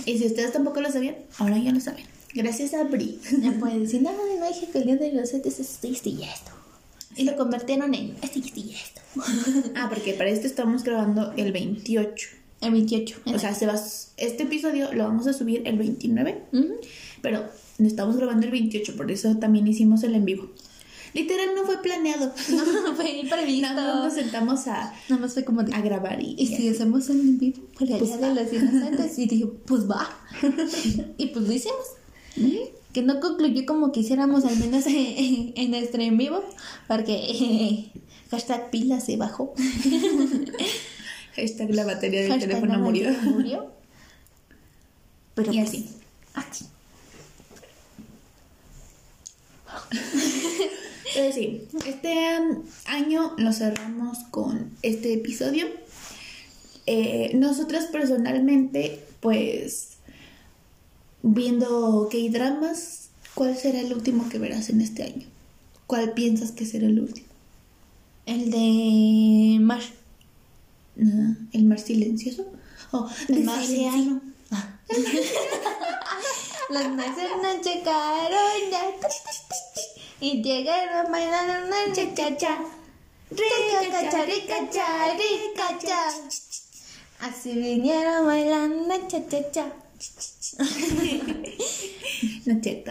si 0.07 0.25
ustedes 0.25 0.51
tampoco 0.51 0.81
lo 0.81 0.91
sabían, 0.91 1.17
ahora 1.37 1.59
ya 1.59 1.73
lo 1.73 1.81
saben. 1.81 2.07
Gracias 2.33 2.73
a 2.73 2.85
Bri. 2.85 3.21
Ya 3.43 3.53
pueden 3.53 3.83
decir, 3.83 4.01
no, 4.01 4.09
en 4.11 4.41
México 4.41 4.79
el 4.79 4.87
día 4.87 4.97
de 4.97 5.13
los 5.13 5.35
es 5.35 5.61
esto 5.61 5.89
y 5.89 5.93
esto 5.93 6.09
y 6.09 6.23
esto. 6.23 6.53
Lo 7.19 7.37
convirtieron 7.37 7.93
en 7.93 8.17
esto 8.23 8.39
y 8.39 8.47
esto 8.47 8.61
esto. 8.61 9.73
ah, 9.77 9.91
porque 9.91 10.15
para 10.15 10.31
este 10.31 10.47
estamos 10.47 10.83
grabando 10.85 11.33
el 11.37 11.53
28. 11.53 12.29
El 12.63 12.73
28. 12.73 13.21
O 13.27 13.39
sea, 13.39 13.55
se 13.55 13.67
va, 13.67 13.75
este 14.17 14.43
episodio 14.45 14.91
lo 14.95 15.05
vamos 15.05 15.27
a 15.27 15.35
subir 15.35 15.65
el 15.67 15.77
29, 15.77 16.45
Ujú. 16.55 16.75
pero 17.21 17.45
lo 17.77 17.87
estamos 17.87 18.17
grabando 18.17 18.47
el 18.47 18.53
28, 18.53 18.97
por 18.97 19.11
eso 19.13 19.37
también 19.37 19.67
hicimos 19.67 20.03
el 20.03 20.15
en 20.15 20.25
vivo. 20.25 20.51
Literal 21.19 21.49
no 21.57 21.65
fue 21.65 21.83
planeado. 21.83 22.27
no 22.51 22.95
fue 22.95 23.23
previsto. 23.29 23.63
Nada 23.67 23.95
más 23.95 24.05
nos 24.05 24.15
sentamos 24.15 24.67
a, 24.69 24.93
Nada 25.09 25.23
más 25.23 25.35
fue 25.35 25.45
como 25.45 25.63
de, 25.65 25.75
a 25.75 25.81
grabar 25.81 26.23
y, 26.23 26.35
¿y 26.39 26.47
si 26.47 26.69
hacemos 26.69 27.09
un 27.09 27.21
en 27.21 27.39
vivo 27.39 27.61
para 27.75 27.93
el 27.93 27.99
Pues 27.99 28.19
día 28.19 28.29
de 28.29 28.35
los 28.45 28.53
inocentes? 28.53 29.19
Y 29.19 29.27
dije, 29.27 29.47
pues 29.67 29.91
va. 29.91 30.09
y 31.19 31.27
pues 31.27 31.47
lo 31.47 31.53
hicimos. 31.53 31.87
Que 32.93 33.03
no 33.03 33.19
concluyó 33.21 33.67
como 33.67 33.91
quisiéramos, 33.91 34.45
al 34.45 34.57
menos 34.59 34.87
en, 34.87 35.53
en 35.57 35.71
nuestro 35.73 36.01
en 36.03 36.17
vivo, 36.17 36.43
porque 36.87 37.91
Hashtag 38.31 38.71
pila 38.71 39.01
se 39.01 39.17
bajó. 39.17 39.55
Hashtag 41.35 41.71
la 41.75 41.85
batería 41.85 42.23
del 42.23 42.31
Hashtag 42.33 42.49
teléfono 42.49 42.79
murió. 42.79 43.11
murió. 43.25 43.73
Pero 45.35 45.53
Y 45.53 45.57
pues, 45.59 45.69
así. 45.69 45.89
así. 46.35 46.65
Entonces 51.19 51.35
sí, 51.35 51.67
este 51.85 52.15
año 52.87 53.35
lo 53.39 53.53
cerramos 53.53 54.19
con 54.31 54.71
este 54.83 55.15
episodio. 55.15 55.67
Eh, 56.87 57.33
nosotras 57.35 57.87
personalmente, 57.87 59.05
pues, 59.19 59.97
viendo 61.25 62.09
K-dramas, 62.09 63.09
¿cuál 63.35 63.57
será 63.57 63.81
el 63.81 63.93
último 63.93 64.29
que 64.29 64.39
verás 64.39 64.69
en 64.69 64.81
este 64.81 65.03
año? 65.03 65.27
¿Cuál 65.89 66.13
piensas 66.13 66.53
que 66.53 66.65
será 66.65 66.87
el 66.87 67.01
último? 67.01 67.27
El 68.25 68.53
de 68.53 69.59
Mar. 69.61 69.83
Ah, 71.03 71.35
¿El 71.51 71.65
mar 71.65 71.81
silencioso? 71.81 72.47
Oh, 72.93 73.11
El 73.27 73.45
llegaron 73.45 74.23
ya. 78.71 78.83
Y 80.21 80.43
llegaron 80.43 81.13
bailando 81.13 81.67
una 81.67 81.95
cha-cha-cha. 81.95 82.59
Rica-cha, 83.31 84.25
rica-cha, 84.25 85.15
rica-cha. 85.15 86.01
Así 87.21 87.53
vinieron 87.53 88.27
bailando 88.27 88.95
cha-cha-cha. 89.09 89.73
No 92.47 92.55
es 92.55 92.63
cierto. 92.63 92.91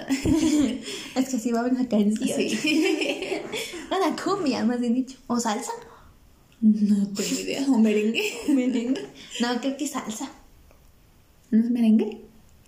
Es 1.15 1.29
que 1.29 1.35
así 1.37 1.51
va 1.51 1.63
una 1.63 1.87
canción. 1.89 2.39
Sí. 2.39 3.41
Una 3.89 4.15
cumbia, 4.15 4.63
más 4.63 4.79
bien 4.79 4.93
dicho. 4.93 5.17
O 5.27 5.39
salsa. 5.39 5.71
No 6.61 7.07
tengo 7.13 7.39
idea. 7.39 7.61
¿Un 7.67 7.81
merengue? 7.81 8.33
Merengue. 8.49 9.05
No, 9.41 9.59
creo 9.59 9.75
que 9.77 9.87
salsa. 9.87 10.29
¿No 11.51 11.59
es 11.59 11.69
merengue? 11.71 12.21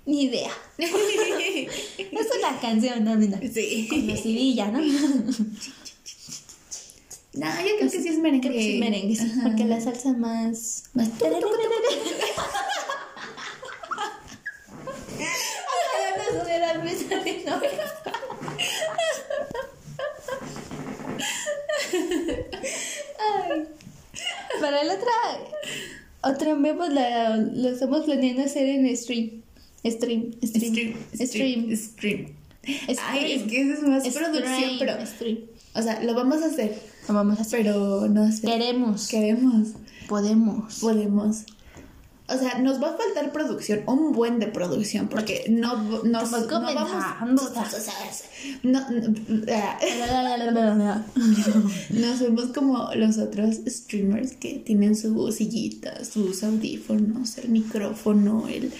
Ni 0.09 0.23
idea. 0.23 0.49
Es 0.79 0.91
una 2.39 2.59
canción, 2.59 3.03
no, 3.03 3.15
mira. 3.15 3.39
Sí. 3.53 3.87
Conocidilla, 3.87 4.71
¿no? 4.71 4.79
No, 7.33 7.45
yo 7.61 7.77
creo 7.77 7.91
que 7.91 8.01
sí 8.01 8.07
es 8.07 8.17
merengue. 8.17 8.49
Creo 8.49 8.53
que 8.53 8.63
sí, 8.63 8.79
merengue, 8.79 9.15
sí. 9.15 9.31
Ajá. 9.31 9.43
Porque 9.43 9.65
la 9.65 9.79
salsa 9.79 10.13
más. 10.13 10.85
Más. 10.95 11.09
Ay. 23.19 23.67
Para 24.59 24.83
la 24.83 24.93
otra. 24.95 25.11
Otra 26.23 26.49
en 26.49 26.63
vivo 26.63 26.87
la, 26.87 27.37
lo 27.37 27.69
estamos 27.69 28.05
planeando 28.05 28.41
hacer 28.41 28.67
en 28.67 28.97
stream. 28.97 29.43
Stream. 29.85 30.33
Stream. 30.43 30.93
Stream. 31.15 31.75
Stream. 31.75 31.77
Stream. 31.77 32.35
Ay, 33.01 33.31
es 33.33 33.43
que 33.43 33.61
eso 33.61 33.73
es 33.73 33.83
más 33.83 34.05
Stream, 34.05 34.31
producción, 34.31 34.71
pero. 34.79 35.05
Stream. 35.05 35.37
O 35.75 35.81
sea, 35.81 36.03
lo 36.03 36.13
vamos 36.13 36.41
a 36.41 36.47
hacer, 36.47 36.77
Lo 37.07 37.13
vamos 37.13 37.39
a 37.39 37.41
hacer. 37.41 37.63
pero 37.63 38.07
no 38.07 38.31
sé. 38.31 38.41
Queremos. 38.41 39.07
Queremos, 39.07 39.69
Podemos. 40.07 40.79
podemos. 40.79 41.45
O 42.27 42.37
sea, 42.37 42.59
nos 42.59 42.81
va 42.81 42.89
a 42.91 42.97
faltar 42.97 43.31
producción, 43.31 43.81
un 43.87 44.11
buen 44.11 44.37
de 44.37 44.45
producción, 44.47 45.07
porque 45.07 45.45
no, 45.49 46.03
no, 46.03 46.21
Estamos 46.23 46.47
no 46.47 46.61
vamos. 46.61 46.91
No, 48.63 48.89
no, 48.91 49.01
ah, 49.51 51.05
no 51.89 52.17
somos 52.17 52.45
como 52.53 52.89
los 52.93 53.17
otros 53.17 53.55
streamers 53.65 54.33
que 54.33 54.55
tienen 54.59 54.95
su 54.95 55.31
sillita, 55.31 56.05
sus 56.05 56.43
audífonos, 56.43 57.37
el 57.39 57.49
micrófono, 57.49 58.47
el 58.47 58.71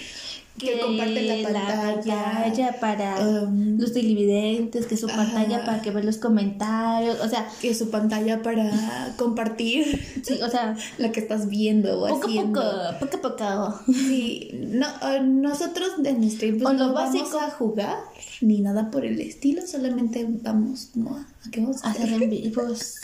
que 0.60 0.78
comparten 0.80 1.28
la 1.28 1.48
pantalla. 1.48 2.32
pantalla 2.32 2.80
para 2.80 3.20
um, 3.28 3.78
los 3.78 3.92
televidentes, 3.92 4.86
que 4.86 4.96
su 4.96 5.06
pantalla 5.06 5.64
para 5.64 5.82
que 5.82 5.90
vean 5.90 6.06
los 6.06 6.18
comentarios, 6.18 7.18
o 7.20 7.28
sea, 7.28 7.48
que 7.60 7.74
su 7.74 7.90
pantalla 7.90 8.42
para 8.42 9.14
compartir 9.16 10.00
sí, 10.22 10.40
o 10.42 10.48
sea, 10.50 10.76
la 10.98 11.12
que 11.12 11.20
estás 11.20 11.48
viendo 11.48 12.00
o 12.00 12.08
poco 12.08 12.22
a 12.22 12.26
haciendo. 12.26 12.60
poco, 12.98 13.06
poco 13.12 13.16
a 13.16 13.76
poco. 13.76 13.92
Sí, 13.92 14.50
no, 14.54 14.86
eh, 14.86 15.20
nosotros 15.22 15.90
en 16.04 16.30
stream 16.30 16.58
pues, 16.58 16.68
O 16.68 16.72
lo 16.72 16.88
no 16.88 16.92
básico. 16.94 17.28
vamos 17.32 17.42
a 17.42 17.50
jugar 17.50 17.98
ni 18.40 18.60
nada 18.60 18.90
por 18.90 19.04
el 19.04 19.20
estilo, 19.20 19.62
solamente 19.66 20.26
vamos 20.28 20.90
como 20.92 21.16
a, 21.16 21.20
¿a 21.20 21.50
qué 21.50 21.60
vamos 21.60 21.84
a 21.84 21.90
hacer? 21.90 22.06
Hacer 22.06 22.22
en 22.22 22.30
vivos. 22.30 22.94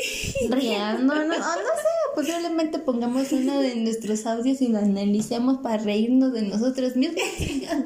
Riendo, 0.50 1.14
no, 1.14 1.24
no, 1.24 1.26
no 1.28 1.34
sé, 1.34 1.88
posiblemente 2.14 2.78
pongamos 2.78 3.32
uno 3.32 3.60
de 3.60 3.76
nuestros 3.76 4.26
audios 4.26 4.60
y 4.60 4.68
lo 4.68 4.78
analicemos 4.78 5.58
para 5.58 5.78
reírnos 5.82 6.32
de 6.32 6.42
nosotros 6.42 6.96
mismos. 6.96 7.22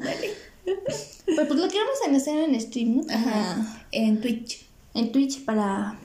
Pero 1.25 1.47
pues 1.47 1.59
lo 1.59 1.67
queremos 1.67 1.95
hacer 2.15 2.37
en 2.49 2.59
stream, 2.61 2.97
¿no? 2.97 3.03
Ajá. 3.13 3.85
En 3.91 4.21
Twitch. 4.21 4.65
En 4.93 5.11
Twitch 5.11 5.43
para. 5.45 5.99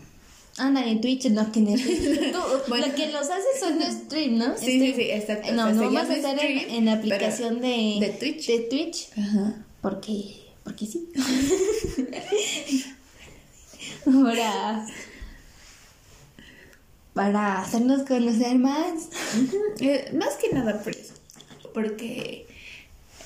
Anda, 0.57 0.85
en 0.85 1.01
Twitch, 1.01 1.27
no, 1.31 1.53
que 1.53 1.61
en 1.61 1.69
el 1.69 1.81
Tú, 2.33 2.39
Bueno. 2.69 2.87
Lo 2.89 2.95
que 2.95 3.13
los 3.13 3.23
haces 3.31 3.61
son 3.61 3.81
stream, 3.81 4.39
¿no? 4.39 4.57
Sí, 4.59 4.65
sí, 4.67 4.79
Stream. 4.79 4.97
sí, 4.97 5.03
exacto. 5.13 5.53
No, 5.53 5.67
O 5.67 5.71
no 5.73 5.83
vamos 5.93 6.11
a 6.11 6.13
hacer 6.15 6.39
en, 6.41 6.71
en 6.71 6.85
la 6.87 6.95
aplicación 6.95 7.61
de, 7.61 7.99
de 8.01 8.17
Twitch. 8.19 8.47
de 8.49 8.59
Twitch, 8.61 9.09
Ajá. 9.17 9.65
porque, 9.81 10.43
porque 10.65 10.87
sí. 10.87 11.09
para, 14.05 14.87
para 17.19 17.61
hacernos 17.63 18.03
conocer 18.05 18.57
más. 18.61 19.09
Eh, 19.81 20.13
más 20.17 20.37
que 20.37 20.55
nada 20.55 20.81
por 20.85 20.93
eso. 20.95 21.15
Porque, 21.75 22.47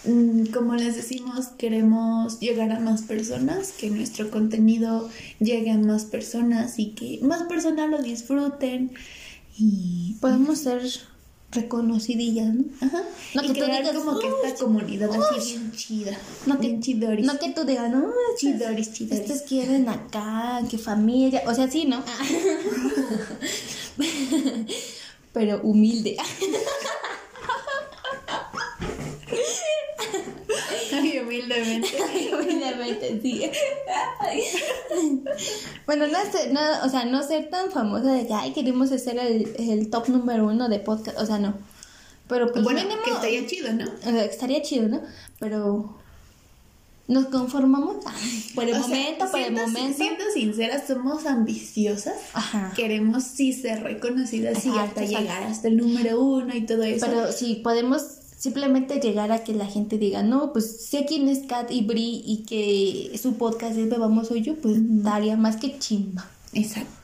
mm, 0.06 0.46
como 0.46 0.74
les 0.76 0.96
decimos, 0.96 1.48
queremos 1.58 2.40
llegar 2.40 2.72
a 2.72 2.80
más 2.80 3.02
personas, 3.02 3.72
que 3.72 3.90
nuestro 3.90 4.30
contenido 4.30 5.10
llegue 5.40 5.70
a 5.72 5.76
más 5.76 6.04
personas 6.06 6.78
y 6.78 6.92
que 6.92 7.18
más 7.22 7.42
personas 7.42 7.90
lo 7.90 8.00
disfruten. 8.02 8.92
Y, 9.58 10.16
Podemos 10.22 10.60
ser 10.60 10.80
reconocidillas, 11.50 12.54
¿no? 12.54 12.64
ajá, 12.80 13.02
No 13.34 13.42
y 13.44 13.46
que 13.48 13.52
tú 13.60 13.64
crear 13.66 13.82
digas, 13.82 13.94
como 13.98 14.18
que 14.18 14.26
"Uy, 14.26 14.32
esta 14.46 14.64
comunidad 14.64 15.10
uy". 15.10 15.18
así 15.38 15.50
bien 15.58 15.72
chida. 15.72 16.16
No 16.46 16.58
que- 16.58 16.68
bien 16.68 16.80
chidoris. 16.80 17.26
No 17.26 17.38
que 17.38 17.50
tú 17.50 17.64
digas, 17.66 17.90
no, 17.90 17.98
estos- 18.08 18.40
Chidoris, 18.40 18.92
chidoris. 18.94 19.20
Estos 19.20 19.42
quieren 19.42 19.86
acá, 19.86 20.62
que 20.70 20.78
familia, 20.78 21.42
o 21.46 21.52
sea, 21.54 21.70
sí, 21.70 21.84
¿no? 21.84 22.02
Pero 25.32 25.60
humilde. 25.62 26.16
Ay, 30.92 31.18
humildemente. 31.18 31.88
Humildemente, 32.32 33.20
sí. 33.22 33.50
bueno, 35.86 36.06
no, 36.06 36.18
ser, 36.30 36.52
no, 36.52 36.60
o 36.84 36.88
sea, 36.88 37.04
no 37.04 37.22
ser 37.22 37.48
tan 37.48 37.70
famosa 37.70 38.12
de 38.12 38.26
que, 38.26 38.34
ay, 38.34 38.52
queremos 38.52 38.90
ser 38.90 39.18
el, 39.18 39.54
el 39.58 39.90
top 39.90 40.08
número 40.08 40.44
uno 40.46 40.68
de 40.68 40.78
podcast, 40.80 41.18
o 41.18 41.26
sea, 41.26 41.38
no. 41.38 41.54
Pero 42.28 42.52
pues 42.52 42.64
bueno, 42.64 42.80
mínimo, 42.82 43.02
que 43.02 43.10
estaría 43.10 43.46
chido, 43.46 43.72
¿no? 43.72 43.84
estaría 44.20 44.62
chido, 44.62 44.88
¿no? 44.88 45.02
Pero 45.38 46.01
nos 47.12 47.26
conformamos 47.26 47.96
Ay, 48.06 48.44
por 48.54 48.64
el 48.64 48.74
O 48.74 48.78
sea, 48.78 48.88
momento, 48.88 49.30
por 49.30 49.40
el 49.40 49.52
momento. 49.52 49.96
Siendo 49.96 50.24
sinceras, 50.34 50.86
somos 50.86 51.26
ambiciosas. 51.26 52.14
Ajá. 52.32 52.72
Queremos 52.74 53.24
sí 53.24 53.52
ser 53.52 53.82
reconocidas 53.82 54.64
y 54.64 54.70
hasta 54.70 55.04
llegar 55.04 55.42
hasta 55.44 55.68
el 55.68 55.76
número 55.76 56.20
uno 56.20 56.54
y 56.54 56.66
todo 56.66 56.82
eso. 56.82 57.06
Pero 57.06 57.32
si 57.32 57.56
podemos 57.56 58.02
simplemente 58.42 58.98
llegar 58.98 59.30
a 59.30 59.44
que 59.44 59.54
la 59.54 59.66
gente 59.66 59.98
diga, 59.98 60.24
no, 60.24 60.52
pues 60.52 60.86
sé 60.86 61.04
quién 61.06 61.28
es 61.28 61.46
Kat 61.46 61.70
y 61.70 61.82
Bri 61.82 62.22
y 62.26 62.44
que 62.44 63.16
su 63.16 63.34
podcast 63.34 63.76
es 63.76 63.88
Bebamos 63.88 64.28
Soy 64.28 64.42
Yo, 64.42 64.56
pues 64.56 64.78
daría 64.80 65.36
más 65.36 65.56
que 65.56 65.78
chimba. 65.78 66.28
Exacto. 66.52 67.02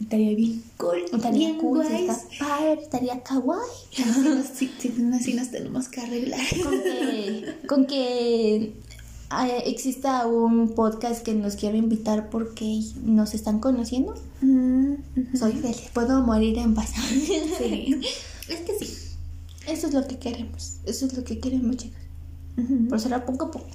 Estaría 0.00 0.34
bien 0.34 0.62
cool. 0.76 0.98
Estaría 1.12 1.48
bien 1.48 1.58
cool, 1.58 1.82
está 1.82 2.18
padre, 2.38 2.82
estaría 2.82 3.22
kawaii. 3.22 3.60
Así 4.08 4.20
nos, 4.20 4.46
sí, 4.46 4.70
sí, 4.78 4.94
así 5.14 5.34
nos 5.34 5.50
tenemos 5.50 5.88
que 5.88 6.00
arreglar. 6.00 6.40
Con 6.62 6.82
que, 6.82 7.54
con 7.68 7.86
que 7.86 8.72
eh, 9.46 9.62
exista 9.66 10.26
un 10.26 10.74
podcast 10.74 11.22
que 11.22 11.34
nos 11.34 11.56
quiera 11.56 11.76
invitar 11.76 12.30
porque 12.30 12.80
nos 13.04 13.34
están 13.34 13.58
conociendo, 13.60 14.14
Mm, 14.42 14.94
soy 15.34 15.52
feliz, 15.52 15.88
puedo 15.94 16.20
morir 16.22 16.58
en 16.58 16.74
paz. 16.74 16.92
Sí. 17.58 18.00
Es 18.48 18.60
que 18.60 18.78
sí. 18.78 18.98
Eso 19.68 19.86
es 19.86 19.94
lo 19.94 20.06
que 20.06 20.18
queremos, 20.18 20.78
eso 20.84 21.06
es 21.06 21.16
lo 21.16 21.22
que 21.22 21.38
queremos, 21.38 21.76
chicas. 21.76 22.02
Pero 22.56 22.98
será 22.98 23.24
poco 23.24 23.46
a 23.46 23.50
poco. 23.52 23.68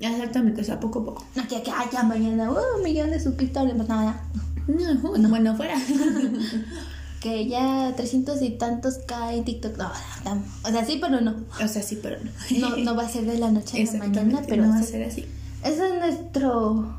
Exactamente, 0.00 0.62
o 0.62 0.64
sea, 0.64 0.80
poco 0.80 1.00
a 1.00 1.04
poco. 1.04 1.24
No 1.34 1.46
que, 1.46 1.62
que 1.62 1.70
haya 1.70 2.02
mañana 2.02 2.50
uh, 2.50 2.56
un 2.76 2.82
millón 2.82 3.10
de 3.10 3.20
suscriptores, 3.20 3.74
pues 3.74 3.88
nada. 3.88 4.24
No, 4.66 5.28
bueno, 5.28 5.54
fuera. 5.54 5.76
Que 7.20 7.46
ya 7.48 7.94
300 7.96 8.42
y 8.42 8.50
tantos 8.50 8.98
caen 9.06 9.38
en 9.38 9.44
TikTok. 9.44 9.76
No, 9.78 9.90
no, 10.24 10.42
o 10.64 10.68
sea, 10.70 10.84
sí, 10.84 10.98
pero 11.00 11.20
no. 11.20 11.34
O 11.62 11.68
sea, 11.68 11.82
sí, 11.82 11.98
pero 12.02 12.18
no. 12.22 12.30
No, 12.58 12.76
no 12.76 12.94
va 12.94 13.04
a 13.04 13.08
ser 13.08 13.24
de 13.24 13.38
la 13.38 13.50
noche 13.50 13.82
a 13.82 13.92
la 13.92 13.98
mañana, 13.98 14.42
pero 14.46 14.64
no 14.66 14.70
va 14.70 14.78
a 14.78 14.82
ser 14.82 15.04
así. 15.04 15.24
ese 15.64 15.88
es 15.88 15.94
nuestro 15.98 16.94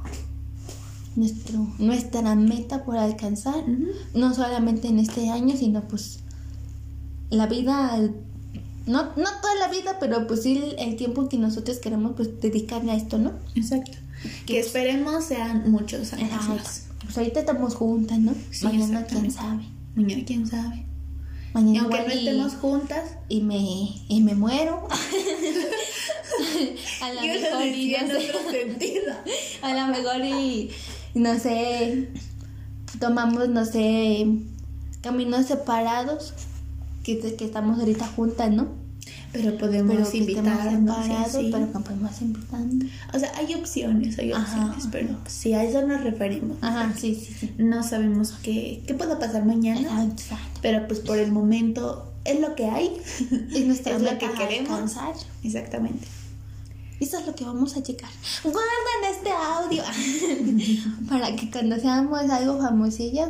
nuestro, 1.18 1.68
nuestra 1.80 2.36
meta 2.36 2.86
por 2.86 2.98
alcanzar, 2.98 3.64
no 4.14 4.34
solamente 4.34 4.88
en 4.88 5.00
este 5.00 5.30
año, 5.30 5.58
sino 5.58 5.82
pues 5.88 6.20
la 7.30 7.48
vida, 7.48 7.98
no, 8.86 9.04
no 9.04 9.30
toda 9.42 9.56
la 9.60 9.68
vida, 9.70 9.98
pero 10.00 10.28
pues 10.28 10.44
sí 10.44 10.58
el, 10.58 10.76
el 10.80 10.96
tiempo 10.96 11.28
que 11.28 11.38
nosotros 11.38 11.80
queremos 11.80 12.14
pues 12.16 12.40
dedicarle 12.40 12.92
a 12.92 12.96
esto, 12.96 13.18
¿no? 13.18 13.34
Exacto. 13.56 13.98
Que 14.46 14.60
esperemos 14.60 15.26
sean 15.26 15.70
muchos 15.72 16.14
años 16.14 16.48
más. 16.48 16.84
Pues 17.04 17.18
ahorita 17.18 17.42
estamos 17.42 17.76
juntas, 17.76 18.20
¿no? 18.20 18.34
Sí, 18.52 18.66
Mañana 18.66 19.06
quién 19.06 19.32
sabe. 19.32 19.64
Mañana 19.98 20.24
quién 20.28 20.46
sabe. 20.46 20.86
Mañana 21.54 21.74
Y 21.74 21.78
aunque 21.80 22.00
no 22.00 22.08
estemos 22.14 22.54
juntas, 22.54 23.16
y 23.30 23.42
me, 23.42 23.58
y 24.08 24.22
me 24.22 24.36
muero. 24.36 24.88
a 27.02 27.14
lo 27.14 27.22
mejor 27.22 27.66
y 27.66 27.96
no 28.00 28.08
sé. 28.08 28.32
sentido. 28.52 29.16
A 29.64 29.74
lo 29.74 29.88
mejor 29.88 30.24
y 30.24 30.70
no 31.16 31.40
sé, 31.40 32.10
tomamos, 33.00 33.50
no 33.50 33.66
sé, 33.66 34.28
caminos 35.02 35.48
separados, 35.48 36.36
que, 37.04 37.18
que 37.36 37.46
estamos 37.46 37.80
ahorita 37.80 38.06
juntas, 38.08 38.52
¿no? 38.52 38.68
Pero 39.34 39.58
podemos 39.58 39.96
Pero 40.10 40.18
invitarnos. 40.18 40.98
y 40.98 41.04
separados, 41.04 41.36
así. 41.36 41.50
pero 41.52 41.72
que 41.72 41.80
podemos 41.80 42.22
invitando. 42.22 42.86
O 43.14 43.20
sea, 43.20 43.32
hay 43.38 43.54
opciones, 43.56 44.18
hay 44.20 44.32
Ajá, 44.32 44.66
opciones, 44.66 44.88
pero 44.92 45.10
si 45.28 45.54
a 45.54 45.64
eso 45.64 45.86
nos 45.86 46.02
referimos. 46.04 46.58
Ajá, 46.62 46.94
sí, 46.98 47.14
sí, 47.16 47.34
sí. 47.40 47.54
No 47.58 47.84
sabemos 47.84 48.32
qué, 48.42 48.84
qué 48.88 48.94
pueda 48.94 49.20
pasar 49.20 49.46
mañana, 49.46 50.06
Exacto. 50.06 50.60
pero 50.62 50.88
pues 50.88 51.00
por 51.02 51.18
el 51.18 51.32
momento 51.32 52.12
es 52.26 52.40
lo 52.40 52.56
que 52.56 52.66
hay. 52.66 52.92
Es 53.54 53.66
nuestra 53.66 53.96
Es 53.96 54.02
lo 54.02 54.18
que 54.18 54.30
queremos. 54.32 54.70
alcanzar. 54.72 55.14
Exactamente. 55.44 56.08
Eso 57.00 57.20
es 57.20 57.28
lo 57.28 57.36
que 57.36 57.46
vamos 57.46 57.78
a 57.78 57.82
llegar. 57.84 58.10
Guarden 58.44 59.16
este 59.16 59.30
audio 59.30 59.84
para 61.10 61.36
que 61.36 61.52
cuando 61.52 61.78
seamos 61.80 62.28
algo 62.30 62.58
famosillas 62.60 63.30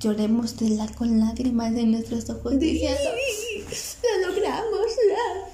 lloremos 0.00 0.56
de 0.56 0.70
la, 0.70 0.88
con 0.88 1.20
lágrimas 1.20 1.74
en 1.76 1.92
nuestros 1.92 2.28
ojos 2.30 2.58
diciendo 2.58 2.98
Lo 4.22 4.28
logramos. 4.28 4.80
la- 5.08 5.50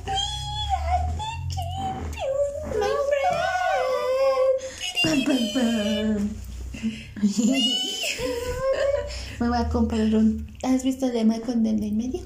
Pam, 5.03 5.24
pam, 5.24 5.38
pam. 5.55 6.28
Me 9.40 9.49
voy 9.49 9.59
a 9.59 9.68
comprar 9.68 10.14
un. 10.14 10.47
¿Has 10.62 10.82
visto 10.84 11.07
el 11.07 11.12
de 11.12 11.24
Michael 11.24 11.62
del 11.62 11.82
en 11.82 11.97
medio? 11.97 12.20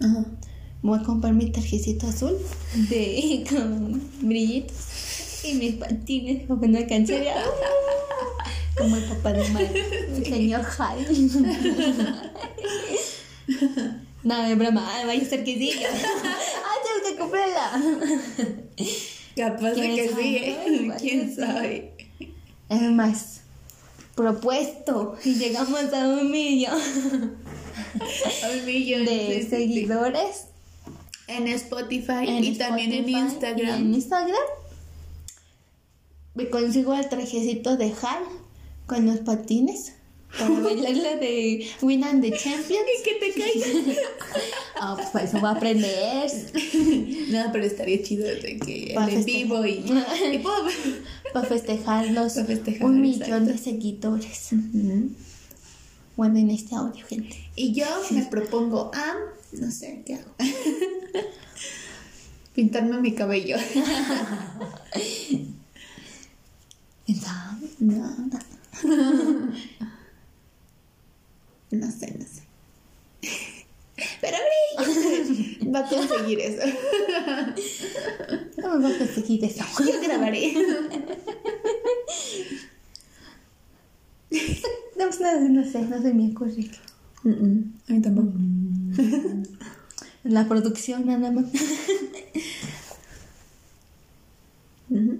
Ajá. 0.00 0.24
Voy 0.82 0.98
a 0.98 1.02
comprar 1.02 1.32
mi 1.34 1.50
tarjecito 1.50 2.06
azul 2.06 2.36
de 2.88 3.44
con 3.50 4.00
brillitos 4.22 4.76
y 5.44 5.54
mis 5.54 5.74
patines 5.74 6.46
como 6.46 6.62
una 6.64 6.86
canción. 6.86 7.22
Como 8.78 8.96
el 8.96 9.04
papá 9.04 9.32
de 9.32 9.48
Mike, 9.48 10.08
el 10.16 10.24
señor 10.24 10.64
Hal. 10.78 11.06
No, 14.24 14.44
es 14.44 14.58
broma, 14.58 14.86
Ay, 14.94 15.06
vaya 15.06 15.22
a 15.22 15.24
ser 15.24 15.44
que 15.44 15.54
sí. 15.56 15.72
Ah, 15.84 16.74
tengo 16.84 17.08
que 17.08 17.16
comprarla. 17.18 17.70
Capaz 19.36 19.70
de 19.70 19.80
¿Quién 19.80 19.94
que 19.96 20.08
sabe? 20.08 20.22
sí, 20.22 20.36
¿eh? 20.36 20.92
¿Quién 21.00 21.34
sabe? 21.36 21.94
Es 22.68 22.82
más, 22.82 23.40
propuesto 24.14 25.16
y 25.24 25.34
llegamos 25.34 25.92
a 25.94 26.06
un 26.08 26.30
millón 26.30 26.78
Un 28.52 28.66
millón 28.66 29.04
de 29.06 29.46
seguidores 29.48 30.46
En 31.28 31.46
Spotify 31.48 32.26
en 32.26 32.44
y 32.44 32.58
también 32.58 32.92
en 32.92 33.08
Instagram. 33.08 33.66
y 33.66 33.70
en 33.70 33.94
Instagram. 33.94 34.36
Me 36.34 36.50
consigo 36.50 36.92
el 36.94 37.08
trajecito 37.08 37.76
de 37.76 37.94
Hal 38.02 38.24
con 38.88 39.06
los 39.06 39.18
patines 39.18 39.92
para 40.36 40.50
bailar 40.60 40.96
la 40.96 41.16
de 41.16 41.68
Win 41.82 42.02
and 42.02 42.22
the 42.22 42.32
Champions. 42.32 42.86
Y 42.98 43.02
que 43.04 43.14
te 43.14 43.40
caiga. 43.40 43.66
Ah, 44.80 44.94
pues 44.96 45.08
para 45.08 45.24
eso 45.24 45.40
voy 45.40 45.48
a 45.48 45.52
aprender. 45.52 46.30
no, 47.30 47.50
pero 47.50 47.64
estaría 47.64 48.00
chido 48.00 48.28
de 48.28 48.58
que 48.58 48.94
en 48.94 49.24
vivo 49.24 49.66
y, 49.66 49.84
y 49.84 50.44
Para 51.32 51.48
festejar 51.48 52.06
los 52.12 52.34
Pa' 52.34 52.44
festejar, 52.44 52.86
un 52.86 53.00
millón 53.00 53.22
exacto. 53.22 53.52
de 53.52 53.58
seguidores. 53.58 54.50
Bueno, 56.16 56.38
en 56.38 56.50
este 56.50 56.76
audio, 56.76 57.04
gente. 57.04 57.36
Y 57.56 57.72
yo 57.72 57.86
me 58.10 58.22
propongo 58.26 58.92
a, 58.94 59.16
no 59.52 59.70
sé, 59.72 60.04
¿qué 60.06 60.14
hago? 60.14 60.30
Pintarme 62.54 63.00
mi 63.00 63.12
cabello. 63.16 63.56
¿Quién 67.04 67.20
sabe? 67.20 67.66
No. 67.80 68.47
No 71.70 71.90
sé, 71.90 72.14
no 72.18 72.24
sé. 72.24 72.42
Pero 74.22 74.36
Bri 74.78 75.70
va 75.70 75.80
a 75.80 75.88
conseguir 75.88 76.40
eso. 76.40 76.62
No 78.56 78.78
me 78.78 78.86
voy 78.86 78.92
a 78.94 78.98
conseguir 78.98 79.44
eso. 79.44 79.64
Yo 79.80 80.00
grabaré. 80.00 80.54
No, 84.30 85.04
pues 85.06 85.20
nada, 85.20 85.40
no 85.40 85.64
sé, 85.64 85.82
no 85.82 86.00
se 86.02 86.12
me 86.14 86.30
ocurre. 86.30 86.70
Mm, 87.24 87.30
mm, 87.30 87.72
A 87.88 87.92
mí 87.92 88.02
tampoco. 88.02 88.32
La 90.24 90.46
producción 90.48 91.06
nada 91.06 91.30
más. 91.30 91.44
Ujú. 94.90 95.18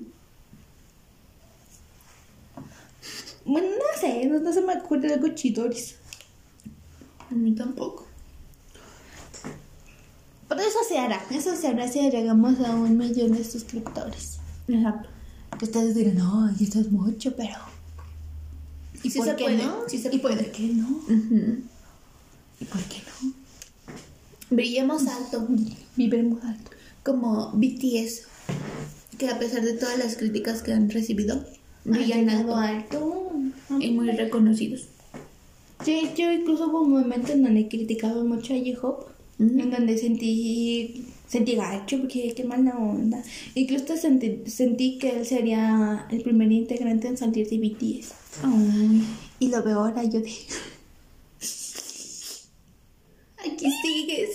Bueno, 3.48 3.68
no 3.68 4.00
sé, 4.00 4.26
no, 4.26 4.38
no 4.40 4.52
se 4.52 4.60
me 4.62 4.76
ocurre 4.76 5.12
algo 5.14 5.28
chidores. 5.34 5.96
A 7.30 7.34
mí 7.34 7.54
tampoco. 7.54 8.06
Pero 10.48 10.60
eso 10.62 10.78
se 10.88 10.98
hará, 10.98 11.22
eso 11.30 11.54
se 11.56 11.68
hará 11.68 11.88
si 11.88 12.00
llegamos 12.10 12.58
a 12.60 12.74
un 12.74 12.96
millón 12.96 13.32
de 13.32 13.44
suscriptores. 13.44 14.38
Exacto. 14.66 15.08
Que 15.58 15.64
ustedes 15.66 15.94
dirán, 15.94 16.16
no, 16.16 16.50
y 16.58 16.64
eso 16.64 16.80
es 16.80 16.90
mucho, 16.90 17.34
pero. 17.36 17.56
¿Y 19.02 19.10
Sí 19.10 19.18
por 19.18 19.26
se 19.28 19.36
qué 19.36 19.44
puede, 19.44 19.56
no? 19.64 19.82
sí 19.88 19.98
se 19.98 20.14
¿Y 20.14 20.18
puede. 20.18 20.36
por 20.44 20.52
qué 20.52 20.68
no? 20.68 20.88
¿Y 22.60 22.64
por 22.64 22.80
qué 22.84 23.02
no? 23.22 23.32
Brillemos 24.50 25.06
alto, 25.06 25.46
Viviremos 25.96 26.42
alto. 26.44 26.70
como 27.02 27.52
BTS, 27.52 28.22
que 29.18 29.28
a 29.28 29.38
pesar 29.38 29.62
de 29.62 29.74
todas 29.74 29.98
las 29.98 30.16
críticas 30.16 30.62
que 30.62 30.72
han 30.72 30.88
recibido, 30.90 31.44
Brillan 31.88 32.28
alto 32.30 32.56
alto. 32.56 33.32
y 33.80 33.90
muy 33.90 34.10
reconocidos. 34.10 34.86
Sí, 35.84 36.10
yo 36.16 36.32
incluso 36.32 36.68
hubo 36.68 36.82
un 36.82 36.90
momento 36.92 37.32
en 37.32 37.44
donde 37.44 37.68
criticaba 37.68 38.24
mucho 38.24 38.52
a 38.52 38.56
J-Hope, 38.58 39.06
en 39.38 39.70
donde 39.70 39.96
sentí, 39.96 41.06
sentí 41.28 41.54
gacho, 41.54 41.98
porque 41.98 42.34
qué 42.34 42.44
mala 42.44 42.76
onda. 42.76 43.22
Incluso 43.54 43.96
sentí, 43.96 44.42
sentí 44.46 44.98
que 44.98 45.10
él 45.20 45.26
sería 45.26 46.06
el 46.10 46.22
primer 46.22 46.50
integrante 46.50 47.06
en 47.08 47.16
salir 47.16 47.48
de 47.48 47.58
BTS. 47.58 48.12
Ay, 48.42 49.04
Y 49.38 49.48
lo 49.48 49.62
veo 49.62 49.80
ahora, 49.80 50.02
yo 50.02 50.20
de... 50.20 50.32
aquí 53.38 53.66
sigues. 53.82 54.30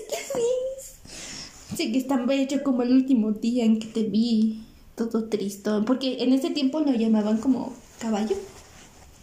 Sí, 1.76 1.92
que 1.92 1.98
es 1.98 2.08
tan 2.08 2.28
bello 2.28 2.64
como 2.64 2.84
el 2.84 2.92
último 2.92 3.32
día 3.32 3.66
en 3.66 3.80
que 3.80 3.88
te 3.88 4.04
vi, 4.04 4.62
todo 4.96 5.26
tristón. 5.26 5.86
Porque 5.86 6.24
en 6.24 6.34
ese 6.34 6.50
tiempo 6.52 6.80
lo 6.80 6.92
llamaban 6.94 7.38
como 7.40 7.74
caballo, 8.00 8.36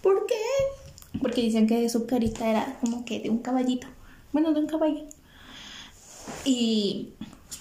¿Por 0.03 0.27
qué? 0.27 0.35
porque 1.21 1.43
decían 1.43 1.66
que 1.66 1.89
su 1.91 2.07
carita 2.07 2.49
era 2.49 2.79
como 2.81 3.05
que 3.05 3.21
de 3.21 3.31
un 3.31 3.39
caballito. 3.39 3.87
Bueno, 4.33 4.53
de 4.53 4.61
un 4.61 4.66
caballo. 4.66 5.03
Y 6.45 7.11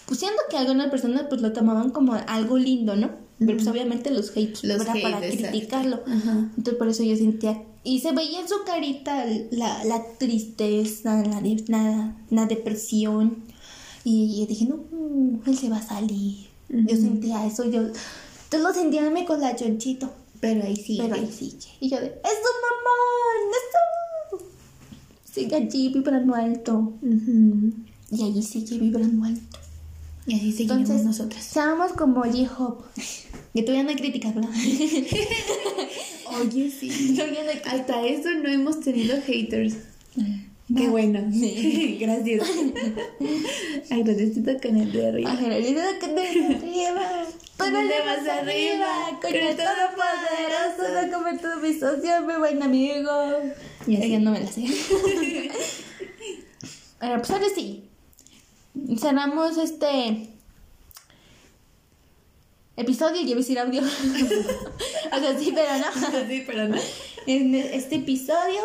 pues 0.06 0.20
siendo 0.20 0.38
que 0.50 0.58
algunas 0.58 0.90
personas 0.90 1.24
pues 1.30 1.42
lo 1.42 1.52
tomaban 1.54 1.90
como 1.92 2.14
algo 2.14 2.58
lindo, 2.58 2.96
¿no? 2.96 3.10
Pero 3.40 3.54
pues 3.56 3.68
obviamente 3.68 4.12
los 4.12 4.32
hates 4.32 4.64
Los 4.64 4.82
era 4.82 4.94
para 4.94 5.26
exacto. 5.26 5.48
criticarlo. 5.50 6.04
Ajá. 6.06 6.50
Entonces 6.58 6.76
por 6.76 6.88
eso 6.90 7.04
yo 7.04 7.16
sentía... 7.16 7.64
Y 7.84 8.02
se 8.02 8.12
veía 8.12 8.42
en 8.42 8.48
su 8.50 8.56
carita 8.66 9.26
la, 9.52 9.84
la 9.86 10.04
tristeza, 10.18 11.24
la, 11.26 11.40
de- 11.42 11.64
la, 11.68 12.18
la 12.30 12.46
depresión. 12.46 13.38
Y 14.04 14.42
yo 14.42 14.46
dije, 14.48 14.66
no, 14.66 14.84
él 15.46 15.58
se 15.58 15.70
va 15.70 15.78
a 15.78 15.82
salir. 15.82 16.49
Yo 16.70 16.96
sentía 16.96 17.46
eso, 17.46 17.66
yo... 17.70 17.82
Tú 18.50 18.58
lo 18.58 18.74
sentías 18.74 19.06
en 19.06 19.14
mi 19.14 19.26
colachoncito. 19.26 20.12
Pero 20.40 20.64
ahí 20.64 20.76
sí. 20.76 20.98
Pero 21.00 21.16
ahí 21.16 21.30
sigue. 21.32 21.68
Y 21.80 21.90
yo 21.90 22.00
de, 22.00 22.08
¡es 22.08 22.14
tu 22.14 22.50
mamá! 22.64 23.00
¡Eso! 23.52 24.46
Sigue 25.32 25.56
allí 25.56 25.90
vibrando 25.90 26.34
alto. 26.34 26.94
Y 28.12 28.24
allí 28.24 28.42
sigue 28.42 28.80
vibrando 28.80 29.26
alto. 29.26 29.60
Y 30.26 30.36
así 30.36 30.52
seguimos 30.52 30.82
Entonces, 30.82 31.06
nosotras. 31.06 31.44
seamos 31.44 31.94
como 31.94 32.22
J-Hope. 32.24 32.84
Que 33.54 33.64
tú 33.64 33.74
ya 33.74 33.82
no 33.84 33.92
criticas, 33.94 34.34
¿verdad? 34.36 34.52
Oye, 36.40 36.70
sí. 36.72 37.20
Hasta 37.66 38.06
eso 38.06 38.30
no 38.42 38.48
hemos 38.48 38.80
tenido 38.80 39.20
haters. 39.22 39.74
Qué 40.76 40.88
bueno. 40.88 41.20
Gracias. 42.00 42.48
Agradecido 43.92 44.60
con 44.62 44.78
el 44.78 44.92
de 44.92 45.08
arriba. 45.08 45.36
Te 45.38 46.72
lleva. 46.72 47.26
Pero 47.58 47.78
de 47.78 47.84
le 47.84 48.06
más 48.06 48.28
arriba, 48.28 49.20
con 49.22 49.36
el 49.36 49.56
todopoderoso, 49.58 50.84
no 50.94 51.12
como 51.12 51.38
tu 51.40 51.60
mi 51.60 51.74
socio, 51.74 52.22
mi 52.22 52.36
buen 52.36 52.62
amigo. 52.62 53.12
Y 53.88 53.98
así. 53.98 54.18
No 54.18 54.32
me 54.32 54.42
la 54.42 54.48
sé. 54.48 54.66
Bueno, 57.00 57.16
pues 57.20 57.32
ahora 57.32 57.46
sí. 57.56 57.86
Cerramos 59.00 59.58
este 59.58 60.28
episodio, 62.76 63.22
ya 63.22 63.30
iba 63.30 63.36
a 63.36 63.38
decir 63.38 63.58
audio. 63.58 63.82
o 63.82 65.20
sea, 65.20 65.40
sí, 65.40 65.54
pero 65.56 65.78
no. 65.78 66.28
Sí, 66.28 66.44
pero 66.46 66.68
no. 66.68 66.78
En 67.28 67.56
este 67.56 67.96
episodio, 67.98 68.62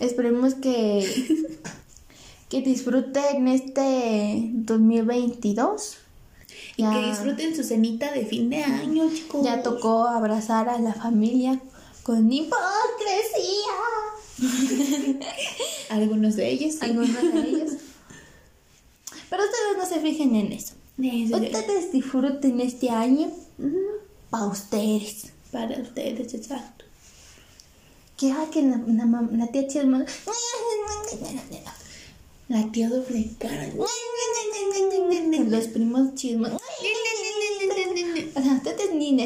esperemos 0.00 0.54
que, 0.54 1.46
que 2.48 2.62
disfruten 2.62 3.48
este 3.48 4.50
2022. 4.52 5.98
Y 6.76 6.82
Ya- 6.82 6.92
que 6.92 7.06
disfruten 7.08 7.54
su 7.56 7.62
cenita 7.64 8.12
de 8.12 8.24
fin 8.26 8.48
de 8.50 8.62
año, 8.64 9.10
chicos. 9.12 9.44
Ya 9.44 9.62
tocó 9.62 10.04
abrazar 10.06 10.68
a 10.68 10.78
la 10.78 10.94
familia 10.94 11.60
con 12.02 12.32
hipocresía. 12.32 12.60
Algunos 15.90 16.36
de 16.36 16.50
ellos. 16.50 16.74
sí. 16.74 16.78
Algunos 16.82 17.22
de 17.22 17.40
ellos. 17.40 17.72
Pero 19.30 19.42
ustedes 19.42 19.76
no 19.78 19.86
se 19.86 20.00
fijen 20.00 20.36
en 20.36 20.52
eso. 20.52 20.74
Sí, 20.98 21.10
sí, 21.10 21.26
sí. 21.28 21.34
Ustedes 21.34 21.92
disfruten 21.92 22.60
este 22.60 22.90
año 22.90 23.30
para 24.30 24.46
ustedes. 24.46 25.32
Para 25.50 25.78
ustedes, 25.80 26.32
exacto. 26.34 26.75
Que 28.16 28.32
ah, 28.32 28.46
que 28.50 28.62
la, 28.62 28.78
la, 28.78 29.04
mam- 29.04 29.30
la 29.36 29.46
tía 29.48 29.66
chismosa. 29.68 30.06
La 32.48 32.70
tía 32.72 32.88
doble 32.88 33.30
cara. 33.38 33.68
Los 35.48 35.66
primos 35.68 36.14
chismos. 36.14 36.52
O 36.52 38.42
sea, 38.42 38.52
ustedes 38.54 38.94
ni. 38.94 39.16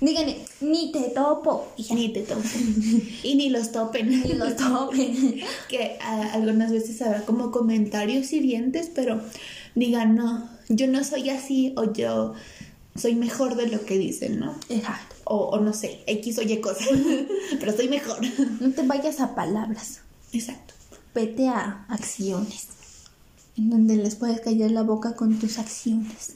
Díganle, 0.00 0.38
ni 0.60 0.90
te 0.92 1.10
topo. 1.10 1.68
Ya 1.76 1.94
Ni 1.94 2.12
te 2.12 2.22
topen. 2.22 3.02
y 3.22 3.34
ni 3.34 3.50
los 3.50 3.70
topen. 3.72 4.08
ni 4.08 4.32
los 4.32 4.56
topen. 4.56 5.40
que 5.68 5.98
ah, 6.00 6.30
algunas 6.32 6.72
veces 6.72 7.00
habrá 7.02 7.22
como 7.26 7.50
comentarios 7.50 8.32
hirientes, 8.32 8.90
pero 8.94 9.20
digan, 9.74 10.14
no, 10.16 10.48
yo 10.68 10.86
no 10.88 11.04
soy 11.04 11.30
así 11.30 11.74
o 11.76 11.92
yo 11.92 12.34
soy 12.96 13.14
mejor 13.14 13.56
de 13.56 13.66
lo 13.68 13.84
que 13.84 13.98
dicen, 13.98 14.38
¿no? 14.40 14.54
Exacto. 14.68 15.16
O, 15.24 15.36
o 15.48 15.60
no 15.60 15.72
sé, 15.72 16.02
X 16.06 16.38
o 16.38 16.42
Y 16.42 16.60
cosa, 16.60 16.84
pero 17.60 17.76
soy 17.76 17.88
mejor. 17.88 18.18
No 18.60 18.70
te 18.72 18.82
vayas 18.82 19.20
a 19.20 19.34
palabras. 19.34 20.00
Exacto. 20.32 20.74
Vete 21.14 21.48
a 21.48 21.86
acciones. 21.88 22.68
En 23.56 23.70
donde 23.70 23.96
les 23.96 24.16
puedes 24.16 24.40
callar 24.40 24.70
la 24.72 24.82
boca 24.82 25.14
con 25.14 25.38
tus 25.38 25.58
acciones. 25.58 26.32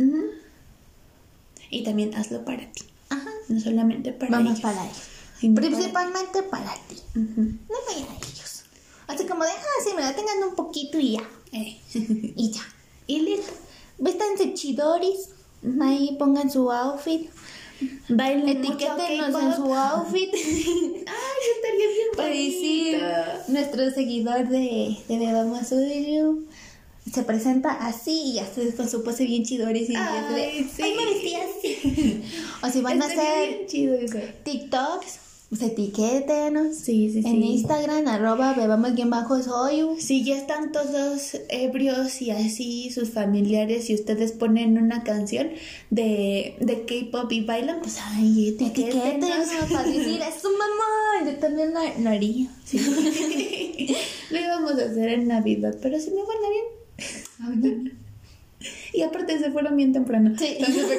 Y 1.71 1.83
también 1.85 2.15
hazlo 2.15 2.45
para 2.45 2.71
ti, 2.73 2.85
Ajá. 3.11 3.29
no 3.49 3.61
solamente 3.61 4.13
para 4.13 4.31
Vamos 4.31 4.53
ellos. 4.59 4.63
para 4.63 4.85
ellos. 4.85 5.55
Principalmente 5.55 6.43
para 6.45 6.75
ti. 6.89 6.97
Ujú. 7.15 7.41
No 7.43 7.77
para 7.87 7.99
ellos. 8.17 8.63
Así 9.07 9.27
como 9.27 9.45
deja 9.45 9.57
así, 9.81 9.95
me 9.95 10.03
la 10.03 10.15
tengan 10.15 10.43
un 10.49 10.55
poquito 10.55 10.99
y 10.99 11.13
ya. 11.13 11.29
Eh. 11.53 11.81
Y 12.37 12.51
ya. 12.53 12.63
y 13.07 13.21
listo. 13.21 13.53
Véstanse 13.99 14.55
chidoris. 14.55 15.31
Ahí 15.83 16.17
pongan 16.19 16.51
su 16.51 16.71
outfit. 16.71 17.29
Bailen 18.09 18.49
Etiquétenos 18.49 19.41
en 19.43 19.55
su 19.57 19.73
outfit. 19.75 20.31
Ay, 20.35 21.43
estaría 21.55 21.87
bien 21.89 22.09
Para 22.17 22.29
decir, 22.29 22.93
bonito. 23.01 23.43
nuestro 23.49 23.91
seguidor 23.91 24.49
de, 24.49 24.97
de 25.09 25.19
Bebamos 25.19 25.69
Suyo 25.69 26.39
se 27.13 27.23
presenta 27.23 27.71
así 27.87 28.21
y 28.33 28.35
ya 28.35 28.47
se 28.47 28.75
con 28.75 28.89
su 28.89 29.03
pose 29.03 29.25
bien 29.25 29.45
chidoris 29.45 29.89
y 29.89 29.95
Ay, 29.97 30.69
sí. 30.75 30.83
"Ay, 30.83 30.95
me 30.95 31.05
vestí 31.07 31.35
así. 31.37 32.23
o 32.63 32.69
si 32.69 32.81
van 32.83 33.01
a 33.03 33.07
hacer. 33.07 33.67
TikToks, 34.45 35.19
pues 35.49 35.63
etiquétenos. 35.63 36.77
Sí, 36.77 37.11
sí, 37.11 37.23
sí. 37.23 37.29
En 37.29 37.43
Instagram, 37.43 38.07
arroba 38.07 38.53
bebamos 38.53 38.95
bien 38.95 39.09
bajo 39.09 39.43
soyu. 39.43 39.97
Si 39.99 40.23
ya 40.23 40.37
están 40.37 40.73
todos 40.73 41.39
ebrios 41.49 42.21
y 42.21 42.31
así 42.31 42.91
sus 42.91 43.11
familiares 43.11 43.89
y 43.89 43.95
ustedes 43.95 44.33
ponen 44.33 44.77
una 44.77 45.05
canción 45.05 45.49
de, 45.89 46.57
de 46.61 46.85
K-pop 46.85 47.33
y 47.33 47.45
bailan, 47.45 47.81
pues 47.81 47.99
ay, 48.03 48.51
etiquétenos. 48.51 49.07
Etiquétenos 49.07 49.73
para 49.73 49.89
decir, 49.89 50.21
es 50.21 50.43
su 50.43 50.51
mamá. 50.51 51.31
Yo 51.31 51.39
también 51.39 51.73
lo, 51.73 51.81
lo 52.03 52.11
haría. 52.11 52.51
Lo 54.31 54.39
íbamos 54.39 54.73
a 54.73 54.85
hacer 54.85 55.09
en 55.09 55.29
Navidad, 55.29 55.75
pero 55.81 55.99
si 55.99 56.11
me 56.11 56.21
van 56.21 56.37
bien. 57.65 57.99
Y 58.93 59.03
aparte 59.03 59.39
se 59.39 59.53
fueron 59.53 59.77
bien 59.77 59.93
temprano. 59.93 60.35
Sí. 60.37 60.57
Entonces 60.59 60.99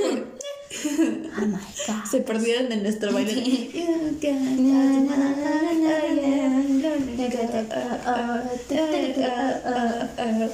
Oh 0.86 1.46
my 1.46 1.58
god. 1.88 2.06
se 2.10 2.20
perdieron 2.22 2.72
en 2.72 2.84
nuestro 2.84 3.14
baile. 3.14 3.70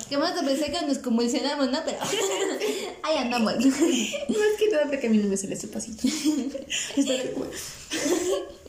Que 0.10 0.18
más 0.18 0.32
pensé 0.44 0.72
que 0.72 0.86
nos 0.86 1.00
convulsionamos, 1.00 1.72
¿no? 1.72 1.80
Pero 1.86 1.98
ahí 3.04 3.18
andamos. 3.18 3.58
No 3.58 3.68
es 3.68 4.58
que 4.58 4.70
nada 4.72 4.86
porque 4.88 5.08
a 5.08 5.10
mí 5.10 5.18
no 5.18 5.28
me 5.28 5.38
sale 5.38 5.56
ese 5.56 5.68
pasito. 5.68 6.08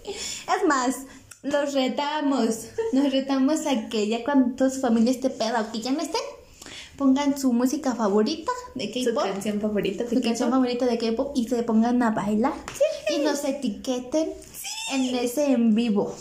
Es 0.08 0.64
más, 0.66 0.96
los 1.42 1.74
retamos. 1.74 2.66
Nos 2.92 3.12
retamos 3.12 3.66
a 3.66 3.88
que 3.88 4.08
ya 4.08 4.24
cuando 4.24 4.56
toda 4.56 4.70
su 4.70 4.80
familia 4.80 5.10
esté 5.12 5.30
peda 5.30 5.60
o 5.62 5.72
que 5.72 5.80
ya 5.80 5.92
no 5.92 6.00
estén, 6.00 6.22
pongan 6.96 7.38
su 7.38 7.52
música 7.52 7.94
favorita 7.94 8.52
de 8.74 8.92
Su 8.92 9.14
K-pop. 9.14 9.24
canción 9.32 9.60
favorita 9.60 10.04
de 10.04 10.08
Su 10.10 10.14
canción 10.16 10.50
K-pop. 10.50 10.50
favorita 10.50 10.86
de 10.86 10.98
K-pop 10.98 11.32
y 11.34 11.48
se 11.48 11.62
pongan 11.62 12.02
a 12.02 12.10
bailar. 12.10 12.54
Y 13.14 13.18
nos 13.18 13.44
etiqueten 13.44 14.30
en 14.92 15.14
ese 15.14 15.52
en 15.52 15.74
vivo. 15.74 16.14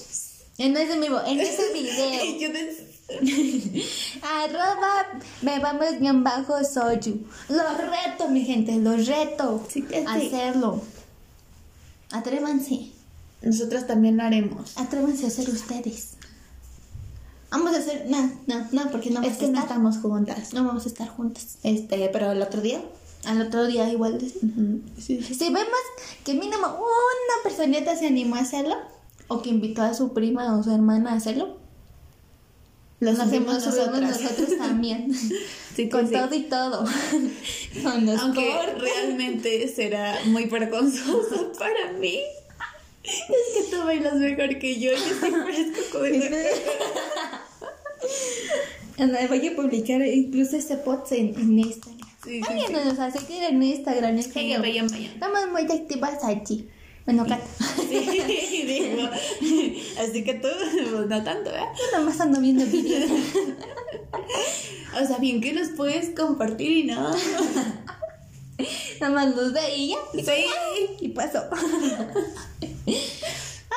En 0.57 0.75
ese 0.77 0.93
en 0.93 1.01
vivo, 1.01 1.19
en 1.25 1.39
ese 1.39 1.73
video. 1.73 2.61
Arroba 4.23 5.19
me 5.43 5.59
vamos 5.59 5.99
bien 5.99 6.23
bajo 6.23 6.63
soyu. 6.63 7.19
Los 7.49 7.77
reto, 7.77 8.29
mi 8.29 8.43
gente, 8.43 8.75
los 8.77 9.05
reto. 9.05 9.63
Sí 9.69 9.83
que 9.83 9.99
sí. 10.01 10.05
hacerlo. 10.07 10.81
Atrévanse. 12.11 12.91
Nosotros 13.41 13.85
también 13.85 14.17
lo 14.17 14.23
haremos. 14.23 14.75
Atrévanse 14.77 15.25
a 15.25 15.27
hacer 15.27 15.49
ustedes. 15.49 16.13
Vamos 17.57 17.73
a 17.73 17.77
hacer. 17.79 18.05
No, 18.07 18.31
no, 18.47 18.67
no, 18.71 18.91
porque 18.91 19.09
no 19.11 19.21
Es 19.23 19.37
que 19.37 19.45
a 19.45 19.49
no 19.49 19.59
estamos 19.59 19.97
juntas. 19.97 20.53
No 20.53 20.63
vamos 20.65 20.85
a 20.85 20.89
estar 20.89 21.07
juntas. 21.07 21.57
Este, 21.63 22.09
pero 22.11 22.31
el 22.31 22.41
otro 22.41 22.61
día. 22.61 22.81
Al 23.25 23.41
otro 23.41 23.65
día 23.65 23.89
igual. 23.89 24.19
de- 24.19 24.29
Sí, 25.01 25.21
sí. 25.21 25.33
Si 25.33 25.45
vemos 25.45 25.69
que 26.23 26.33
mínimo 26.33 26.67
una 26.67 27.43
personita 27.43 27.95
se 27.95 28.07
animó 28.07 28.35
a 28.35 28.39
hacerlo, 28.39 28.75
o 29.27 29.41
que 29.41 29.49
invitó 29.49 29.81
a 29.81 29.93
su 29.93 30.13
prima 30.13 30.55
o 30.57 30.63
su 30.63 30.71
hermana 30.71 31.13
a 31.13 31.15
hacerlo, 31.15 31.57
Lo 32.99 33.11
nos 33.13 33.27
subimos 33.27 33.55
hacemos 33.55 33.75
nosotras. 33.89 34.21
nosotros 34.21 34.57
también. 34.57 35.11
Sí, 35.75 35.89
Con 35.89 36.07
sí. 36.07 36.13
todo 36.13 36.33
y 36.33 36.43
todo. 36.43 36.85
Con 37.83 38.05
los 38.05 38.21
Aunque 38.21 38.49
cortes. 38.53 38.81
realmente 38.81 39.67
será 39.67 40.17
muy 40.27 40.45
vergonzoso 40.45 41.51
para 41.59 41.91
mí. 41.99 42.19
Es 43.03 43.65
que 43.65 43.75
tú 43.75 43.83
bailas 43.83 44.15
mejor 44.15 44.57
que 44.57 44.79
yo. 44.79 44.91
Yo 44.91 44.97
sí 44.97 45.13
parezco 45.19 45.81
como 45.91 46.05
Anda, 48.97 49.27
Voy 49.27 49.47
a 49.47 49.55
publicar 49.55 50.01
incluso 50.05 50.55
este 50.57 50.77
post 50.77 51.11
en, 51.11 51.35
en 51.39 51.59
Instagram. 51.59 52.07
Sí, 52.23 52.41
sí, 52.41 52.41
Alguien 52.47 52.67
sí. 52.67 52.73
nos 52.89 52.99
a 52.99 53.11
seguir 53.11 53.43
en 53.43 53.61
Instagram. 53.61 54.17
es 54.17 54.27
como- 54.29 54.59
vayan, 54.61 54.87
vayan. 54.87 55.11
Estamos 55.13 55.39
muy 55.51 55.61
activas 55.63 56.23
allí. 56.23 56.69
Bueno, 57.05 57.23
Cata. 57.23 57.45
Sí, 57.87 58.63
digo. 58.63 59.07
Así 59.99 60.23
que 60.23 60.33
tú, 60.35 60.47
pues, 60.91 61.07
no 61.07 61.23
tanto, 61.23 61.51
¿eh? 61.51 61.59
Yo 61.77 61.99
nomás 61.99 62.19
ando 62.19 62.39
viendo 62.39 62.65
videos. 62.65 63.11
O 65.01 65.05
sea, 65.05 65.17
bien 65.19 65.39
que 65.41 65.53
los 65.53 65.69
puedes 65.69 66.09
compartir 66.17 66.71
y 66.71 66.83
no. 66.85 67.13
Nada 69.01 69.13
más 69.13 69.35
los 69.35 69.51
veía 69.53 69.97
Sí. 70.13 70.45
y 71.01 71.09
pasó. 71.09 71.43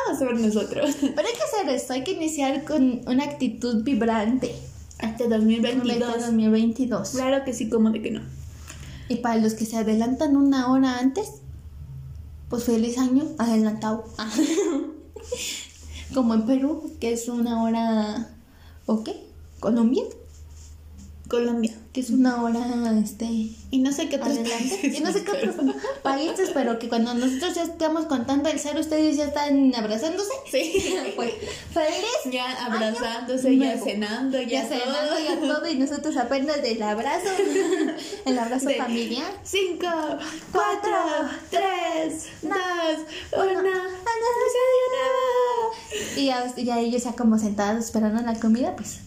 A 0.06 0.24
ver 0.24 0.40
nosotros. 0.40 0.96
Pero 1.00 1.28
hay 1.28 1.34
que 1.34 1.42
hacer 1.42 1.68
esto, 1.74 1.92
hay 1.92 2.04
que 2.04 2.12
iniciar 2.12 2.64
con 2.64 3.02
una 3.06 3.24
actitud 3.24 3.82
vibrante. 3.82 4.54
2022. 5.28 6.00
2022. 6.00 7.10
Claro 7.10 7.44
que 7.44 7.52
sí, 7.52 7.68
como 7.68 7.90
de 7.90 8.02
que 8.02 8.10
no. 8.10 8.20
Y 9.08 9.16
para 9.16 9.36
los 9.36 9.54
que 9.54 9.64
se 9.64 9.76
adelantan 9.76 10.36
una 10.36 10.70
hora 10.70 10.98
antes, 10.98 11.34
pues 12.48 12.64
feliz 12.64 12.98
año 12.98 13.24
adelantado. 13.38 14.04
Como 16.14 16.34
en 16.34 16.46
Perú, 16.46 16.90
que 17.00 17.12
es 17.12 17.28
una 17.28 17.62
hora, 17.62 18.30
¿o 18.86 19.04
qué? 19.04 19.26
Colombia. 19.60 20.04
Colombia. 21.28 21.74
Que 21.92 22.00
es 22.00 22.10
una 22.10 22.42
hora, 22.42 22.60
este... 23.02 23.26
Y 23.70 23.78
no 23.80 23.92
sé 23.92 24.08
qué 24.08 24.16
otros 24.16 24.38
países. 24.38 24.82
Y 24.98 25.00
no 25.00 25.12
sé 25.12 25.24
qué 25.24 25.30
otros 25.32 25.54
países, 26.02 26.50
pero 26.54 26.78
que 26.78 26.88
cuando 26.88 27.12
nosotros 27.14 27.54
ya 27.54 27.64
estamos 27.64 28.06
contando 28.06 28.48
el 28.48 28.58
cero, 28.58 28.80
ustedes 28.80 29.16
ya 29.16 29.26
están 29.26 29.74
abrazándose. 29.74 30.32
Sí. 30.50 30.94
Pues, 31.16 31.32
feliz. 31.72 32.32
Ya 32.34 32.64
abrazándose, 32.66 33.56
ya 33.58 33.76
cenando, 33.78 34.40
ya, 34.40 34.62
Ya 34.62 34.68
cenando, 34.68 34.92
todo. 35.08 35.18
ya 35.18 35.40
todo, 35.40 35.68
y 35.68 35.74
nosotros 35.76 36.16
apenas 36.16 36.62
del 36.62 36.80
abrazo, 36.82 37.28
el 38.24 38.38
abrazo 38.38 38.66
De- 38.68 38.76
familiar. 38.76 39.26
Cinco, 39.42 39.86
cuatro, 40.52 40.92
tres, 41.50 42.26
dos, 42.42 43.52
una. 43.52 43.70
Y 46.16 46.26
ya, 46.26 46.54
ya 46.56 46.78
ellos 46.78 47.02
ya 47.04 47.12
como 47.12 47.38
sentados 47.38 47.84
esperando 47.86 48.22
la 48.22 48.38
comida, 48.38 48.74
pues. 48.76 48.98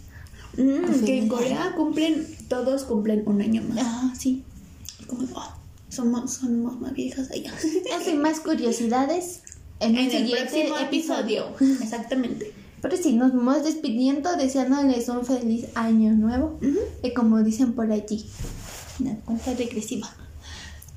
Mm, 0.57 1.05
que 1.05 1.17
en. 1.19 1.27
Corea 1.27 1.73
cumplen, 1.75 2.27
todos 2.47 2.83
cumplen 2.83 3.23
un 3.25 3.41
año 3.41 3.61
más. 3.63 3.79
Ah, 3.81 4.13
sí. 4.17 4.43
Como, 5.07 5.27
oh, 5.33 5.53
somos, 5.89 6.33
somos 6.33 6.79
más 6.79 6.93
viejas 6.93 7.29
allá. 7.31 7.53
Hacen 7.95 8.21
más 8.21 8.39
curiosidades 8.39 9.41
en, 9.79 9.95
el 9.95 9.97
en 9.97 10.05
el 10.05 10.11
siguiente 10.11 10.41
próximo 10.43 10.77
episodio. 10.77 11.47
episodio. 11.49 11.77
Exactamente. 11.83 12.53
Pero 12.81 12.97
sí, 12.97 13.13
nos 13.13 13.33
vamos 13.33 13.63
despidiendo, 13.63 14.35
deseándoles 14.35 15.07
un 15.09 15.23
feliz 15.23 15.67
año 15.75 16.13
nuevo. 16.13 16.59
Y 17.03 17.13
como 17.13 17.43
dicen 17.43 17.73
por 17.73 17.91
allí, 17.91 18.25
una 18.99 19.15
cuenta 19.19 19.53
regresiva. 19.53 20.09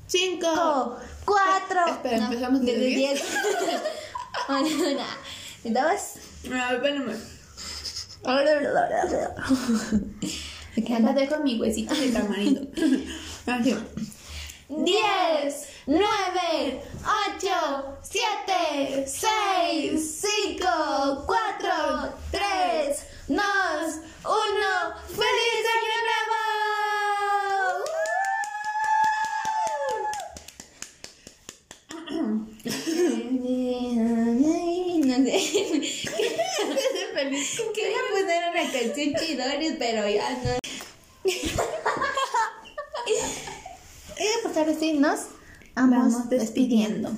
Cinco. 0.07 0.47
Cinco, 0.47 0.95
cuatro. 1.25 1.93
Espera, 1.93 2.25
empezamos 2.25 2.61
desde 2.61 2.85
diez. 2.87 2.97
diez. 2.97 3.23
Una, 5.63 5.83
dos. 5.83 6.01
Ah, 6.51 6.73
espérame. 6.73 7.34
Acá 10.77 10.99
Acá 10.99 11.13
dejo 11.13 11.39
mi 11.43 11.59
huesito 11.59 11.93
de 11.93 12.09
tamarindo. 12.11 12.61
Así. 13.45 13.75
10, 14.67 15.67
9, 15.85 16.81
8, 17.37 17.99
7, 18.01 19.05
6, 19.05 20.21
5, 20.49 21.23
4, 21.27 21.69
3, 22.31 23.05
2, 23.27 23.37
1. 23.37 23.45
¡Feliz 25.13 25.65
Año 25.75 25.93
Nuevo! 26.05 26.45
No 35.05 35.23
sé. 35.23 37.04
Feliz. 37.15 37.61
Quería 37.73 37.97
poner 38.11 38.43
una 38.51 38.71
canción 38.71 39.13
chidores, 39.15 39.73
pero 39.79 40.07
ya 40.09 40.29
no. 40.43 40.51
y 44.17 44.43
pues 44.43 44.57
ahora 44.57 44.73
sí 44.79 44.93
nos 44.93 45.19
vamos, 45.75 46.13
Vamos 46.13 46.29
despidiendo. 46.29 47.09
despidiendo. 47.09 47.11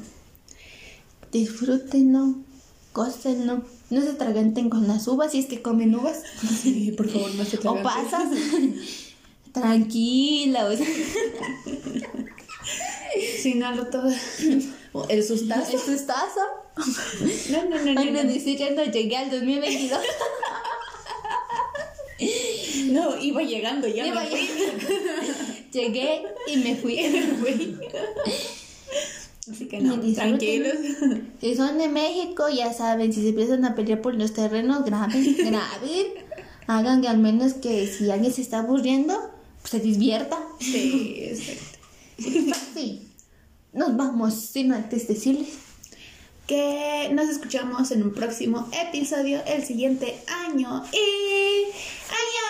Disfrútenlo, 1.31 2.35
gócenlo. 2.93 3.63
No 3.89 4.01
se 4.01 4.09
atraganten 4.09 4.69
con 4.69 4.87
las 4.87 5.07
uvas 5.07 5.31
si 5.31 5.39
es 5.39 5.45
que 5.45 5.61
comen 5.61 5.95
uvas. 5.95 6.21
Sí, 6.61 6.91
por 6.97 7.09
favor, 7.09 7.33
no 7.35 7.45
se 7.45 7.57
o 7.57 7.59
tragan. 7.61 7.83
pasas. 7.83 8.29
Tranquila, 9.53 10.65
o 10.65 10.75
sea, 10.75 10.85
Si 13.41 13.55
no 13.55 13.71
lo 13.73 13.87
todo. 13.87 14.11
El 15.09 15.23
sustazo. 15.23 15.71
el 15.73 15.79
sustazo. 15.79 16.41
No, 17.51 17.63
no, 17.69 17.93
no, 17.93 17.99
Ay, 17.99 18.11
no. 18.11 18.23
no 18.23 18.29
no 18.75 18.91
llegué 18.91 19.17
al 19.17 19.31
2022. 19.31 19.99
No, 22.91 23.17
iba 23.19 23.41
llegando, 23.41 23.87
ya 23.87 24.07
Iba 24.07 24.21
me 24.21 24.29
fui. 24.29 24.49
Llegué 25.71 26.23
y 26.47 26.57
me 26.57 26.75
fui. 26.75 26.95
Me 27.07 27.21
fui. 27.37 27.77
Así 29.49 29.67
que 29.67 29.79
no, 29.79 30.03
Y 30.03 30.13
tranquilos. 30.13 30.73
Si 31.39 31.55
son 31.55 31.77
de 31.77 31.87
México, 31.87 32.49
ya 32.49 32.73
saben, 32.73 33.13
si 33.13 33.21
se 33.21 33.29
empiezan 33.29 33.63
a 33.63 33.75
pelear 33.75 34.01
por 34.01 34.13
los 34.15 34.33
terrenos, 34.33 34.83
graben, 34.83 35.37
graben. 35.37 36.07
Hagan 36.67 37.01
que 37.01 37.07
al 37.07 37.17
menos 37.17 37.53
que 37.53 37.87
si 37.87 38.09
alguien 38.11 38.33
se 38.33 38.41
está 38.41 38.59
aburriendo, 38.59 39.15
pues 39.61 39.71
se 39.71 39.79
divierta. 39.79 40.37
Sí, 40.59 41.19
exacto. 41.21 41.77
Sí. 42.73 43.03
Nos 43.73 43.95
vamos 43.95 44.33
sin 44.33 44.73
antes 44.73 45.07
decirles. 45.07 45.49
Que 46.47 47.09
nos 47.11 47.29
escuchamos 47.29 47.91
en 47.91 48.03
un 48.03 48.13
próximo 48.13 48.69
episodio 48.71 49.43
el 49.45 49.65
siguiente 49.65 50.23
año. 50.27 50.85
Y. 50.93 51.65
¡Año! 52.09 52.47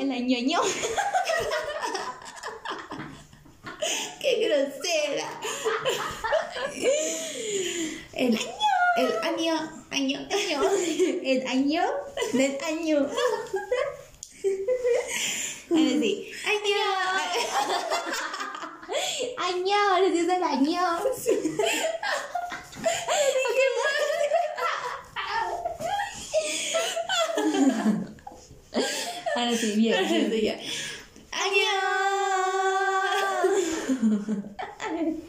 El 0.00 0.12
año 0.12 0.38
año. 0.38 0.60
¡Qué 4.20 4.36
grosera! 4.46 5.28
El 8.12 8.36
año. 8.36 8.46
El 8.96 9.12
año. 9.24 9.54
Año. 9.90 10.18
Año. 10.30 10.62
El 11.24 11.44
año 11.48 11.82
del 12.32 12.56
año. 12.64 13.08
Sí. 15.74 16.30
¡Año! 16.44 16.76
Año, 19.38 19.76
ahora 19.92 20.08
sí 20.12 20.18
es 20.18 20.28
el 20.28 20.42
año. 20.42 20.80
Ahora 29.36 29.56
sí, 29.56 29.72
bien. 29.76 29.94
Ahora 29.94 30.08
sí, 30.08 30.40
ya. 30.42 30.58
¡Año! 31.32 31.70